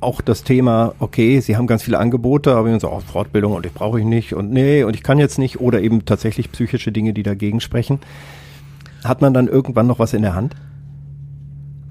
auch 0.00 0.20
das 0.20 0.44
Thema, 0.44 0.92
okay, 0.98 1.40
Sie 1.40 1.56
haben 1.56 1.66
ganz 1.66 1.82
viele 1.82 1.98
Angebote, 1.98 2.54
aber 2.54 2.70
ich 2.70 2.78
so, 2.82 2.90
oh, 2.90 3.00
Fortbildung 3.00 3.54
und 3.54 3.64
ich 3.64 3.72
brauche 3.72 3.98
ich 3.98 4.04
nicht 4.04 4.34
und 4.34 4.52
nee, 4.52 4.82
und 4.82 4.94
ich 4.94 5.02
kann 5.02 5.18
jetzt 5.18 5.38
nicht 5.38 5.60
oder 5.62 5.80
eben 5.80 6.04
tatsächlich 6.04 6.52
psychische 6.52 6.92
Dinge, 6.92 7.14
die 7.14 7.22
dagegen 7.22 7.62
sprechen. 7.62 8.00
Hat 9.02 9.22
man 9.22 9.32
dann 9.32 9.48
irgendwann 9.48 9.86
noch 9.86 9.98
was 9.98 10.12
in 10.12 10.20
der 10.20 10.34
Hand? 10.34 10.54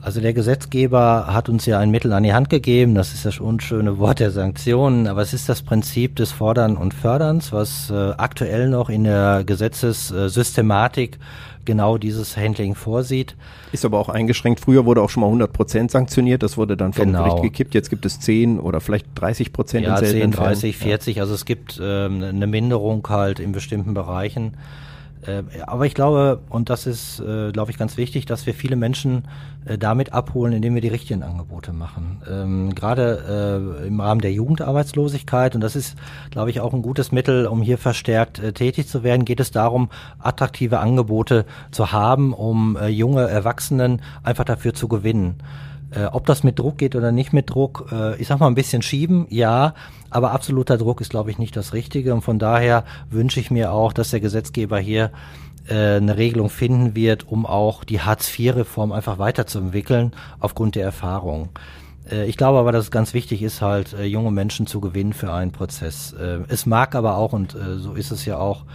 Also 0.06 0.22
der 0.22 0.34
Gesetzgeber 0.34 1.34
hat 1.34 1.50
uns 1.50 1.66
ja 1.66 1.80
ein 1.80 1.90
Mittel 1.90 2.14
an 2.14 2.22
die 2.22 2.36
Hand 2.36 2.52
gegeben, 2.52 2.94
das 2.94 3.16
ist 3.16 3.26
das 3.26 3.40
unschöne 3.40 3.98
Wort 3.98 4.20
der 4.20 4.30
Sanktionen, 4.30 5.08
aber 5.08 5.24
es 5.24 5.34
ist 5.34 5.50
das 5.50 5.64
Prinzip 5.64 6.16
des 6.18 6.32
Fordern 6.32 6.78
und 6.78 6.94
Förderns, 6.94 7.52
was 7.52 7.90
äh, 7.90 8.12
aktuell 8.16 8.70
noch 8.70 8.92
in 8.92 9.06
der 9.06 9.44
Gesetzessystematik 9.44 11.18
genau 11.66 11.98
dieses 11.98 12.38
Handling 12.38 12.76
vorsieht. 12.76 13.36
Ist 13.72 13.86
aber 13.86 14.00
auch 14.00 14.10
eingeschränkt. 14.10 14.60
Früher 14.60 14.86
wurde 14.86 15.02
auch 15.02 15.10
schon 15.10 15.22
mal 15.22 15.28
100 15.28 15.52
Prozent 15.52 15.92
sanktioniert. 15.92 16.44
Das 16.44 16.58
wurde 16.58 16.78
dann 16.78 16.94
vom 16.94 17.08
genau. 17.08 17.26
Gericht 17.26 17.44
gekippt. 17.44 17.74
Jetzt 17.74 17.90
gibt 17.90 18.06
es 18.06 18.20
10 18.20 18.60
oder 18.60 18.82
vielleicht 18.82 19.08
30 19.16 19.54
Prozent 19.54 19.86
ja, 19.86 19.98
in 19.98 20.06
10, 20.06 20.32
30, 20.32 20.78
40. 20.78 21.16
Ja. 21.18 21.24
Also 21.24 21.34
es 21.34 21.46
gibt 21.46 21.80
ähm, 21.82 22.24
eine 22.24 22.48
Minderung 22.48 23.06
halt 23.10 23.40
in 23.40 23.52
bestimmten 23.52 23.94
Bereichen. 23.94 24.58
Äh, 25.28 25.44
aber 25.66 25.86
ich 25.86 25.94
glaube, 25.94 26.40
und 26.50 26.70
das 26.70 26.86
ist, 26.86 27.20
äh, 27.20 27.52
glaube 27.52 27.72
ich, 27.72 27.78
ganz 27.78 27.98
wichtig, 27.98 28.26
dass 28.26 28.46
wir 28.46 28.54
viele 28.54 28.76
Menschen 28.76 29.24
äh, 29.66 29.78
damit 29.78 30.14
abholen, 30.14 30.54
indem 30.54 30.76
wir 30.76 30.82
die 30.82 30.88
richtigen 30.90 31.24
Angebote 31.24 31.74
machen. 31.74 32.22
Ähm, 32.30 32.76
Gerade 32.76 33.82
äh, 33.84 33.88
im 33.88 34.00
Rahmen 34.00 34.22
der 34.22 34.32
Jugendarbeitslosigkeit, 34.34 35.56
und 35.56 35.62
das 35.62 35.76
ist, 35.76 35.96
glaube 36.32 36.50
ich, 36.50 36.60
auch 36.60 36.74
ein 36.74 36.82
gutes 36.82 37.12
Mittel, 37.12 37.48
um 37.48 37.62
hier 37.62 37.78
verstärkt 37.78 38.42
tätig 38.56 38.88
zu 38.88 39.04
werden, 39.04 39.26
geht 39.26 39.40
es 39.40 39.52
darum, 39.52 39.90
attraktive 40.20 40.80
Angebote 40.80 41.46
zu 41.72 41.92
haben, 41.92 42.34
um 42.34 42.78
junge 42.88 43.28
Erwachsenen 43.28 44.02
einfach 44.24 44.44
dafür 44.44 44.74
zu 44.74 44.88
gewinnen. 44.88 45.36
Ob 46.12 46.26
das 46.26 46.44
mit 46.44 46.60
Druck 46.60 46.78
geht 46.78 46.96
oder 46.96 47.12
nicht 47.12 47.34
mit 47.34 47.50
Druck, 47.50 47.86
ich 48.18 48.28
sag 48.28 48.40
mal 48.40 48.48
ein 48.48 48.56
bisschen 48.56 48.82
schieben, 48.82 49.28
ja, 49.30 49.74
aber 50.16 50.32
absoluter 50.32 50.78
Druck 50.78 51.02
ist, 51.02 51.10
glaube 51.10 51.30
ich, 51.30 51.38
nicht 51.38 51.56
das 51.58 51.74
Richtige. 51.74 52.14
Und 52.14 52.22
von 52.22 52.40
daher 52.40 52.86
wünsche 53.10 53.40
ich 53.40 53.52
mir 53.52 53.72
auch, 53.72 53.92
dass 53.92 54.12
der 54.12 54.22
Gesetzgeber 54.22 54.80
hier 54.80 55.12
äh, 55.68 55.98
eine 55.98 56.16
Regelung 56.16 56.50
finden 56.50 56.96
wird, 56.96 57.28
um 57.28 57.46
auch 57.46 57.84
die 57.84 58.00
Hartz-IV-Reform 58.00 58.94
einfach 58.94 59.20
weiterzuentwickeln 59.20 60.14
aufgrund 60.40 60.76
der 60.76 60.86
Erfahrung. 60.86 61.50
Äh, 62.10 62.28
ich 62.28 62.38
glaube 62.38 62.60
aber, 62.60 62.72
dass 62.72 62.86
es 62.86 62.92
ganz 62.92 63.14
wichtig 63.14 63.44
ist, 63.44 63.62
halt 63.62 63.92
äh, 63.92 64.06
junge 64.06 64.32
Menschen 64.32 64.68
zu 64.68 64.80
gewinnen 64.80 65.12
für 65.12 65.34
einen 65.34 65.52
Prozess. 65.52 66.14
Äh, 66.14 66.40
es 66.48 66.66
mag 66.66 66.96
aber 66.96 67.18
auch, 67.18 67.34
und 67.34 67.58
so 67.78 67.94
ist 67.94 68.12
es 68.12 68.26
ja 68.26 68.38
auch, 68.38 68.66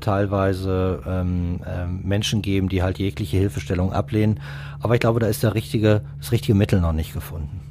teilweise 0.00 1.02
ähm, 1.06 1.60
äh, 1.66 1.84
Menschen 1.86 2.40
geben, 2.40 2.70
die 2.70 2.82
halt 2.82 2.98
jegliche 2.98 3.36
Hilfestellung 3.36 3.92
ablehnen. 3.92 4.40
Aber 4.80 4.94
ich 4.94 5.00
glaube, 5.00 5.20
da 5.20 5.26
ist 5.26 5.42
der 5.42 5.52
richtige, 5.52 6.00
das 6.18 6.32
richtige 6.32 6.54
Mittel 6.54 6.80
noch 6.80 6.94
nicht 6.94 7.12
gefunden. 7.12 7.65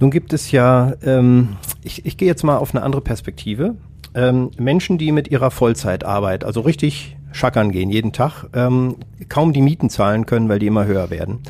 Nun 0.00 0.10
gibt 0.10 0.32
es 0.32 0.52
ja, 0.52 0.94
ähm, 1.02 1.56
ich, 1.82 2.06
ich 2.06 2.16
gehe 2.16 2.28
jetzt 2.28 2.44
mal 2.44 2.56
auf 2.56 2.74
eine 2.74 2.84
andere 2.84 3.02
Perspektive. 3.02 3.76
Ähm, 4.14 4.50
Menschen, 4.56 4.98
die 4.98 5.12
mit 5.12 5.28
ihrer 5.28 5.50
Vollzeitarbeit, 5.50 6.44
also 6.44 6.60
richtig 6.60 7.16
schackern 7.32 7.72
gehen 7.72 7.90
jeden 7.90 8.12
Tag, 8.12 8.44
ähm, 8.54 8.96
kaum 9.28 9.52
die 9.52 9.62
Mieten 9.62 9.90
zahlen 9.90 10.26
können, 10.26 10.48
weil 10.48 10.58
die 10.58 10.66
immer 10.66 10.86
höher 10.86 11.10
werden. 11.10 11.40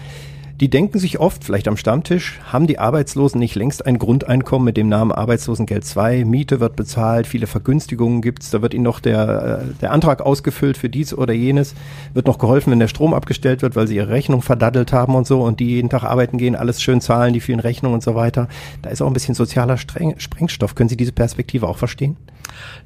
Die 0.61 0.69
denken 0.69 0.99
sich 0.99 1.21
oft, 1.21 1.45
vielleicht 1.45 1.69
am 1.69 1.77
Stammtisch, 1.77 2.41
haben 2.45 2.67
die 2.67 2.81
Arbeitslosen 2.81 3.39
nicht 3.39 3.55
längst 3.55 3.87
ein 3.87 4.01
Grundeinkommen 4.01 4.65
mit 4.65 4.77
dem 4.77 4.89
Namen 4.89 5.13
Arbeitslosengeld 5.13 5.85
2, 5.85 6.25
Miete 6.25 6.59
wird 6.59 6.75
bezahlt, 6.75 7.29
viele 7.29 7.47
Vergünstigungen 7.47 8.23
gibt's, 8.23 8.51
da 8.51 8.61
wird 8.61 8.75
ihnen 8.75 8.83
noch 8.83 8.99
der, 8.99 9.63
äh, 9.63 9.75
der 9.81 9.93
Antrag 9.93 10.21
ausgefüllt 10.21 10.77
für 10.77 10.89
dies 10.89 11.15
oder 11.15 11.33
jenes, 11.33 11.77
wird 12.13 12.27
noch 12.27 12.39
geholfen, 12.39 12.73
wenn 12.73 12.81
der 12.81 12.89
Strom 12.89 13.15
abgestellt 13.15 13.63
wird, 13.63 13.77
weil 13.77 13.87
sie 13.87 13.95
ihre 13.95 14.09
Rechnung 14.09 14.43
verdaddelt 14.43 14.93
haben 14.93 15.15
und 15.15 15.29
so 15.29 15.43
und 15.43 15.61
die 15.61 15.67
jeden 15.67 15.91
Tag 15.91 16.03
arbeiten 16.03 16.39
gehen, 16.39 16.57
alles 16.57 16.83
schön 16.83 17.01
zahlen, 17.01 17.33
die 17.33 17.41
vielen 17.41 17.61
Rechnungen 17.61 17.95
und 17.95 18.03
so 18.03 18.17
weiter. 18.17 18.49
Da 18.83 18.91
ist 18.91 19.01
auch 19.01 19.07
ein 19.07 19.13
bisschen 19.13 19.37
sozialer 19.37 19.77
Streng 19.77 20.19
Sprengstoff. 20.19 20.75
Können 20.75 20.89
Sie 20.89 20.97
diese 20.97 21.13
Perspektive 21.13 21.69
auch 21.69 21.79
verstehen? 21.79 22.17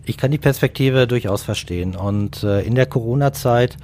Ich 0.05 0.19
kann 0.19 0.31
die 0.31 0.37
Perspektive 0.37 1.07
durchaus 1.07 1.43
verstehen 1.43 1.97
und 1.97 2.43
äh, 2.43 2.61
in 2.61 2.75
der 2.75 2.85
Corona-Zeit 2.85 3.79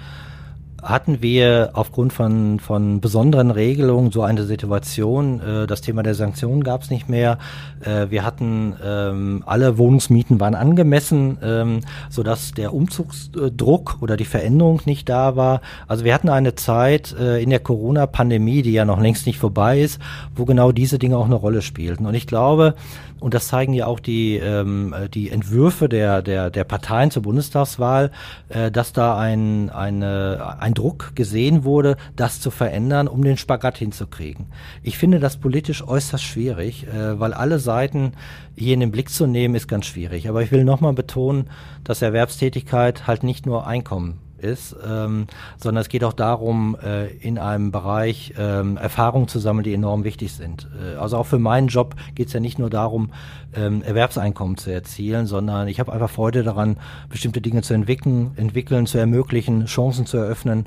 hatten 0.83 1.23
wir 1.23 1.71
aufgrund 1.73 2.13
von, 2.13 2.61
von 2.61 3.01
besonderen 3.01 3.51
Regelungen 3.51 4.13
so 4.13 4.23
eine 4.23 4.45
Situation. 4.45 5.41
Äh, 5.41 5.67
das 5.67 5.81
Thema 5.81 6.03
der 6.03 6.15
Sanktionen 6.15 6.63
gab 6.63 6.83
es 6.83 6.91
nicht 6.91 7.09
mehr. 7.09 7.39
Äh, 7.81 8.11
wir 8.11 8.25
hatten 8.25 8.75
ähm, 8.85 9.43
alle 9.47 9.79
Wohnungsmieten 9.79 10.41
waren 10.41 10.55
angemessen, 10.55 11.39
ähm, 11.43 11.81
so 12.11 12.23
dass 12.23 12.53
der 12.53 12.73
Umzugsdruck 12.75 13.99
oder 14.01 14.17
die 14.17 14.25
Veränderung 14.25 14.81
nicht 14.85 15.09
da 15.09 15.37
war. 15.37 15.61
Also 15.87 16.05
wir 16.05 16.15
hatten 16.15 16.29
eine 16.29 16.55
Zeit 16.55 17.15
äh, 17.19 17.43
in 17.43 17.51
der 17.51 17.61
Corona-Pandemie, 17.61 18.63
die 18.63 18.73
ja 18.73 18.85
noch 18.85 19.01
längst 19.01 19.27
nicht 19.27 19.39
vorbei 19.39 19.81
ist, 19.81 20.01
wo 20.35 20.45
genau 20.45 20.73
diese 20.73 20.99
Dinge 20.99 21.17
auch 21.17 21.27
eine 21.27 21.35
Rolle 21.35 21.63
spielten. 21.63 22.07
Und 22.07 22.15
ich 22.15 22.27
glaube, 22.27 22.75
und 23.21 23.35
das 23.35 23.49
zeigen 23.49 23.73
ja 23.73 23.87
auch 23.87 24.01
die, 24.01 24.37
ähm, 24.37 24.95
die 25.13 25.31
Entwürfe 25.31 25.89
der, 25.89 26.23
der, 26.23 26.51
der 26.51 26.65
Parteien 26.65 27.11
zur 27.11 27.23
Bundestagswahl, 27.23 28.11
äh, 28.49 28.71
dass 28.71 28.93
da 28.93 29.19
ein, 29.19 29.71
eine, 29.71 30.57
ein 30.61 30.75
Druck 30.75 31.13
gesehen 31.15 31.65
wurde, 31.65 31.97
das 32.17 32.41
zu 32.41 32.51
verändern, 32.51 33.09
um 33.09 33.23
den 33.23 33.37
Spagat 33.37 33.79
hinzukriegen. 33.79 34.47
Ich 34.83 34.99
finde 34.99 35.19
das 35.19 35.37
politisch 35.37 35.87
äußerst 35.87 36.25
schwierig, 36.25 36.87
äh, 36.87 37.19
weil 37.19 37.33
alle 37.33 37.59
Seiten 37.59 38.13
hier 38.57 38.75
in 38.75 38.81
den 38.81 38.91
Blick 38.91 39.11
zu 39.11 39.27
nehmen, 39.27 39.55
ist 39.55 39.69
ganz 39.69 39.87
schwierig. 39.87 40.29
Aber 40.29 40.43
ich 40.43 40.53
will 40.53 40.65
nochmal 40.65 40.93
betonen, 40.93 41.49
dass 41.85 42.03
Erwerbstätigkeit 42.03 43.07
halt 43.07 43.23
nicht 43.23 43.47
nur 43.47 43.67
Einkommen 43.67 44.21
ist, 44.39 44.77
ähm, 44.87 45.27
sondern 45.57 45.83
es 45.83 45.89
geht 45.89 46.05
auch 46.05 46.13
darum, 46.13 46.77
äh, 46.83 47.09
in 47.17 47.39
einem 47.39 47.71
Bereich 47.71 48.35
ähm, 48.39 48.77
Erfahrungen 48.77 49.29
zu 49.29 49.39
sammeln, 49.39 49.65
die 49.65 49.75
enorm 49.75 50.05
wichtig 50.05 50.33
sind. 50.33 50.69
Äh, 50.81 50.97
also 50.97 51.17
auch 51.17 51.27
für 51.27 51.39
meinen 51.39 51.69
Job 51.69 51.95
geht 52.15 52.29
es 52.29 52.33
ja 52.33 52.41
nicht 52.41 52.59
nur 52.59 52.71
darum, 52.71 53.11
ähm, 53.55 53.83
Erwerbseinkommen 53.83 54.57
zu 54.57 54.71
erzielen, 54.71 55.27
sondern 55.27 55.69
ich 55.69 55.81
habe 55.81 55.93
einfach 55.93 56.11
Freude 56.11 56.43
daran, 56.43 56.77
bestimmte 57.09 57.41
Dinge 57.41 57.63
zu 57.63 57.75
entwickeln, 57.75 58.33
entwickeln, 58.37 58.87
zu 58.87 58.99
ermöglichen, 58.99 59.67
Chancen 59.67 60.07
zu 60.07 60.19
eröffnen. 60.19 60.67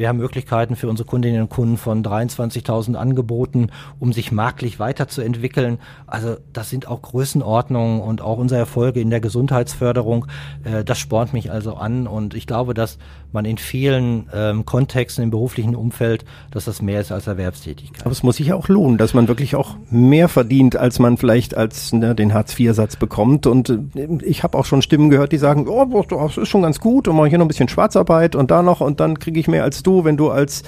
Wir 0.00 0.08
haben 0.08 0.16
Möglichkeiten 0.16 0.76
für 0.76 0.88
unsere 0.88 1.06
Kundinnen 1.06 1.42
und 1.42 1.50
Kunden 1.50 1.76
von 1.76 2.02
23.000 2.02 2.94
Angeboten, 2.94 3.68
um 3.98 4.14
sich 4.14 4.32
marktlich 4.32 4.78
weiterzuentwickeln. 4.80 5.76
Also 6.06 6.38
das 6.54 6.70
sind 6.70 6.88
auch 6.88 7.02
Größenordnungen 7.02 8.00
und 8.00 8.22
auch 8.22 8.38
unsere 8.38 8.58
Erfolge 8.58 9.00
in 9.00 9.10
der 9.10 9.20
Gesundheitsförderung. 9.20 10.24
Äh, 10.64 10.84
das 10.84 10.98
spornt 10.98 11.34
mich 11.34 11.52
also 11.52 11.74
an 11.74 12.06
und 12.06 12.32
ich 12.32 12.46
glaube, 12.46 12.72
dass 12.72 12.96
man 13.32 13.44
in 13.44 13.58
vielen 13.58 14.26
ähm, 14.32 14.64
Kontexten 14.64 15.22
im 15.22 15.30
beruflichen 15.30 15.76
Umfeld, 15.76 16.24
dass 16.50 16.64
das 16.64 16.80
mehr 16.80 17.02
ist 17.02 17.12
als 17.12 17.26
Erwerbstätigkeit. 17.26 18.00
Aber 18.00 18.12
es 18.12 18.22
muss 18.22 18.36
sich 18.36 18.48
ja 18.48 18.54
auch 18.54 18.68
lohnen, 18.68 18.96
dass 18.96 19.12
man 19.12 19.28
wirklich 19.28 19.54
auch 19.54 19.76
mehr 19.90 20.30
verdient, 20.30 20.76
als 20.76 20.98
man 20.98 21.18
vielleicht 21.18 21.54
als 21.54 21.92
ne, 21.92 22.14
den 22.14 22.32
Hartz-IV-Satz 22.32 22.96
bekommt. 22.96 23.46
Und 23.46 23.68
äh, 23.68 23.78
ich 24.24 24.44
habe 24.44 24.56
auch 24.56 24.64
schon 24.64 24.80
Stimmen 24.80 25.10
gehört, 25.10 25.32
die 25.32 25.38
sagen, 25.38 25.68
oh, 25.68 26.04
das 26.08 26.38
ist 26.38 26.48
schon 26.48 26.62
ganz 26.62 26.80
gut 26.80 27.06
und 27.06 27.16
mache 27.16 27.28
hier 27.28 27.36
noch 27.36 27.44
ein 27.44 27.48
bisschen 27.48 27.68
Schwarzarbeit 27.68 28.34
und 28.34 28.50
da 28.50 28.62
noch 28.62 28.80
und 28.80 29.00
dann 29.00 29.18
kriege 29.18 29.38
ich 29.38 29.46
mehr 29.46 29.62
als 29.62 29.82
du, 29.82 29.89
wenn 30.04 30.16
du 30.16 30.30
als 30.30 30.62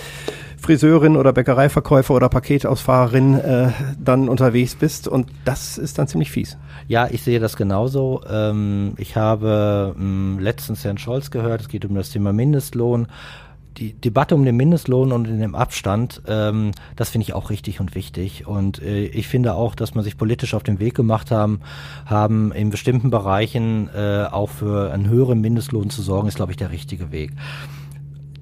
Friseurin 0.62 1.16
oder 1.16 1.33
Bäckereiverkäufer 1.33 2.14
oder 2.14 2.29
Paketausfahrerin 2.29 3.35
äh, 3.35 3.70
dann 3.99 4.29
unterwegs 4.29 4.77
bist. 4.77 5.09
Und 5.09 5.29
das 5.45 5.77
ist 5.77 5.99
dann 5.99 6.07
ziemlich 6.07 6.31
fies. 6.31 6.57
Ja, 6.87 7.09
ich 7.11 7.23
sehe 7.23 7.41
das 7.41 7.57
genauso. 7.57 8.23
Ähm, 8.31 8.95
ich 8.97 9.16
habe 9.16 9.93
ähm, 9.99 10.39
letztens 10.39 10.85
Herrn 10.85 10.99
Scholz 10.99 11.33
gehört, 11.33 11.62
es 11.62 11.68
geht 11.68 11.85
um 11.85 11.97
das 11.97 12.11
Thema 12.11 12.33
Mindestlohn. 12.33 13.09
Die 13.79 13.95
Debatte 13.95 14.37
um 14.37 14.45
den 14.45 14.57
Mindestlohn 14.57 15.11
und 15.11 15.27
in 15.27 15.41
dem 15.41 15.57
Abstand, 15.57 16.23
ähm, 16.29 16.70
das 16.95 17.11
finde 17.11 17.25
ich 17.25 17.33
auch 17.33 17.51
richtig 17.51 17.81
und 17.81 17.97
wichtig. 17.97 18.47
Und 18.47 18.81
äh, 18.83 19.07
ich 19.07 19.27
finde 19.27 19.55
auch, 19.55 19.75
dass 19.75 19.97
man 19.97 20.05
sich 20.05 20.16
politisch 20.16 20.55
auf 20.55 20.62
den 20.62 20.79
Weg 20.79 20.95
gemacht 20.95 21.33
haben, 21.33 21.61
haben 22.07 22.53
in 22.53 22.70
bestimmten 22.70 23.11
Bereichen 23.11 23.89
äh, 23.97 24.27
auch 24.31 24.51
für 24.51 24.93
einen 24.93 25.09
höheren 25.09 25.41
Mindestlohn 25.41 25.91
zu 25.91 26.03
sorgen, 26.03 26.29
ist, 26.29 26.37
glaube 26.37 26.53
ich, 26.53 26.59
der 26.59 26.70
richtige 26.70 27.11
Weg. 27.11 27.33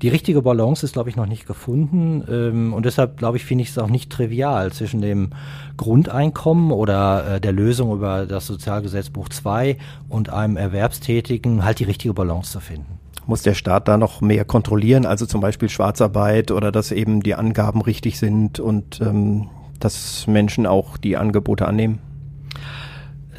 Die 0.02 0.08
richtige 0.08 0.40
Balance 0.40 0.84
ist, 0.86 0.94
glaube 0.94 1.10
ich, 1.10 1.16
noch 1.16 1.26
nicht 1.26 1.46
gefunden. 1.46 2.24
Ähm, 2.30 2.72
und 2.72 2.86
deshalb, 2.86 3.18
glaube 3.18 3.36
ich, 3.36 3.44
finde 3.44 3.62
ich 3.62 3.70
es 3.70 3.78
auch 3.78 3.88
nicht 3.88 4.10
trivial 4.10 4.72
zwischen 4.72 5.02
dem 5.02 5.30
Grundeinkommen 5.76 6.72
oder 6.72 7.36
äh, 7.36 7.40
der 7.40 7.52
Lösung 7.52 7.92
über 7.92 8.26
das 8.26 8.46
Sozialgesetzbuch 8.46 9.28
2 9.28 9.76
und 10.08 10.30
einem 10.30 10.56
Erwerbstätigen 10.56 11.64
halt 11.64 11.80
die 11.80 11.84
richtige 11.84 12.14
Balance 12.14 12.52
zu 12.52 12.60
finden. 12.60 12.98
Muss 13.26 13.42
der 13.42 13.54
Staat 13.54 13.88
da 13.88 13.96
noch 13.96 14.22
mehr 14.22 14.44
kontrollieren, 14.44 15.04
also 15.04 15.26
zum 15.26 15.40
Beispiel 15.40 15.68
Schwarzarbeit 15.68 16.50
oder 16.50 16.72
dass 16.72 16.90
eben 16.90 17.22
die 17.22 17.34
Angaben 17.34 17.82
richtig 17.82 18.18
sind 18.18 18.58
und 18.58 19.00
ähm, 19.02 19.48
dass 19.78 20.26
Menschen 20.26 20.66
auch 20.66 20.96
die 20.96 21.16
Angebote 21.16 21.66
annehmen? 21.66 21.98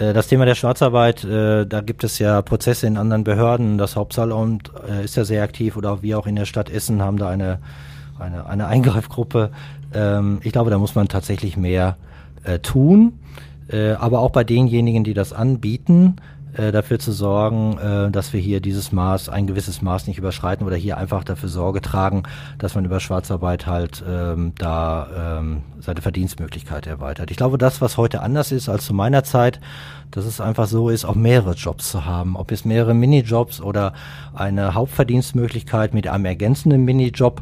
Äh, 0.02 0.14
das 0.14 0.28
Thema 0.28 0.46
der 0.46 0.56
Schwarzarbeit, 0.56 1.24
äh, 1.24 1.66
da 1.66 1.82
gibt 1.82 2.04
es 2.04 2.20
ja 2.20 2.42
Prozesse 2.42 2.88
in 2.88 2.98
anderen 2.98 3.24
Behörden. 3.24 3.78
Das 3.78 3.96
Hauptsaalamt 3.96 4.72
äh, 4.90 5.06
ist 5.06 5.16
ja 5.16 5.24
sehr 5.24 5.44
aktiv 5.44 5.78
oder 5.78 6.02
wir 6.02 6.18
auch 6.18 6.28
in 6.28 6.36
der 6.36 6.46
Stadt 6.46 6.70
Essen 6.70 7.02
haben 7.02 7.18
da 7.18 7.30
eine, 7.30 7.60
eine, 8.20 8.48
eine 8.48 8.68
Eingreifgruppe. 8.68 9.52
Ähm, 9.94 10.40
ich 10.44 10.52
glaube, 10.52 10.72
da 10.72 10.78
muss 10.78 10.96
man 10.96 11.08
tatsächlich 11.08 11.58
mehr 11.58 11.98
tun. 12.64 13.14
Aber 14.00 14.20
auch 14.20 14.32
bei 14.32 14.44
denjenigen, 14.44 15.04
die 15.04 15.14
das 15.14 15.32
anbieten, 15.32 16.16
äh, 16.54 16.72
dafür 16.72 17.00
zu 17.00 17.12
sorgen, 17.12 17.78
äh, 17.78 18.12
dass 18.12 18.34
wir 18.34 18.40
hier 18.40 18.60
dieses 18.60 18.92
Maß, 18.92 19.30
ein 19.30 19.48
gewisses 19.48 19.82
Maß 19.82 20.08
nicht 20.08 20.18
überschreiten 20.18 20.66
oder 20.66 20.76
hier 20.76 20.98
einfach 20.98 21.24
dafür 21.24 21.50
Sorge 21.50 21.82
tragen, 21.82 22.24
dass 22.58 22.76
man 22.76 22.86
über 22.86 23.00
Schwarzarbeit 23.00 23.68
halt 23.68 24.04
ähm, 24.08 24.54
da 24.58 25.40
ähm, 25.40 25.64
seine 25.80 26.02
Verdienstmöglichkeit 26.02 26.88
erweitert. 26.88 27.32
Ich 27.32 27.38
glaube, 27.38 27.58
das, 27.58 27.82
was 27.82 27.98
heute 27.98 28.22
anders 28.22 28.52
ist 28.52 28.70
als 28.70 28.86
zu 28.86 28.94
meiner 28.94 29.24
Zeit, 29.24 29.60
dass 30.12 30.26
es 30.26 30.42
einfach 30.42 30.68
so 30.68 30.90
ist, 30.90 31.06
auch 31.06 31.16
mehrere 31.16 31.54
Jobs 31.54 31.90
zu 31.90 32.06
haben. 32.06 32.36
Ob 32.36 32.52
es 32.52 32.66
mehrere 32.66 32.94
Minijobs 32.94 33.62
oder 33.62 33.94
eine 34.34 34.74
Hauptverdienstmöglichkeit 34.74 35.94
mit 35.94 36.08
einem 36.08 36.26
ergänzenden 36.26 36.84
Minijob, 36.84 37.42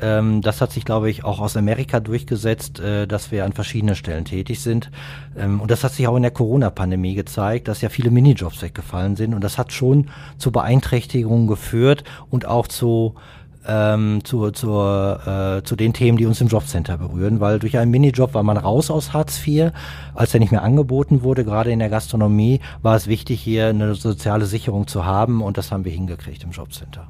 ähm, 0.00 0.40
das 0.42 0.60
hat 0.60 0.72
sich, 0.72 0.84
glaube 0.84 1.10
ich, 1.10 1.24
auch 1.24 1.40
aus 1.40 1.56
Amerika 1.56 2.00
durchgesetzt, 2.00 2.80
äh, 2.80 3.06
dass 3.06 3.30
wir 3.30 3.44
an 3.44 3.52
verschiedenen 3.52 3.94
Stellen 3.94 4.24
tätig 4.24 4.60
sind. 4.60 4.90
Ähm, 5.36 5.60
und 5.60 5.70
das 5.70 5.84
hat 5.84 5.92
sich 5.92 6.06
auch 6.08 6.16
in 6.16 6.22
der 6.22 6.30
Corona-Pandemie 6.30 7.14
gezeigt, 7.14 7.68
dass 7.68 7.80
ja 7.80 7.88
viele 7.88 8.10
Minijobs 8.10 8.62
weggefallen 8.62 9.16
sind. 9.16 9.34
Und 9.34 9.42
das 9.42 9.58
hat 9.58 9.72
schon 9.72 10.08
zu 10.38 10.52
Beeinträchtigungen 10.52 11.46
geführt 11.46 12.04
und 12.30 12.46
auch 12.46 12.66
zu 12.66 13.14
ähm, 13.66 14.24
zu, 14.24 14.50
zu, 14.52 14.70
äh, 14.70 15.62
zu 15.62 15.76
den 15.76 15.92
Themen, 15.92 16.16
die 16.16 16.26
uns 16.26 16.40
im 16.40 16.48
Jobcenter 16.48 16.96
berühren, 16.96 17.40
weil 17.40 17.58
durch 17.58 17.76
einen 17.76 17.90
Minijob 17.90 18.32
war 18.32 18.42
man 18.42 18.56
raus 18.56 18.90
aus 18.90 19.12
Hartz 19.12 19.46
IV, 19.46 19.72
als 20.14 20.32
er 20.32 20.40
nicht 20.40 20.50
mehr 20.50 20.62
angeboten 20.62 21.22
wurde, 21.22 21.44
gerade 21.44 21.70
in 21.70 21.78
der 21.78 21.90
Gastronomie, 21.90 22.60
war 22.82 22.96
es 22.96 23.06
wichtig, 23.06 23.40
hier 23.40 23.68
eine 23.68 23.94
soziale 23.94 24.46
Sicherung 24.46 24.86
zu 24.86 25.04
haben 25.04 25.42
und 25.42 25.58
das 25.58 25.72
haben 25.72 25.84
wir 25.84 25.92
hingekriegt 25.92 26.42
im 26.42 26.52
Jobcenter. 26.52 27.08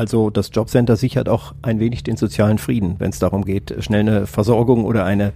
Also 0.00 0.30
das 0.30 0.48
Jobcenter 0.50 0.96
sichert 0.96 1.28
auch 1.28 1.52
ein 1.60 1.78
wenig 1.78 2.02
den 2.02 2.16
sozialen 2.16 2.56
Frieden, 2.56 2.96
wenn 3.00 3.10
es 3.10 3.18
darum 3.18 3.44
geht, 3.44 3.74
schnell 3.80 4.00
eine 4.00 4.26
Versorgung 4.26 4.86
oder 4.86 5.04
eine, 5.04 5.34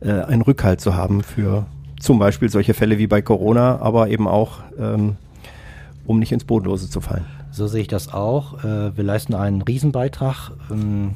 äh, 0.00 0.10
einen 0.10 0.42
Rückhalt 0.42 0.80
zu 0.80 0.96
haben 0.96 1.22
für 1.22 1.66
zum 2.00 2.18
Beispiel 2.18 2.48
solche 2.48 2.74
Fälle 2.74 2.98
wie 2.98 3.06
bei 3.06 3.22
Corona, 3.22 3.80
aber 3.80 4.08
eben 4.08 4.26
auch, 4.26 4.58
ähm, 4.80 5.14
um 6.06 6.18
nicht 6.18 6.32
ins 6.32 6.42
Bodenlose 6.42 6.90
zu 6.90 7.00
fallen. 7.00 7.24
So 7.52 7.68
sehe 7.68 7.82
ich 7.82 7.86
das 7.86 8.12
auch. 8.12 8.64
Äh, 8.64 8.96
wir 8.96 9.04
leisten 9.04 9.32
einen 9.32 9.62
Riesenbeitrag. 9.62 10.50
Ähm, 10.72 11.14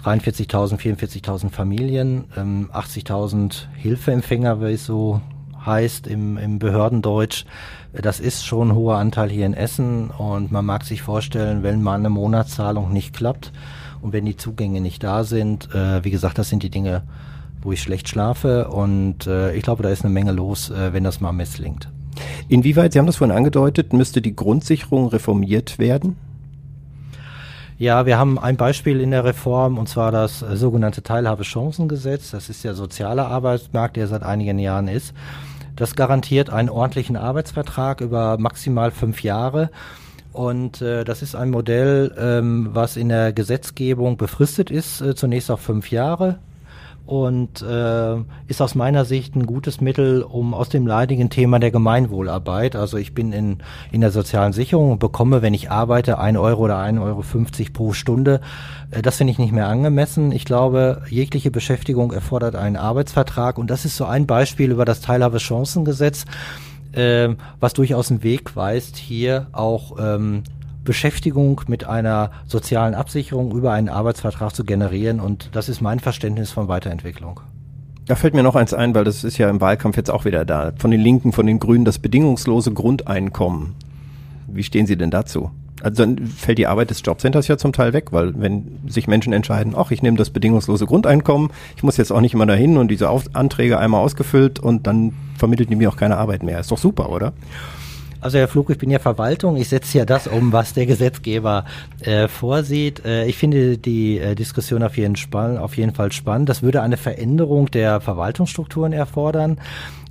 43.000, 0.00 0.78
44.000 0.78 1.50
Familien, 1.50 2.26
ähm, 2.36 2.70
80.000 2.72 3.66
Hilfeempfänger, 3.74 4.60
wie 4.60 4.74
es 4.74 4.86
so 4.86 5.20
heißt 5.68 6.06
im, 6.06 6.36
im 6.36 6.58
Behördendeutsch. 6.58 7.44
Das 7.92 8.18
ist 8.18 8.44
schon 8.44 8.70
ein 8.70 8.74
hoher 8.74 8.96
Anteil 8.96 9.30
hier 9.30 9.46
in 9.46 9.54
Essen 9.54 10.10
und 10.10 10.50
man 10.50 10.66
mag 10.66 10.84
sich 10.84 11.02
vorstellen, 11.02 11.62
wenn 11.62 11.82
mal 11.82 11.94
eine 11.94 12.10
Monatszahlung 12.10 12.92
nicht 12.92 13.14
klappt 13.14 13.52
und 14.02 14.12
wenn 14.12 14.24
die 14.24 14.36
Zugänge 14.36 14.80
nicht 14.80 15.04
da 15.04 15.24
sind, 15.24 15.72
äh, 15.74 16.04
wie 16.04 16.10
gesagt, 16.10 16.38
das 16.38 16.48
sind 16.48 16.62
die 16.62 16.70
Dinge, 16.70 17.02
wo 17.62 17.72
ich 17.72 17.82
schlecht 17.82 18.08
schlafe 18.08 18.68
und 18.68 19.26
äh, 19.26 19.54
ich 19.54 19.62
glaube, 19.62 19.82
da 19.82 19.90
ist 19.90 20.04
eine 20.04 20.12
Menge 20.12 20.32
los, 20.32 20.70
äh, 20.70 20.92
wenn 20.92 21.04
das 21.04 21.20
mal 21.20 21.32
misslingt. 21.32 21.88
Inwieweit, 22.48 22.92
Sie 22.92 22.98
haben 22.98 23.06
das 23.06 23.16
vorhin 23.16 23.36
angedeutet, 23.36 23.92
müsste 23.92 24.20
die 24.20 24.34
Grundsicherung 24.34 25.08
reformiert 25.08 25.78
werden? 25.78 26.16
Ja, 27.78 28.06
wir 28.06 28.18
haben 28.18 28.40
ein 28.40 28.56
Beispiel 28.56 29.00
in 29.00 29.12
der 29.12 29.24
Reform 29.24 29.78
und 29.78 29.88
zwar 29.88 30.10
das 30.10 30.42
äh, 30.42 30.56
sogenannte 30.56 31.00
Teilhabechancengesetz. 31.04 32.32
Das 32.32 32.48
ist 32.48 32.64
der 32.64 32.74
soziale 32.74 33.24
Arbeitsmarkt, 33.26 33.96
der 33.96 34.08
seit 34.08 34.24
einigen 34.24 34.58
Jahren 34.58 34.88
ist. 34.88 35.14
Das 35.78 35.94
garantiert 35.94 36.50
einen 36.50 36.70
ordentlichen 36.70 37.16
Arbeitsvertrag 37.16 38.00
über 38.00 38.36
maximal 38.36 38.90
fünf 38.90 39.22
Jahre. 39.22 39.70
Und 40.32 40.82
äh, 40.82 41.04
das 41.04 41.22
ist 41.22 41.36
ein 41.36 41.50
Modell, 41.50 42.12
ähm, 42.18 42.70
was 42.72 42.96
in 42.96 43.08
der 43.10 43.32
Gesetzgebung 43.32 44.16
befristet 44.16 44.72
ist, 44.72 45.00
äh, 45.00 45.14
zunächst 45.14 45.52
auf 45.52 45.60
fünf 45.60 45.92
Jahre 45.92 46.40
und 47.08 47.62
äh, 47.62 48.16
ist 48.48 48.60
aus 48.60 48.74
meiner 48.74 49.06
Sicht 49.06 49.34
ein 49.34 49.46
gutes 49.46 49.80
Mittel, 49.80 50.22
um 50.22 50.52
aus 50.52 50.68
dem 50.68 50.86
leidigen 50.86 51.30
Thema 51.30 51.58
der 51.58 51.70
Gemeinwohlarbeit, 51.70 52.76
also 52.76 52.98
ich 52.98 53.14
bin 53.14 53.32
in, 53.32 53.58
in 53.90 54.02
der 54.02 54.10
sozialen 54.10 54.52
Sicherung 54.52 54.92
und 54.92 54.98
bekomme, 54.98 55.40
wenn 55.40 55.54
ich 55.54 55.70
arbeite, 55.70 56.18
ein 56.18 56.36
Euro 56.36 56.64
oder 56.64 56.76
ein 56.76 56.98
Euro 56.98 57.22
fünfzig 57.22 57.72
pro 57.72 57.94
Stunde. 57.94 58.42
Äh, 58.90 59.00
das 59.00 59.16
finde 59.16 59.30
ich 59.30 59.38
nicht 59.38 59.52
mehr 59.52 59.68
angemessen. 59.68 60.32
Ich 60.32 60.44
glaube, 60.44 61.00
jegliche 61.08 61.50
Beschäftigung 61.50 62.12
erfordert 62.12 62.56
einen 62.56 62.76
Arbeitsvertrag 62.76 63.56
und 63.56 63.70
das 63.70 63.86
ist 63.86 63.96
so 63.96 64.04
ein 64.04 64.26
Beispiel 64.26 64.70
über 64.70 64.84
das 64.84 65.00
Teilhabechancengesetz, 65.00 66.26
äh, 66.92 67.30
was 67.58 67.72
durchaus 67.72 68.10
einen 68.10 68.22
Weg 68.22 68.54
weist, 68.54 68.98
hier 68.98 69.46
auch 69.52 69.96
ähm, 69.98 70.42
Beschäftigung 70.88 71.60
mit 71.66 71.84
einer 71.84 72.30
sozialen 72.46 72.94
Absicherung 72.94 73.52
über 73.52 73.72
einen 73.72 73.90
Arbeitsvertrag 73.90 74.54
zu 74.54 74.64
generieren. 74.64 75.20
Und 75.20 75.50
das 75.52 75.68
ist 75.68 75.82
mein 75.82 76.00
Verständnis 76.00 76.50
von 76.50 76.66
Weiterentwicklung. 76.66 77.40
Da 78.06 78.16
fällt 78.16 78.32
mir 78.32 78.42
noch 78.42 78.56
eins 78.56 78.72
ein, 78.72 78.94
weil 78.94 79.04
das 79.04 79.22
ist 79.22 79.36
ja 79.36 79.50
im 79.50 79.60
Wahlkampf 79.60 79.98
jetzt 79.98 80.10
auch 80.10 80.24
wieder 80.24 80.46
da. 80.46 80.72
Von 80.78 80.90
den 80.90 81.02
Linken, 81.02 81.32
von 81.32 81.44
den 81.44 81.58
Grünen, 81.58 81.84
das 81.84 81.98
bedingungslose 81.98 82.72
Grundeinkommen. 82.72 83.74
Wie 84.46 84.62
stehen 84.62 84.86
Sie 84.86 84.96
denn 84.96 85.10
dazu? 85.10 85.50
Also 85.82 86.06
dann 86.06 86.26
fällt 86.26 86.56
die 86.56 86.66
Arbeit 86.66 86.88
des 86.88 87.02
Jobcenters 87.04 87.48
ja 87.48 87.58
zum 87.58 87.74
Teil 87.74 87.92
weg, 87.92 88.06
weil 88.10 88.32
wenn 88.40 88.78
sich 88.86 89.08
Menschen 89.08 89.34
entscheiden, 89.34 89.74
ach, 89.76 89.90
ich 89.90 90.00
nehme 90.00 90.16
das 90.16 90.30
bedingungslose 90.30 90.86
Grundeinkommen, 90.86 91.50
ich 91.76 91.82
muss 91.82 91.98
jetzt 91.98 92.12
auch 92.12 92.22
nicht 92.22 92.32
immer 92.32 92.46
dahin 92.46 92.78
und 92.78 92.88
diese 92.88 93.10
Auf 93.10 93.24
Anträge 93.34 93.78
einmal 93.78 94.00
ausgefüllt 94.00 94.58
und 94.58 94.86
dann 94.86 95.12
vermittelt 95.36 95.68
die 95.68 95.76
mir 95.76 95.90
auch 95.90 95.98
keine 95.98 96.16
Arbeit 96.16 96.42
mehr. 96.42 96.58
Ist 96.58 96.72
doch 96.72 96.78
super, 96.78 97.10
oder? 97.10 97.34
Also 98.20 98.38
Herr 98.38 98.48
Flug, 98.48 98.68
ich 98.70 98.78
bin 98.78 98.90
ja 98.90 98.98
Verwaltung. 98.98 99.56
Ich 99.56 99.68
setze 99.68 99.98
ja 99.98 100.04
das 100.04 100.26
um, 100.26 100.52
was 100.52 100.74
der 100.74 100.86
Gesetzgeber 100.86 101.64
äh, 102.00 102.26
vorsieht. 102.26 103.04
Äh, 103.04 103.26
ich 103.26 103.36
finde 103.36 103.78
die 103.78 104.18
äh, 104.18 104.34
Diskussion 104.34 104.82
auf 104.82 104.96
jeden, 104.96 105.14
auf 105.34 105.76
jeden 105.76 105.94
Fall 105.94 106.10
spannend. 106.10 106.48
Das 106.48 106.62
würde 106.62 106.82
eine 106.82 106.96
Veränderung 106.96 107.70
der 107.70 108.00
Verwaltungsstrukturen 108.00 108.92
erfordern. 108.92 109.60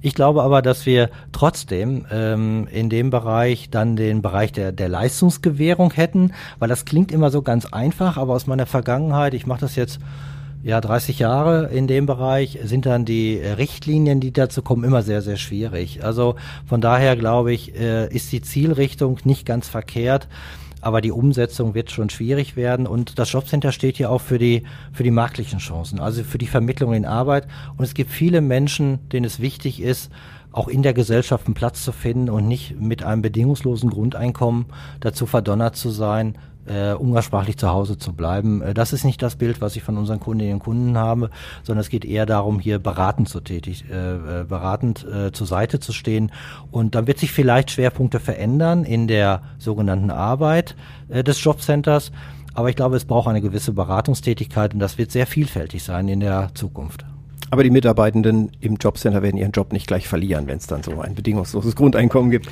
Ich 0.02 0.16
glaube 0.16 0.44
aber, 0.44 0.62
dass 0.62 0.86
wir 0.86 1.10
trotzdem 1.34 2.06
ähm, 2.10 2.68
in 2.72 2.90
dem 2.90 3.10
Bereich 3.10 3.70
dann 3.70 3.98
den 3.98 4.22
Bereich 4.22 4.54
der, 4.54 4.72
der 4.72 4.88
Leistungsgewährung 4.88 5.92
hätten, 5.92 6.32
weil 6.60 6.70
das 6.70 6.86
klingt 6.86 7.12
immer 7.12 7.30
so 7.30 7.42
ganz 7.42 7.66
einfach, 7.66 8.16
aber 8.16 8.34
aus 8.34 8.48
meiner 8.48 8.68
Vergangenheit, 8.68 9.34
ich 9.34 9.48
mache 9.48 9.62
das 9.62 9.76
jetzt 9.76 10.00
ja 10.68 10.82
30 10.82 11.20
Jahre 11.20 11.68
in 11.68 11.88
dem 11.88 12.06
Bereich, 12.06 12.60
sind 12.64 12.86
dann 12.86 13.06
die 13.06 13.38
Richtlinien, 13.38 14.20
die 14.20 14.34
dazu 14.34 14.62
kommen, 14.62 14.84
immer 14.84 15.02
sehr, 15.02 15.22
sehr 15.22 15.38
schwierig. 15.38 16.04
Also 16.04 16.36
von 16.66 16.82
daher 16.82 17.16
glaube 17.16 17.54
ich, 17.54 17.76
äh, 17.76 18.14
ist 18.14 18.32
die 18.32 18.42
Zielrichtung 18.42 19.20
nicht 19.24 19.46
ganz 19.46 19.68
verkehrt 19.68 20.28
aber 20.80 21.02
die 21.02 21.12
Umsetzung 21.12 21.74
wird 21.74 21.92
schon 21.92 22.10
schwierig 22.10 22.56
werden. 22.56 22.88
Und 22.88 23.20
das 23.20 23.32
Jobcenter 23.32 23.72
steht 23.72 23.98
ja 23.98 24.10
auch 24.10 24.22
für 24.22 24.38
die, 24.38 24.64
für 24.94 25.04
die 25.04 25.12
marktlichen 25.12 25.60
Chancen, 25.60 26.00
also 26.00 26.24
für 26.24 26.38
die 26.38 26.48
Vermittlung 26.48 26.94
in 26.94 27.04
Arbeit. 27.04 27.48
Und 27.78 27.84
es 27.84 27.94
gibt 27.94 28.12
viele 28.12 28.42
Menschen, 28.42 29.00
denen 29.10 29.26
es 29.26 29.40
wichtig 29.40 29.82
ist, 29.82 30.12
auch 30.52 30.68
in 30.68 30.84
der 30.84 30.94
Gesellschaft 30.94 31.46
einen 31.46 31.56
Platz 31.56 31.84
zu 31.84 31.92
finden 31.92 32.30
und 32.30 32.48
nicht 32.48 32.80
mit 32.80 33.04
einem 33.04 33.22
bedingungslosen 33.22 33.90
Grundeinkommen 33.90 34.66
dazu 35.00 35.26
verdonnert 35.26 35.76
zu 35.76 35.90
sein, 35.90 36.38
äh, 36.68 36.94
umgangssprachlich 36.94 37.58
zu 37.58 37.70
Hause 37.70 37.98
zu 37.98 38.14
bleiben. 38.14 38.62
Äh, 38.62 38.74
das 38.74 38.94
ist 38.94 39.04
nicht 39.04 39.22
das 39.22 39.36
Bild, 39.36 39.62
was 39.62 39.76
ich 39.76 39.84
von 39.84 39.98
unseren 39.98 40.20
Kundinnen 40.20 40.56
und 40.56 40.60
Kunden 40.60 40.98
habe, 40.98 41.30
sondern 41.64 41.82
es 41.82 41.90
geht 41.90 42.06
eher 42.06 42.26
darum, 42.26 42.60
hier 42.60 42.80
beratend 42.80 43.30
zu 43.30 43.40
tätig, 43.40 43.86
äh, 43.90 44.42
äh, 44.42 44.44
beratend 44.44 45.06
äh, 45.06 45.32
zur 45.32 45.48
Seite 45.48 45.80
zu 45.80 45.94
stehen. 45.94 46.32
Und 46.72 46.96
dann 46.96 47.08
wird 47.08 47.20
sich 47.20 47.32
vielleicht 47.32 47.72
Schwerpunkte 47.72 48.20
verändern 48.20 48.84
in 48.84 49.08
der 49.08 49.42
sogenannten 49.58 50.12
Arbeit 50.12 50.76
äh, 51.10 51.24
des 51.24 51.44
Jobcenters. 51.44 52.12
Aber 52.54 52.70
ich 52.70 52.76
glaube, 52.76 52.96
es 52.96 53.06
braucht 53.06 53.28
eine 53.28 53.42
gewisse 53.42 53.72
Beratungstätigkeit 53.72 54.74
und 54.74 54.80
das 54.80 54.98
wird 54.98 55.12
sehr 55.12 55.28
vielfältig 55.28 55.84
sein 55.84 56.08
in 56.08 56.20
der 56.20 56.50
Zukunft. 56.56 57.06
Aber 57.50 57.64
die 57.64 57.70
Mitarbeitenden 57.70 58.52
im 58.60 58.76
Jobcenter 58.76 59.22
werden 59.22 59.38
ihren 59.38 59.52
Job 59.52 59.72
nicht 59.72 59.88
gleich 59.88 60.08
verlieren, 60.08 60.48
wenn 60.48 60.58
es 60.58 60.68
dann 60.68 60.84
so 60.84 61.00
ein 61.00 61.16
bedingungsloses 61.16 61.76
Grundeinkommen 61.76 62.30
gibt. 62.30 62.48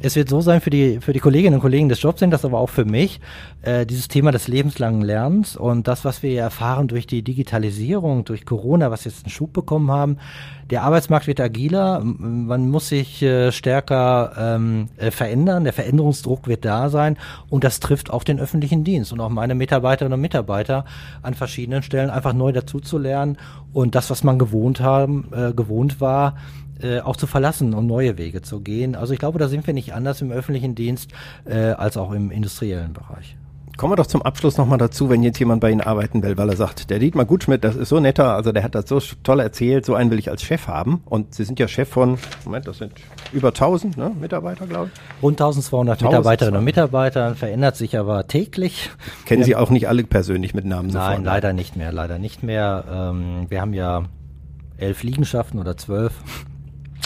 Es 0.00 0.16
wird 0.16 0.28
so 0.28 0.40
sein 0.40 0.60
für 0.60 0.70
die, 0.70 1.00
für 1.00 1.12
die 1.12 1.18
Kolleginnen 1.18 1.54
und 1.54 1.60
Kollegen 1.60 1.88
des 1.88 2.00
Jobcenters, 2.00 2.44
aber 2.44 2.58
auch 2.58 2.70
für 2.70 2.84
mich, 2.84 3.20
äh, 3.62 3.84
dieses 3.84 4.08
Thema 4.08 4.30
des 4.30 4.48
lebenslangen 4.48 5.02
Lernens 5.02 5.56
und 5.56 5.88
das, 5.88 6.04
was 6.04 6.22
wir 6.22 6.40
erfahren 6.40 6.88
durch 6.88 7.06
die 7.06 7.22
Digitalisierung, 7.22 8.24
durch 8.24 8.46
Corona, 8.46 8.90
was 8.90 9.04
jetzt 9.04 9.24
einen 9.24 9.30
Schub 9.30 9.52
bekommen 9.52 9.90
haben. 9.90 10.18
Der 10.70 10.84
Arbeitsmarkt 10.84 11.26
wird 11.26 11.40
agiler, 11.40 12.00
man 12.04 12.68
muss 12.68 12.88
sich 12.88 13.20
äh, 13.22 13.50
stärker 13.50 14.32
ähm, 14.38 14.88
äh, 14.98 15.10
verändern, 15.10 15.64
der 15.64 15.72
Veränderungsdruck 15.72 16.46
wird 16.46 16.64
da 16.64 16.88
sein 16.90 17.18
und 17.48 17.64
das 17.64 17.80
trifft 17.80 18.10
auch 18.10 18.22
den 18.22 18.38
öffentlichen 18.38 18.84
Dienst 18.84 19.12
und 19.12 19.20
auch 19.20 19.30
meine 19.30 19.56
Mitarbeiterinnen 19.56 20.14
und 20.14 20.20
Mitarbeiter 20.20 20.84
an 21.22 21.34
verschiedenen 21.34 21.82
Stellen 21.82 22.08
einfach 22.08 22.34
neu 22.34 22.52
dazuzulernen 22.52 23.36
und 23.72 23.96
das, 23.96 24.10
was 24.10 24.22
man 24.22 24.38
gewohnt 24.38 24.80
haben, 24.80 25.28
äh, 25.32 25.52
gewohnt 25.52 26.00
war, 26.00 26.36
äh, 26.80 27.00
auch 27.00 27.16
zu 27.16 27.26
verlassen 27.26 27.74
und 27.74 27.88
neue 27.88 28.16
Wege 28.16 28.40
zu 28.40 28.60
gehen. 28.60 28.94
Also 28.94 29.12
ich 29.12 29.18
glaube, 29.18 29.40
da 29.40 29.48
sind 29.48 29.66
wir 29.66 29.74
nicht 29.74 29.92
anders 29.92 30.22
im 30.22 30.30
öffentlichen 30.30 30.76
Dienst 30.76 31.10
äh, 31.46 31.72
als 31.72 31.96
auch 31.96 32.12
im 32.12 32.30
industriellen 32.30 32.92
Bereich. 32.92 33.36
Kommen 33.80 33.92
wir 33.92 33.96
doch 33.96 34.06
zum 34.06 34.20
Abschluss 34.20 34.58
nochmal 34.58 34.76
dazu, 34.76 35.08
wenn 35.08 35.22
jetzt 35.22 35.38
jemand 35.38 35.62
bei 35.62 35.70
Ihnen 35.70 35.80
arbeiten 35.80 36.22
will, 36.22 36.36
weil 36.36 36.50
er 36.50 36.56
sagt, 36.56 36.90
der 36.90 36.98
Dietmar 36.98 37.24
Gutschmidt, 37.24 37.64
das 37.64 37.76
ist 37.76 37.88
so 37.88 37.98
netter, 37.98 38.34
also 38.34 38.52
der 38.52 38.62
hat 38.62 38.74
das 38.74 38.86
so 38.86 39.00
toll 39.22 39.40
erzählt, 39.40 39.86
so 39.86 39.94
einen 39.94 40.10
will 40.10 40.18
ich 40.18 40.28
als 40.28 40.42
Chef 40.42 40.68
haben. 40.68 41.00
Und 41.06 41.32
Sie 41.34 41.44
sind 41.44 41.58
ja 41.58 41.66
Chef 41.66 41.88
von, 41.88 42.18
Moment, 42.44 42.68
das 42.68 42.76
sind 42.76 42.92
über 43.32 43.48
1000 43.48 43.96
ne, 43.96 44.12
Mitarbeiter, 44.20 44.66
glaube 44.66 44.90
ich. 44.92 45.22
Rund 45.22 45.40
1200 45.40 46.02
Mitarbeiterinnen 46.02 46.58
und 46.58 46.64
Mitarbeiter, 46.66 47.34
verändert 47.34 47.76
sich 47.76 47.96
aber 47.96 48.26
täglich. 48.26 48.90
Kennen 49.24 49.44
Sie 49.44 49.56
auch 49.56 49.70
nicht 49.70 49.88
alle 49.88 50.04
persönlich 50.04 50.52
mit 50.52 50.66
Namen 50.66 50.90
sofort? 50.90 51.12
Nein, 51.12 51.24
leider 51.24 51.54
nicht 51.54 51.74
mehr, 51.74 51.90
leider 51.90 52.18
nicht 52.18 52.42
mehr. 52.42 52.84
Ähm, 52.92 53.46
wir 53.48 53.62
haben 53.62 53.72
ja 53.72 54.02
elf 54.76 55.02
Liegenschaften 55.02 55.58
oder 55.58 55.78
zwölf. 55.78 56.12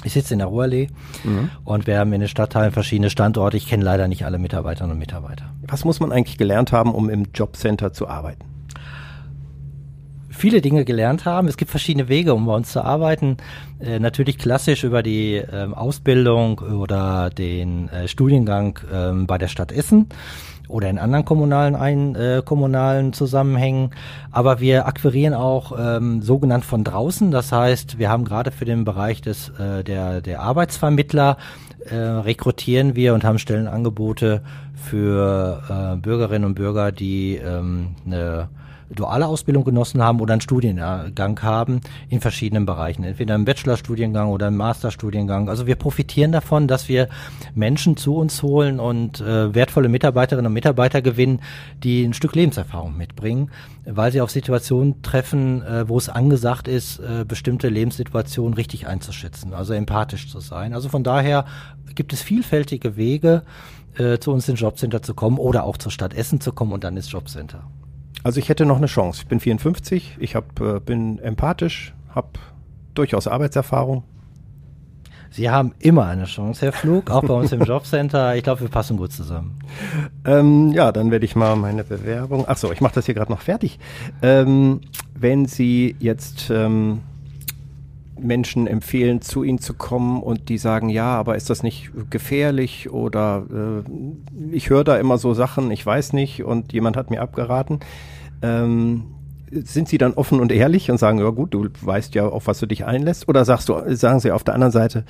Ich 0.05 0.12
sitze 0.12 0.34
in 0.34 0.38
der 0.38 0.48
Ruhrallee 0.48 0.88
mhm. 1.24 1.50
und 1.64 1.86
wir 1.86 1.98
haben 1.98 2.12
in 2.12 2.20
den 2.20 2.28
Stadtteilen 2.28 2.72
verschiedene 2.72 3.11
Standorte. 3.11 3.57
Ich 3.57 3.66
kenne 3.66 3.84
leider 3.84 4.07
nicht 4.07 4.24
alle 4.24 4.38
Mitarbeiterinnen 4.38 4.92
und 4.92 4.98
Mitarbeiter. 4.98 5.46
Was 5.66 5.84
muss 5.84 6.00
man 6.00 6.12
eigentlich 6.12 6.38
gelernt 6.38 6.72
haben, 6.72 6.94
um 6.94 7.09
im 7.11 7.26
Jobcenter 7.34 7.92
zu 7.92 8.09
arbeiten? 8.09 8.44
viele 10.36 10.61
Dinge 10.61 10.84
gelernt 10.84 11.24
haben. 11.24 11.48
Es 11.48 11.57
gibt 11.57 11.70
verschiedene 11.70 12.09
Wege, 12.09 12.34
um 12.34 12.46
bei 12.46 12.55
uns 12.55 12.70
zu 12.70 12.84
arbeiten. 12.84 13.38
Äh, 13.80 13.98
natürlich 13.98 14.36
klassisch 14.36 14.84
über 14.84 15.02
die 15.02 15.36
äh, 15.36 15.68
Ausbildung 15.72 16.59
oder 16.59 17.30
den 17.30 17.88
äh, 17.88 18.09
Studiengang 18.09 18.78
ähm, 18.92 19.26
bei 19.26 19.38
der 19.38 19.48
Stadt 19.48 19.72
Essen 19.72 20.09
oder 20.68 20.88
in 20.88 20.98
anderen 20.98 21.24
kommunalen, 21.24 21.76
ein, 21.76 22.14
äh, 22.14 22.42
kommunalen 22.44 23.12
Zusammenhängen. 23.12 23.90
Aber 24.30 24.60
wir 24.60 24.86
akquirieren 24.86 25.34
auch 25.34 25.72
ähm, 25.78 26.22
sogenannt 26.22 26.64
von 26.64 26.84
draußen. 26.84 27.30
Das 27.30 27.52
heißt, 27.52 27.98
wir 27.98 28.08
haben 28.08 28.24
gerade 28.24 28.50
für 28.50 28.64
den 28.64 28.84
Bereich 28.84 29.20
des, 29.20 29.50
äh, 29.58 29.84
der, 29.84 30.20
der 30.20 30.40
Arbeitsvermittler 30.40 31.36
äh, 31.90 31.96
rekrutieren 31.96 32.96
wir 32.96 33.14
und 33.14 33.24
haben 33.24 33.38
Stellenangebote 33.38 34.42
für 34.74 35.62
äh, 35.68 35.96
Bürgerinnen 35.96 36.44
und 36.44 36.54
Bürger, 36.54 36.92
die 36.92 37.36
ähm, 37.36 37.96
eine 38.06 38.48
duale 38.91 39.26
Ausbildung 39.26 39.64
genossen 39.64 40.03
haben 40.03 40.20
oder 40.20 40.35
einen 40.35 40.41
Studiengang 40.41 41.43
haben 41.43 41.80
in 42.09 42.20
verschiedenen 42.20 42.66
Bereichen, 42.66 43.05
entweder 43.05 43.35
im 43.35 43.45
Bachelorstudiengang 43.45 44.30
oder 44.30 44.49
im 44.49 44.57
Masterstudiengang. 44.57 45.49
Also 45.49 45.66
wir 45.66 45.76
profitieren 45.76 46.32
davon, 46.32 46.68
dass 46.68 46.89
wir 46.89 47.09
Menschen 47.55 47.97
zu 47.97 48.16
uns 48.16 48.43
holen 48.43 48.80
und 48.80 49.20
äh, 49.20 49.55
wertvolle 49.55 49.89
Mitarbeiterinnen 49.89 50.47
und 50.47 50.53
Mitarbeiter 50.53 51.03
gewinnen, 51.03 51.41
die 51.82 52.05
ein 52.05 52.14
Stück 52.14 52.35
Lebenserfahrung 52.35 52.97
mitbringen, 52.97 53.51
weil 53.85 54.12
sie 54.12 54.20
auf 54.20 54.30
Situationen 54.30 55.03
treffen, 55.03 55.62
äh, 55.62 55.89
wo 55.89 55.99
es 55.99 56.09
angesagt 56.09 56.68
ist, 56.68 56.99
äh, 56.99 57.24
bestimmte 57.26 57.68
Lebenssituationen 57.68 58.55
richtig 58.55 58.87
einzuschätzen, 58.87 59.55
also 59.55 59.72
empathisch 59.74 60.30
zu 60.30 60.41
sein. 60.41 60.74
Also 60.74 60.89
von 60.89 61.05
daher 61.05 61.45
gibt 61.95 62.12
es 62.12 62.22
vielfältige 62.22 62.97
Wege, 62.97 63.43
äh, 63.97 64.18
zu 64.18 64.32
uns 64.32 64.49
ins 64.49 64.61
Jobcenter 64.61 65.03
zu 65.03 65.14
kommen 65.14 65.39
oder 65.39 65.64
auch 65.64 65.76
zur 65.76 65.93
Stadt 65.93 66.14
Essen 66.14 66.41
zu 66.41 66.53
kommen 66.53 66.72
und 66.72 66.85
dann 66.85 66.97
ins 66.97 67.11
Jobcenter. 67.11 67.64
Also 68.22 68.40
ich 68.40 68.48
hätte 68.48 68.64
noch 68.64 68.78
eine 68.78 68.86
Chance. 68.86 69.22
Ich 69.22 69.28
bin 69.28 69.40
54, 69.40 70.16
ich 70.20 70.34
hab, 70.34 70.60
äh, 70.60 70.80
bin 70.80 71.18
empathisch, 71.18 71.94
habe 72.14 72.28
durchaus 72.94 73.26
Arbeitserfahrung. 73.26 74.04
Sie 75.30 75.50
haben 75.50 75.74
immer 75.80 76.06
eine 76.06 76.26
Chance, 76.26 76.66
Herr 76.66 76.72
Flug, 76.72 77.10
auch 77.10 77.22
bei 77.22 77.34
uns 77.34 77.50
im 77.50 77.62
Jobcenter. 77.64 78.36
Ich 78.36 78.44
glaube, 78.44 78.60
wir 78.60 78.68
passen 78.68 78.96
gut 78.96 79.10
zusammen. 79.10 79.58
Ähm, 80.24 80.70
ja, 80.70 80.92
dann 80.92 81.10
werde 81.10 81.24
ich 81.24 81.34
mal 81.34 81.56
meine 81.56 81.82
Bewerbung. 81.82 82.44
Ach 82.46 82.56
so, 82.56 82.70
ich 82.70 82.80
mache 82.80 82.94
das 82.94 83.06
hier 83.06 83.14
gerade 83.14 83.32
noch 83.32 83.40
fertig. 83.40 83.80
Ähm, 84.22 84.80
wenn 85.16 85.46
Sie 85.46 85.96
jetzt 85.98 86.50
ähm, 86.50 87.00
Menschen 88.18 88.66
empfehlen, 88.66 89.20
zu 89.20 89.42
ihnen 89.42 89.58
zu 89.58 89.74
kommen 89.74 90.22
und 90.22 90.48
die 90.48 90.58
sagen, 90.58 90.88
ja, 90.88 91.16
aber 91.16 91.36
ist 91.36 91.50
das 91.50 91.62
nicht 91.62 91.90
gefährlich 92.10 92.90
oder 92.90 93.44
äh, 93.52 94.54
ich 94.54 94.70
höre 94.70 94.84
da 94.84 94.96
immer 94.96 95.18
so 95.18 95.34
Sachen, 95.34 95.70
ich 95.70 95.84
weiß 95.84 96.12
nicht 96.12 96.44
und 96.44 96.72
jemand 96.72 96.96
hat 96.96 97.10
mir 97.10 97.20
abgeraten. 97.20 97.80
Ähm, 98.42 99.04
sind 99.50 99.88
sie 99.88 99.98
dann 99.98 100.14
offen 100.14 100.40
und 100.40 100.50
ehrlich 100.52 100.90
und 100.90 100.98
sagen, 100.98 101.18
ja 101.18 101.30
gut, 101.30 101.54
du 101.54 101.68
weißt 101.80 102.14
ja, 102.14 102.26
auf 102.26 102.46
was 102.46 102.58
du 102.58 102.66
dich 102.66 102.84
einlässt? 102.84 103.28
Oder 103.28 103.44
sagst 103.44 103.68
du, 103.68 103.80
sagen 103.94 104.20
sie 104.20 104.32
auf 104.32 104.44
der 104.44 104.54
anderen 104.54 104.72
Seite, 104.72 105.04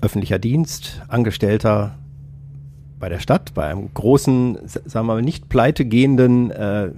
öffentlicher 0.00 0.38
Dienst, 0.38 1.02
Angestellter 1.08 1.98
bei 3.00 3.08
der 3.08 3.18
Stadt, 3.18 3.54
bei 3.54 3.66
einem 3.66 3.92
großen, 3.92 4.58
sagen 4.66 5.06
wir 5.06 5.14
mal, 5.14 5.22
nicht 5.22 5.48
pleite 5.48 5.84
gehenden, 5.84 6.50
äh, 6.50 6.90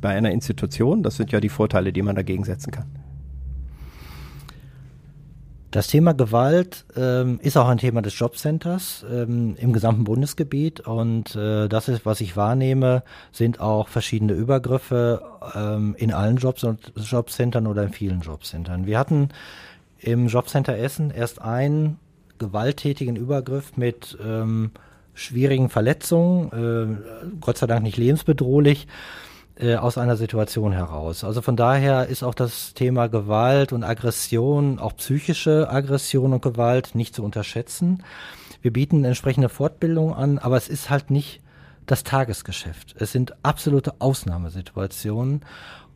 bei 0.00 0.10
einer 0.10 0.32
Institution, 0.32 1.02
das 1.02 1.16
sind 1.16 1.32
ja 1.32 1.40
die 1.40 1.48
Vorteile, 1.48 1.92
die 1.92 2.02
man 2.02 2.16
dagegen 2.16 2.44
setzen 2.44 2.72
kann. 2.72 2.86
Das 5.72 5.86
Thema 5.86 6.12
Gewalt 6.12 6.84
ähm, 6.98 7.40
ist 7.42 7.56
auch 7.56 7.66
ein 7.66 7.78
Thema 7.78 8.02
des 8.02 8.18
Jobcenters 8.18 9.06
ähm, 9.10 9.56
im 9.58 9.72
gesamten 9.72 10.04
Bundesgebiet 10.04 10.80
und 10.80 11.34
äh, 11.34 11.66
das 11.66 11.88
ist, 11.88 12.04
was 12.04 12.20
ich 12.20 12.36
wahrnehme, 12.36 13.02
sind 13.32 13.58
auch 13.58 13.88
verschiedene 13.88 14.34
Übergriffe 14.34 15.22
ähm, 15.54 15.94
in 15.96 16.12
allen 16.12 16.36
Jobs 16.36 16.62
und 16.64 16.92
Jobcentern 16.96 17.66
oder 17.66 17.84
in 17.84 17.92
vielen 17.94 18.20
Jobcentern. 18.20 18.84
Wir 18.84 18.98
hatten 18.98 19.30
im 19.98 20.26
Jobcenter 20.26 20.76
Essen 20.76 21.10
erst 21.10 21.40
einen 21.40 21.98
gewalttätigen 22.38 23.16
Übergriff 23.16 23.74
mit 23.74 24.18
ähm, 24.22 24.72
schwierigen 25.14 25.70
Verletzungen, 25.70 26.52
äh, 26.52 27.30
Gott 27.40 27.56
sei 27.56 27.66
Dank 27.66 27.82
nicht 27.82 27.96
lebensbedrohlich 27.96 28.88
äh, 29.56 29.76
aus 29.76 29.98
einer 29.98 30.16
Situation 30.16 30.72
heraus. 30.72 31.24
Also 31.24 31.42
von 31.42 31.56
daher 31.56 32.06
ist 32.06 32.22
auch 32.22 32.34
das 32.34 32.74
Thema 32.74 33.08
Gewalt 33.08 33.72
und 33.72 33.84
Aggression, 33.84 34.78
auch 34.78 34.96
psychische 34.96 35.68
Aggression 35.70 36.32
und 36.32 36.42
Gewalt 36.42 36.94
nicht 36.94 37.14
zu 37.14 37.22
unterschätzen. 37.22 38.02
Wir 38.62 38.72
bieten 38.72 39.04
entsprechende 39.04 39.48
Fortbildung 39.48 40.14
an, 40.14 40.38
aber 40.38 40.56
es 40.56 40.68
ist 40.68 40.88
halt 40.88 41.10
nicht 41.10 41.40
das 41.86 42.04
Tagesgeschäft. 42.04 42.94
Es 42.98 43.12
sind 43.12 43.34
absolute 43.42 43.94
Ausnahmesituationen 43.98 45.42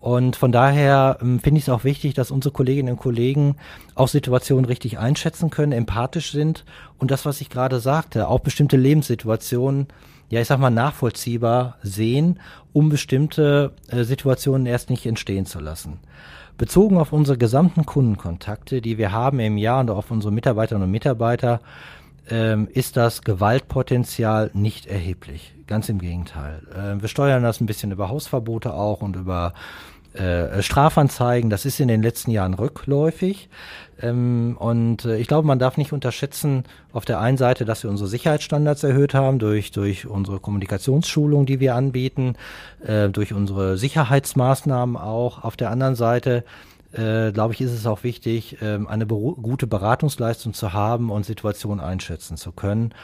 Und 0.01 0.37
von 0.37 0.53
daher 0.53 1.19
ähm, 1.21 1.41
finde 1.41 1.59
ich 1.59 1.65
es 1.65 1.69
auch 1.69 1.85
wichtig, 1.85 2.15
dass 2.15 2.31
unsere 2.31 2.53
Kolleginnen 2.53 2.93
und 2.93 3.01
Kollegen 3.01 3.57
auch 3.95 4.09
Situationen 4.09 4.65
richtig 4.65 4.99
einschätzen 4.99 5.51
können, 5.51 5.73
empathisch 5.73 6.33
sind 6.33 6.65
und 6.99 7.11
das, 7.11 7.25
was 7.25 7.41
ich 7.41 7.51
gerade 7.51 7.81
sagte, 7.81 8.29
auch 8.29 8.41
bestimmte 8.41 8.77
Lebenssituationen, 8.77 9.89
ja, 10.29 10.41
ich 10.41 10.49
sag 10.49 10.59
mal, 10.59 10.70
nachvollziehbar 10.70 11.77
sehen, 11.83 12.41
um 12.72 12.89
bestimmte 12.89 13.72
äh, 13.89 14.05
Situationen 14.05 14.66
erst 14.66 14.91
nicht 14.91 15.07
entstehen 15.07 15.47
zu 15.47 15.61
lassen. 15.61 16.01
Bezogen 16.59 16.99
auf 16.99 17.12
unsere 17.12 17.37
gesamten 17.37 17.85
Kundenkontakte, 17.85 18.81
die 18.81 18.99
wir 18.99 19.12
haben 19.12 19.41
im 19.41 19.59
Jahr 19.59 19.81
und 19.81 19.91
auf 19.91 20.11
unsere 20.11 20.33
Mitarbeiterinnen 20.33 20.87
und 20.87 20.91
Mitarbeiter, 20.91 21.61
ähm, 22.29 22.68
ist 22.72 22.97
das 22.97 23.22
Gewaltpotenzial 23.22 24.51
nicht 24.55 24.87
erheblich. 24.87 25.55
Ganz 25.66 25.89
im 25.89 25.99
Gegenteil. 25.99 26.62
Äh, 26.74 27.01
wir 27.01 27.09
steuern 27.09 27.43
das 27.43 27.61
ein 27.61 27.66
bisschen 27.66 27.93
über 27.93 28.09
Hausverbote 28.09 28.74
auch 28.74 29.03
und 29.03 29.16
über 29.16 29.53
äh, 30.17 30.62
Strafanzeigen. 30.62 31.51
Das 31.51 31.64
ist 31.64 31.81
in 31.81 31.89
den 31.89 32.03
letzten 32.03 32.31
Jahren 32.31 32.55
rückläufig. 32.55 33.49
Ähm, 34.01 34.57
und 34.59 35.05
äh, 35.05 35.17
ich 35.17 35.27
glaube, 35.29 35.47
man 35.47 35.59
darf 35.59 35.77
nicht 35.77 35.93
unterschätzen, 35.93 36.64
auf 36.93 37.05
der 37.05 37.21
einen 37.21 37.37
Seite, 37.37 37.64
dass 37.64 37.83
wir 37.83 37.91
unsere 37.91 38.09
Sicherheitsstandards 38.09 38.83
erhöht 38.83 39.14
haben 39.14 39.39
durch, 39.39 39.71
durch 39.71 40.07
unsere 40.07 40.41
Kommunikationsschulung, 40.41 41.47
die 41.47 41.61
wir 41.61 41.75
anbieten, 41.75 42.35
äh, 42.85 43.09
durch 43.09 43.33
unsere 43.33 43.79
Sicherheitsmaßnahmen 43.79 44.97
auch. 44.97 45.45
Auf 45.45 45.57
der 45.57 45.71
anderen 45.71 45.95
Seite, 45.95 46.45
glaube 46.93 47.53
ich, 47.53 47.61
ist 47.61 47.73
es 47.73 47.87
auch 47.87 48.05
wichtig, 48.05 48.62
äh, 48.62 48.79
eine 48.87 49.05
gute 49.05 49.67
Beratungsleistung 49.67 50.55
zu 50.55 50.73
haben 50.73 51.11
und 51.11 51.27
Situationen 51.27 51.85
einschätzen 51.85 52.39
zu 52.39 52.53
können. 52.53 52.95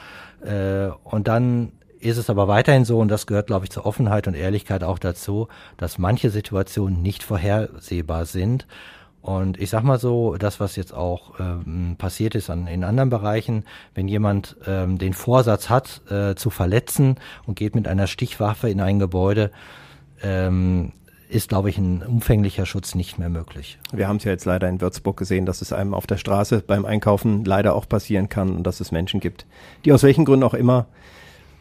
Und 1.04 1.28
dann 1.28 1.72
ist 2.02 2.16
es 2.16 2.28
aber 2.30 2.48
weiterhin 2.48 2.84
so, 2.84 2.98
und 2.98 3.08
das 3.08 3.26
gehört, 3.26 3.46
glaube 3.46 3.64
ich, 3.64 3.70
zur 3.70 3.86
Offenheit 3.86 4.26
und 4.26 4.34
Ehrlichkeit 4.34 4.82
auch 4.84 4.98
dazu, 4.98 5.48
dass 5.76 5.98
manche 5.98 6.30
Situationen 6.30 7.00
nicht 7.00 7.22
vorhersehbar 7.22 8.26
sind. 8.26 8.66
Und 9.20 9.60
ich 9.60 9.70
sag 9.70 9.84
mal 9.84 10.00
so, 10.00 10.36
das, 10.36 10.58
was 10.58 10.74
jetzt 10.74 10.92
auch 10.92 11.38
ähm, 11.38 11.94
passiert 11.96 12.34
ist 12.34 12.50
an, 12.50 12.66
in 12.66 12.82
anderen 12.82 13.08
Bereichen, 13.08 13.64
wenn 13.94 14.08
jemand 14.08 14.56
ähm, 14.66 14.98
den 14.98 15.14
Vorsatz 15.14 15.70
hat, 15.70 16.02
äh, 16.10 16.34
zu 16.34 16.50
verletzen 16.50 17.16
und 17.46 17.56
geht 17.56 17.76
mit 17.76 17.86
einer 17.86 18.08
Stichwaffe 18.08 18.68
in 18.68 18.80
ein 18.80 18.98
Gebäude, 18.98 19.52
ähm, 20.24 20.92
ist, 21.28 21.48
glaube 21.48 21.70
ich, 21.70 21.78
ein 21.78 22.02
umfänglicher 22.02 22.66
Schutz 22.66 22.96
nicht 22.96 23.16
mehr 23.18 23.28
möglich. 23.28 23.78
Wir 23.92 24.08
haben 24.08 24.16
es 24.16 24.24
ja 24.24 24.32
jetzt 24.32 24.44
leider 24.44 24.68
in 24.68 24.80
Würzburg 24.80 25.16
gesehen, 25.16 25.46
dass 25.46 25.62
es 25.62 25.72
einem 25.72 25.94
auf 25.94 26.08
der 26.08 26.16
Straße 26.18 26.64
beim 26.66 26.84
Einkaufen 26.84 27.44
leider 27.44 27.76
auch 27.76 27.88
passieren 27.88 28.28
kann 28.28 28.56
und 28.56 28.64
dass 28.64 28.80
es 28.80 28.90
Menschen 28.90 29.20
gibt, 29.20 29.46
die 29.84 29.92
aus 29.92 30.02
welchen 30.02 30.24
Gründen 30.24 30.44
auch 30.44 30.54
immer 30.54 30.88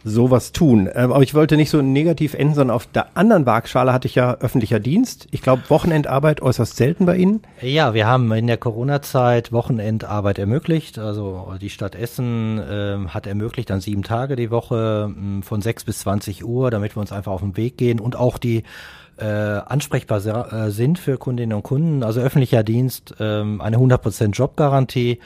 sowas 0.03 0.51
tun. 0.51 0.89
Ähm, 0.93 1.11
aber 1.11 1.23
ich 1.23 1.33
wollte 1.33 1.57
nicht 1.57 1.69
so 1.69 1.81
negativ 1.81 2.33
enden, 2.33 2.55
sondern 2.55 2.75
auf 2.75 2.87
der 2.87 3.15
anderen 3.15 3.45
Waagschale 3.45 3.93
hatte 3.93 4.07
ich 4.07 4.15
ja 4.15 4.35
öffentlicher 4.35 4.79
Dienst. 4.79 5.27
Ich 5.31 5.41
glaube, 5.41 5.63
Wochenendarbeit 5.69 6.41
äußerst 6.41 6.75
selten 6.75 7.05
bei 7.05 7.17
Ihnen. 7.17 7.41
Ja, 7.61 7.93
wir 7.93 8.07
haben 8.07 8.31
in 8.31 8.47
der 8.47 8.57
Corona-Zeit 8.57 9.51
Wochenendarbeit 9.51 10.39
ermöglicht. 10.39 10.97
Also 10.97 11.53
die 11.61 11.69
Stadt 11.69 11.95
Essen 11.95 12.57
äh, 12.59 13.07
hat 13.07 13.27
ermöglicht 13.27 13.71
an 13.71 13.81
sieben 13.81 14.03
Tage 14.03 14.35
die 14.35 14.51
Woche 14.51 15.13
äh, 15.13 15.41
von 15.43 15.61
sechs 15.61 15.83
bis 15.83 15.99
zwanzig 15.99 16.45
Uhr, 16.45 16.71
damit 16.71 16.95
wir 16.95 17.01
uns 17.01 17.11
einfach 17.11 17.31
auf 17.31 17.41
den 17.41 17.57
Weg 17.57 17.77
gehen 17.77 17.99
und 17.99 18.15
auch 18.15 18.37
die 18.37 18.63
äh, 19.17 19.25
ansprechbar 19.25 20.19
äh, 20.51 20.71
sind 20.71 20.97
für 20.97 21.17
Kundinnen 21.17 21.55
und 21.55 21.63
Kunden. 21.63 22.03
Also 22.03 22.21
öffentlicher 22.21 22.63
Dienst, 22.63 23.15
äh, 23.19 23.23
eine 23.23 23.77
100% 23.77 24.31
Jobgarantie 24.31 25.19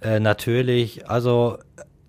äh, 0.00 0.20
natürlich. 0.20 1.08
Also 1.08 1.58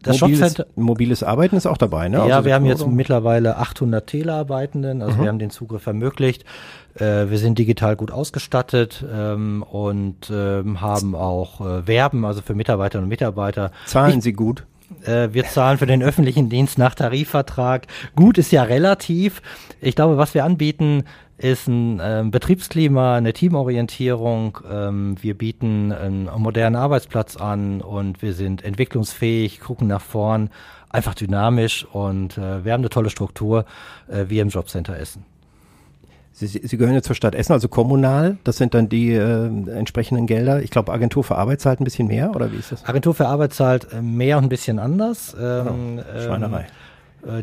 das 0.03 0.21
mobiles, 0.21 0.63
mobiles 0.75 1.23
Arbeiten 1.23 1.55
ist 1.55 1.65
auch 1.65 1.77
dabei, 1.77 2.09
ne? 2.09 2.17
Ja, 2.17 2.37
also 2.37 2.45
wir 2.45 2.53
haben 2.53 2.65
jetzt 2.65 2.85
mittlerweile 2.87 3.57
800 3.57 4.05
Telearbeitenden, 4.05 5.01
also 5.01 5.17
mhm. 5.17 5.21
wir 5.21 5.27
haben 5.29 5.39
den 5.39 5.49
Zugriff 5.49 5.87
ermöglicht. 5.87 6.45
Äh, 6.95 7.29
wir 7.29 7.37
sind 7.39 7.57
digital 7.57 7.95
gut 7.95 8.11
ausgestattet 8.11 9.03
ähm, 9.11 9.63
und 9.63 10.29
ähm, 10.31 10.81
haben 10.81 11.15
auch 11.15 11.61
äh, 11.61 11.87
Werben, 11.87 12.25
also 12.25 12.41
für 12.41 12.53
Mitarbeiterinnen 12.53 13.05
und 13.05 13.09
Mitarbeiter. 13.09 13.71
Zahlen 13.85 14.19
ich, 14.19 14.23
Sie 14.23 14.33
gut? 14.33 14.65
Äh, 15.05 15.29
wir 15.31 15.45
zahlen 15.45 15.77
für 15.77 15.85
den 15.85 16.03
öffentlichen 16.03 16.49
Dienst 16.49 16.77
nach 16.77 16.95
Tarifvertrag. 16.95 17.87
Gut 18.15 18.37
ist 18.37 18.51
ja 18.51 18.63
relativ. 18.63 19.41
Ich 19.81 19.95
glaube, 19.95 20.17
was 20.17 20.33
wir 20.33 20.43
anbieten, 20.45 21.03
ist 21.43 21.67
ein 21.67 21.99
ähm, 22.01 22.31
Betriebsklima, 22.31 23.15
eine 23.15 23.33
Teamorientierung. 23.33 24.59
Ähm, 24.71 25.17
wir 25.21 25.37
bieten 25.37 25.91
einen 25.91 26.29
modernen 26.37 26.77
Arbeitsplatz 26.77 27.35
an 27.35 27.81
und 27.81 28.21
wir 28.21 28.33
sind 28.33 28.63
entwicklungsfähig, 28.63 29.59
gucken 29.59 29.87
nach 29.87 30.01
vorn, 30.01 30.49
einfach 30.89 31.13
dynamisch 31.13 31.85
und 31.91 32.37
äh, 32.37 32.63
wir 32.63 32.71
haben 32.71 32.81
eine 32.81 32.89
tolle 32.89 33.09
Struktur 33.09 33.65
äh, 34.07 34.25
wie 34.29 34.39
im 34.39 34.49
Jobcenter 34.49 34.97
Essen. 34.97 35.25
Sie, 36.31 36.47
Sie 36.47 36.77
gehören 36.77 36.95
ja 36.95 37.01
zur 37.01 37.15
Stadt 37.15 37.35
Essen, 37.35 37.51
also 37.51 37.67
kommunal. 37.67 38.37
Das 38.43 38.57
sind 38.57 38.73
dann 38.73 38.87
die 38.87 39.11
äh, 39.11 39.45
entsprechenden 39.45 40.25
Gelder. 40.25 40.63
Ich 40.63 40.71
glaube, 40.71 40.93
Agentur 40.93 41.23
für 41.25 41.35
Arbeit 41.35 41.59
zahlt 41.59 41.81
ein 41.81 41.83
bisschen 41.83 42.07
mehr, 42.07 42.33
oder 42.35 42.51
wie 42.53 42.57
ist 42.57 42.71
das? 42.71 42.85
Agentur 42.85 43.13
für 43.13 43.27
Arbeit 43.27 43.53
zahlt 43.53 43.91
äh, 43.91 44.01
mehr 44.01 44.37
und 44.37 44.45
ein 44.45 44.49
bisschen 44.49 44.79
anders. 44.79 45.35
Ähm, 45.39 45.99
oh, 45.99 46.19
Schweinerei. 46.21 46.61
Ähm, 46.61 46.65
äh, 46.65 46.92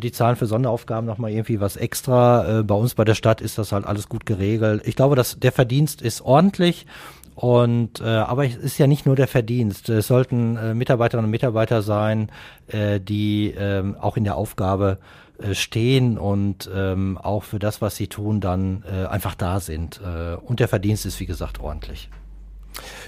die 0.01 0.13
zahlen 0.13 0.37
für 0.37 0.47
Sonderaufgaben 0.47 1.07
nochmal 1.07 1.31
irgendwie 1.31 1.61
was 1.61 1.77
extra. 1.77 2.61
Äh, 2.61 2.63
bei 2.63 2.75
uns 2.75 2.95
bei 2.95 3.05
der 3.05 3.15
Stadt 3.15 3.41
ist 3.41 3.59
das 3.59 3.73
halt 3.73 3.87
alles 3.87 4.09
gut 4.09 4.27
geregelt. 4.27 4.83
Ich 4.85 4.97
glaube, 4.97 5.17
dass 5.17 5.39
der 5.39 5.53
Verdienst 5.53 6.03
ist 6.03 6.21
ordentlich. 6.21 6.87
Und 7.35 8.01
äh, 8.01 8.05
aber 8.05 8.45
es 8.45 8.57
ist 8.57 8.77
ja 8.77 8.87
nicht 8.87 9.07
nur 9.07 9.17
der 9.17 9.29
Verdienst. 9.29 9.89
Es 9.89 10.09
sollten 10.09 10.57
äh, 10.57 10.75
Mitarbeiterinnen 10.75 11.25
und 11.25 11.31
Mitarbeiter 11.31 11.81
sein, 11.81 12.31
äh, 12.67 13.01
die 13.01 13.53
äh, 13.53 13.83
auch 13.99 14.19
in 14.19 14.25
der 14.25 14.37
Aufgabe 14.37 14.99
äh, 15.39 15.55
stehen 15.55 16.19
und 16.19 16.69
ähm, 16.75 17.17
auch 17.17 17.45
für 17.45 17.59
das, 17.59 17.81
was 17.81 17.97
sie 17.97 18.09
tun, 18.09 18.41
dann 18.41 18.85
äh, 18.93 19.07
einfach 19.07 19.35
da 19.35 19.61
sind. 19.61 20.01
Äh, 20.05 20.35
und 20.35 20.61
der 20.61 20.69
Verdienst 20.69 21.07
ist, 21.07 21.19
wie 21.19 21.27
gesagt, 21.27 21.61
ordentlich. 21.61 22.11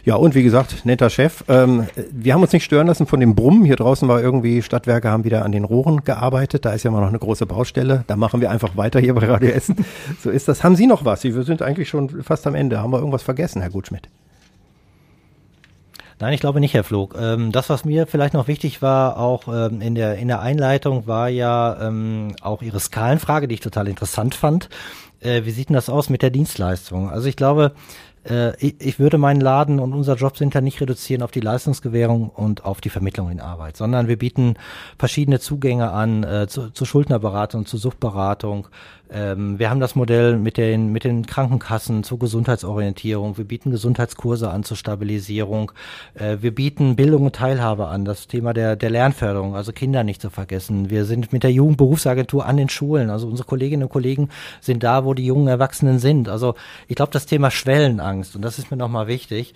Ja, 0.05 0.16
und 0.16 0.34
wie 0.34 0.42
gesagt, 0.42 0.84
netter 0.84 1.11
Chef. 1.11 1.44
Ähm, 1.48 1.86
wir 2.11 2.34
haben 2.34 2.42
uns 2.42 2.53
nicht 2.53 2.64
stören 2.64 2.88
lassen 2.88 3.07
von 3.07 3.20
dem 3.20 3.36
Brummen. 3.36 3.64
Hier 3.64 3.76
draußen 3.76 4.09
war 4.09 4.20
irgendwie, 4.20 4.61
Stadtwerke 4.61 5.09
haben 5.09 5.22
wieder 5.22 5.44
an 5.44 5.53
den 5.53 5.62
Rohren 5.62 6.03
gearbeitet. 6.03 6.64
Da 6.64 6.72
ist 6.72 6.82
ja 6.82 6.90
immer 6.90 7.00
noch 7.00 7.09
eine 7.09 7.20
große 7.20 7.46
Baustelle. 7.46 8.03
Da 8.09 8.16
machen 8.16 8.40
wir 8.40 8.50
einfach 8.50 8.76
weiter 8.76 8.98
hier 8.98 9.14
bei 9.14 9.26
Radio 9.26 9.50
Essen. 9.50 9.76
So 10.20 10.30
ist 10.30 10.48
das. 10.48 10.64
Haben 10.64 10.76
Sie 10.76 10.86
noch 10.86 11.05
was? 11.05 11.24
Wir 11.24 11.42
sind 11.42 11.62
eigentlich 11.62 11.88
schon 11.88 12.22
fast 12.22 12.46
am 12.46 12.55
Ende. 12.55 12.80
Haben 12.80 12.92
wir 12.92 12.98
irgendwas 12.98 13.22
vergessen, 13.22 13.61
Herr 13.61 13.70
Gutschmidt? 13.70 14.09
Nein, 16.18 16.34
ich 16.34 16.40
glaube 16.40 16.61
nicht, 16.61 16.74
Herr 16.74 16.84
Flog. 16.84 17.16
Ähm, 17.18 17.50
das, 17.50 17.68
was 17.68 17.84
mir 17.84 18.07
vielleicht 18.07 18.34
noch 18.34 18.48
wichtig 18.48 18.82
war, 18.82 19.18
auch 19.18 19.48
ähm, 19.48 19.80
in, 19.80 19.94
der, 19.94 20.16
in 20.16 20.28
der 20.28 20.40
Einleitung, 20.40 21.07
war 21.07 21.28
ja 21.28 21.88
ähm, 21.88 22.34
auch 22.40 22.62
Ihre 22.62 22.80
Skalenfrage, 22.80 23.48
die 23.48 23.55
ich 23.55 23.61
total 23.61 23.88
interessant 23.88 24.34
fand. 24.34 24.68
Äh, 25.20 25.44
wie 25.44 25.50
sieht 25.50 25.68
denn 25.68 25.74
das 25.74 25.88
aus 25.88 26.11
mit 26.11 26.22
der 26.22 26.30
Dienstleistung? 26.30 27.11
Also 27.11 27.28
ich 27.28 27.36
glaube, 27.36 27.72
äh, 28.29 28.57
ich, 28.64 28.77
ich 28.81 28.99
würde 28.99 29.18
meinen 29.18 29.41
Laden 29.41 29.81
und 29.81 29.93
unser 29.93 30.14
Jobcenter 30.14 30.61
nicht 30.61 30.81
reduzieren 30.81 31.23
auf 31.23 31.31
die 31.31 31.41
Leistungsgewährung 31.41 32.29
und 32.31 32.64
auf 32.64 32.81
die 32.81 32.91
Vermittlung 32.91 33.31
in 33.31 33.41
Arbeit, 33.41 33.77
sondern 33.77 34.09
wir 34.09 34.18
bieten 34.18 34.55
verschiedene 34.99 35.41
Zugänge 35.41 35.91
an 35.91 36.23
äh, 36.23 36.47
zu, 36.49 36.70
zur 36.70 36.87
Schuldnerberatung, 36.87 37.66
zur 37.66 37.81
Suchtberatung. 37.81 38.68
Ähm, 39.13 39.59
wir 39.59 39.69
haben 39.69 39.81
das 39.81 39.95
Modell 39.95 40.39
mit 40.39 40.57
den, 40.57 40.93
mit 40.93 41.05
den 41.05 41.27
Krankenkassen 41.27 42.05
zur 42.05 42.19
Gesundheitsorientierung. 42.19 43.37
Wir 43.37 43.45
bieten 43.45 43.71
Gesundheitskurse 43.71 44.51
an 44.51 44.65
zur 44.65 44.77
Stabilisierung. 44.77 45.73
Äh, 46.15 46.39
wir 46.41 46.55
bieten 46.55 46.97
Bildung 46.97 47.25
und 47.25 47.35
Teilhabe 47.35 47.89
an, 47.89 48.05
das 48.05 48.29
Thema 48.29 48.55
der, 48.55 48.77
der 48.77 48.91
Lernförderung, 48.91 49.57
also 49.57 49.73
Kinder 49.73 50.05
nicht 50.05 50.23
zu 50.23 50.31
vergessen. 50.31 50.91
Wir 50.91 51.05
sind 51.05 51.33
mit 51.33 51.43
der 51.43 51.53
Jugendberufsagentur 51.53 52.47
an 52.47 52.57
den 52.57 52.69
Schulen. 52.69 53.11
Also 53.11 53.27
unsere 53.27 53.47
Kolleginnen 53.47 53.83
und 53.83 53.91
Kollegen 53.91 54.31
sind 54.61 54.83
da, 54.83 55.05
wo 55.05 55.13
die 55.13 55.27
jungen 55.27 55.49
Erwachsenen 55.49 55.99
sind. 55.99 56.29
Also 56.29 56.55
ich 56.89 56.97
glaube, 56.97 57.13
das 57.13 57.27
Thema 57.27 57.51
Schwellenangst 57.51 58.13
Angst. 58.13 58.37
Und 58.37 58.43
das 58.43 58.59
ist 58.59 58.71
mir 58.71 58.77
nochmal 58.77 59.07
wichtig, 59.07 59.55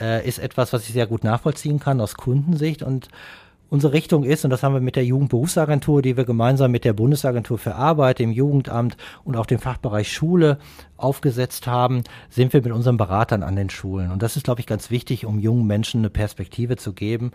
äh, 0.00 0.26
ist 0.26 0.38
etwas, 0.38 0.72
was 0.72 0.86
ich 0.86 0.92
sehr 0.92 1.06
gut 1.06 1.24
nachvollziehen 1.24 1.80
kann 1.80 2.00
aus 2.00 2.14
Kundensicht. 2.14 2.82
Und 2.82 3.08
unsere 3.68 3.92
Richtung 3.92 4.24
ist, 4.24 4.44
und 4.44 4.50
das 4.50 4.62
haben 4.62 4.74
wir 4.74 4.80
mit 4.80 4.96
der 4.96 5.04
Jugendberufsagentur, 5.04 6.02
die 6.02 6.16
wir 6.16 6.24
gemeinsam 6.24 6.70
mit 6.70 6.84
der 6.84 6.92
Bundesagentur 6.92 7.58
für 7.58 7.74
Arbeit, 7.74 8.18
dem 8.18 8.30
Jugendamt 8.30 8.96
und 9.24 9.36
auch 9.36 9.46
dem 9.46 9.58
Fachbereich 9.58 10.12
Schule 10.12 10.58
aufgesetzt 10.96 11.66
haben, 11.66 12.04
sind 12.30 12.52
wir 12.52 12.62
mit 12.62 12.72
unseren 12.72 12.96
Beratern 12.96 13.42
an 13.42 13.56
den 13.56 13.70
Schulen. 13.70 14.10
Und 14.10 14.22
das 14.22 14.36
ist, 14.36 14.44
glaube 14.44 14.60
ich, 14.60 14.66
ganz 14.66 14.90
wichtig, 14.90 15.26
um 15.26 15.38
jungen 15.38 15.66
Menschen 15.66 16.00
eine 16.00 16.10
Perspektive 16.10 16.76
zu 16.76 16.92
geben. 16.92 17.32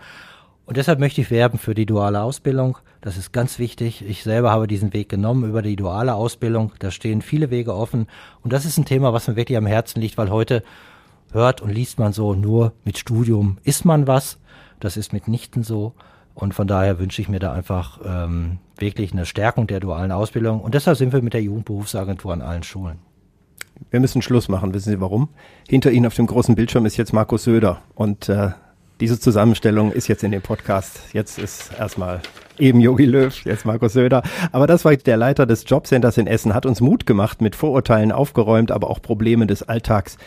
Und 0.65 0.77
deshalb 0.77 0.99
möchte 0.99 1.21
ich 1.21 1.31
werben 1.31 1.57
für 1.57 1.73
die 1.73 1.85
duale 1.85 2.21
Ausbildung. 2.21 2.77
Das 3.01 3.17
ist 3.17 3.33
ganz 3.33 3.59
wichtig. 3.59 4.05
Ich 4.07 4.23
selber 4.23 4.51
habe 4.51 4.67
diesen 4.67 4.93
Weg 4.93 5.09
genommen 5.09 5.49
über 5.49 5.61
die 5.61 5.75
duale 5.75 6.13
Ausbildung. 6.13 6.71
Da 6.79 6.91
stehen 6.91 7.21
viele 7.21 7.49
Wege 7.49 7.75
offen. 7.75 8.07
Und 8.41 8.53
das 8.53 8.63
ist 8.63 8.77
ein 8.77 8.85
Thema, 8.85 9.11
was 9.11 9.27
mir 9.27 9.35
wirklich 9.35 9.57
am 9.57 9.65
Herzen 9.65 9.99
liegt, 9.99 10.17
weil 10.17 10.29
heute 10.29 10.63
hört 11.33 11.61
und 11.61 11.71
liest 11.71 11.99
man 11.99 12.13
so, 12.13 12.35
nur 12.35 12.73
mit 12.85 12.97
Studium 12.97 13.57
ist 13.63 13.85
man 13.85 14.07
was. 14.07 14.37
Das 14.79 14.97
ist 14.97 15.13
mitnichten 15.13 15.63
so. 15.63 15.93
Und 16.33 16.53
von 16.53 16.67
daher 16.67 16.99
wünsche 16.99 17.21
ich 17.21 17.29
mir 17.29 17.39
da 17.39 17.53
einfach 17.53 17.99
ähm, 18.05 18.59
wirklich 18.77 19.11
eine 19.11 19.25
Stärkung 19.25 19.67
der 19.67 19.79
dualen 19.79 20.11
Ausbildung. 20.11 20.61
Und 20.61 20.73
deshalb 20.73 20.97
sind 20.97 21.13
wir 21.13 21.21
mit 21.21 21.33
der 21.33 21.41
Jugendberufsagentur 21.41 22.33
an 22.33 22.41
allen 22.41 22.63
Schulen. 22.63 22.99
Wir 23.89 23.99
müssen 23.99 24.21
Schluss 24.21 24.47
machen. 24.47 24.73
Wissen 24.73 24.91
Sie 24.91 25.01
warum? 25.01 25.29
Hinter 25.67 25.91
Ihnen 25.91 26.05
auf 26.05 26.15
dem 26.15 26.27
großen 26.27 26.55
Bildschirm 26.55 26.85
ist 26.85 26.97
jetzt 26.97 27.13
Markus 27.13 27.43
Söder. 27.43 27.81
Und 27.95 28.29
äh, 28.29 28.51
diese 28.99 29.19
Zusammenstellung 29.19 29.91
ist 29.91 30.07
jetzt 30.07 30.23
in 30.23 30.31
dem 30.31 30.41
Podcast. 30.41 30.99
Jetzt 31.13 31.39
ist 31.39 31.71
erstmal 31.77 32.21
Eben 32.61 32.79
Jogi 32.79 33.05
Löw, 33.05 33.43
jetzt 33.43 33.65
Markus 33.65 33.93
Söder. 33.93 34.21
Aber 34.51 34.67
das 34.67 34.85
war 34.85 34.95
der 34.95 35.17
Leiter 35.17 35.47
des 35.47 35.67
Jobcenters 35.67 36.19
in 36.19 36.27
Essen, 36.27 36.53
hat 36.53 36.67
uns 36.67 36.79
Mut 36.79 37.07
gemacht, 37.07 37.41
mit 37.41 37.55
Vorurteilen 37.55 38.11
aufgeräumt, 38.11 38.71
aber 38.71 38.91
auch 38.91 39.01
Probleme 39.01 39.47
des 39.47 39.63
Alltags 39.63 40.19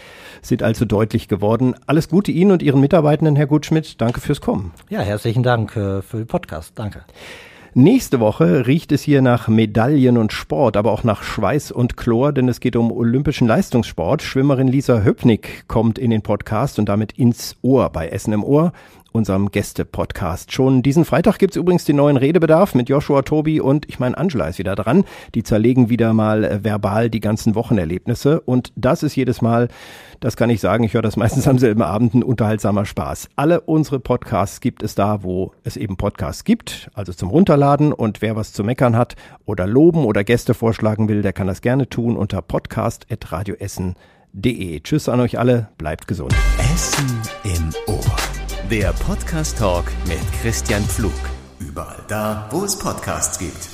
sind 0.42 0.64
allzu 0.64 0.84
deutlich 0.84 1.28
geworden. 1.28 1.76
Alles 1.86 2.08
Gute 2.08 2.32
Ihnen 2.32 2.50
und 2.50 2.60
Ihren 2.60 2.80
Mitarbeitenden, 2.80 3.36
Herr 3.36 3.46
Gutschmidt. 3.46 4.00
Danke 4.00 4.20
fürs 4.20 4.40
Kommen. 4.40 4.72
Ja, 4.90 4.98
herzlichen 4.98 5.44
Dank 5.44 5.76
äh, 5.76 6.02
für 6.02 6.16
den 6.16 6.26
Podcast. 6.26 6.72
Danke. 6.74 7.04
Nächste 7.76 8.18
Woche 8.18 8.66
riecht 8.66 8.90
es 8.90 9.02
hier 9.02 9.22
nach 9.22 9.46
Medaillen 9.46 10.18
und 10.18 10.32
Sport, 10.32 10.76
aber 10.76 10.90
auch 10.90 11.04
nach 11.04 11.22
Schweiß 11.22 11.70
und 11.70 11.96
Chlor, 11.96 12.32
denn 12.32 12.48
es 12.48 12.58
geht 12.58 12.74
um 12.74 12.90
olympischen 12.90 13.46
Leistungssport. 13.46 14.22
Schwimmerin 14.22 14.66
Lisa 14.66 15.02
Höpnik 15.02 15.68
kommt 15.68 16.00
in 16.00 16.10
den 16.10 16.22
Podcast 16.22 16.80
und 16.80 16.88
damit 16.88 17.12
ins 17.12 17.56
Ohr 17.62 17.90
bei 17.90 18.08
Essen 18.08 18.32
im 18.32 18.42
Ohr 18.42 18.72
unserem 19.14 19.50
Gäste-Podcast. 19.52 20.52
Schon 20.52 20.82
diesen 20.82 21.04
Freitag 21.04 21.38
gibt's 21.38 21.54
übrigens 21.56 21.84
den 21.84 21.94
neuen 21.96 22.16
Redebedarf 22.16 22.74
mit 22.74 22.88
Joshua, 22.88 23.22
Tobi 23.22 23.60
und 23.60 23.88
ich 23.88 24.00
meine 24.00 24.18
Angela 24.18 24.48
ist 24.48 24.58
wieder 24.58 24.74
dran. 24.74 25.04
Die 25.36 25.44
zerlegen 25.44 25.88
wieder 25.88 26.12
mal 26.12 26.42
äh, 26.42 26.64
verbal 26.64 27.10
die 27.10 27.20
ganzen 27.20 27.54
Wochenerlebnisse 27.54 28.40
und 28.40 28.72
das 28.74 29.04
ist 29.04 29.14
jedes 29.14 29.40
Mal, 29.40 29.68
das 30.18 30.36
kann 30.36 30.50
ich 30.50 30.60
sagen, 30.60 30.82
ich 30.82 30.94
höre 30.94 31.02
das 31.02 31.16
meistens 31.16 31.46
am 31.46 31.58
selben 31.58 31.82
Abend, 31.82 32.14
ein 32.14 32.24
unterhaltsamer 32.24 32.86
Spaß. 32.86 33.28
Alle 33.36 33.60
unsere 33.60 34.00
Podcasts 34.00 34.60
gibt 34.60 34.82
es 34.82 34.96
da, 34.96 35.22
wo 35.22 35.52
es 35.62 35.76
eben 35.76 35.96
Podcasts 35.96 36.42
gibt, 36.42 36.90
also 36.94 37.12
zum 37.12 37.30
Runterladen 37.30 37.92
und 37.92 38.20
wer 38.20 38.34
was 38.34 38.52
zu 38.52 38.64
meckern 38.64 38.96
hat 38.96 39.14
oder 39.44 39.68
loben 39.68 40.06
oder 40.06 40.24
Gäste 40.24 40.54
vorschlagen 40.54 41.08
will, 41.08 41.22
der 41.22 41.32
kann 41.32 41.46
das 41.46 41.60
gerne 41.60 41.88
tun 41.88 42.16
unter 42.16 42.42
podcast.radioessen.de. 42.42 44.80
Tschüss 44.80 45.08
an 45.08 45.20
euch 45.20 45.38
alle, 45.38 45.68
bleibt 45.78 46.08
gesund. 46.08 46.34
Essen 46.58 47.22
im 47.44 47.70
Ohr. 47.86 48.23
Der 48.70 48.94
Podcast 48.94 49.58
Talk 49.58 49.84
mit 50.08 50.20
Christian 50.40 50.82
Pflug. 50.84 51.12
Überall 51.58 52.02
da, 52.08 52.48
wo 52.50 52.64
es 52.64 52.78
Podcasts 52.78 53.38
gibt. 53.38 53.73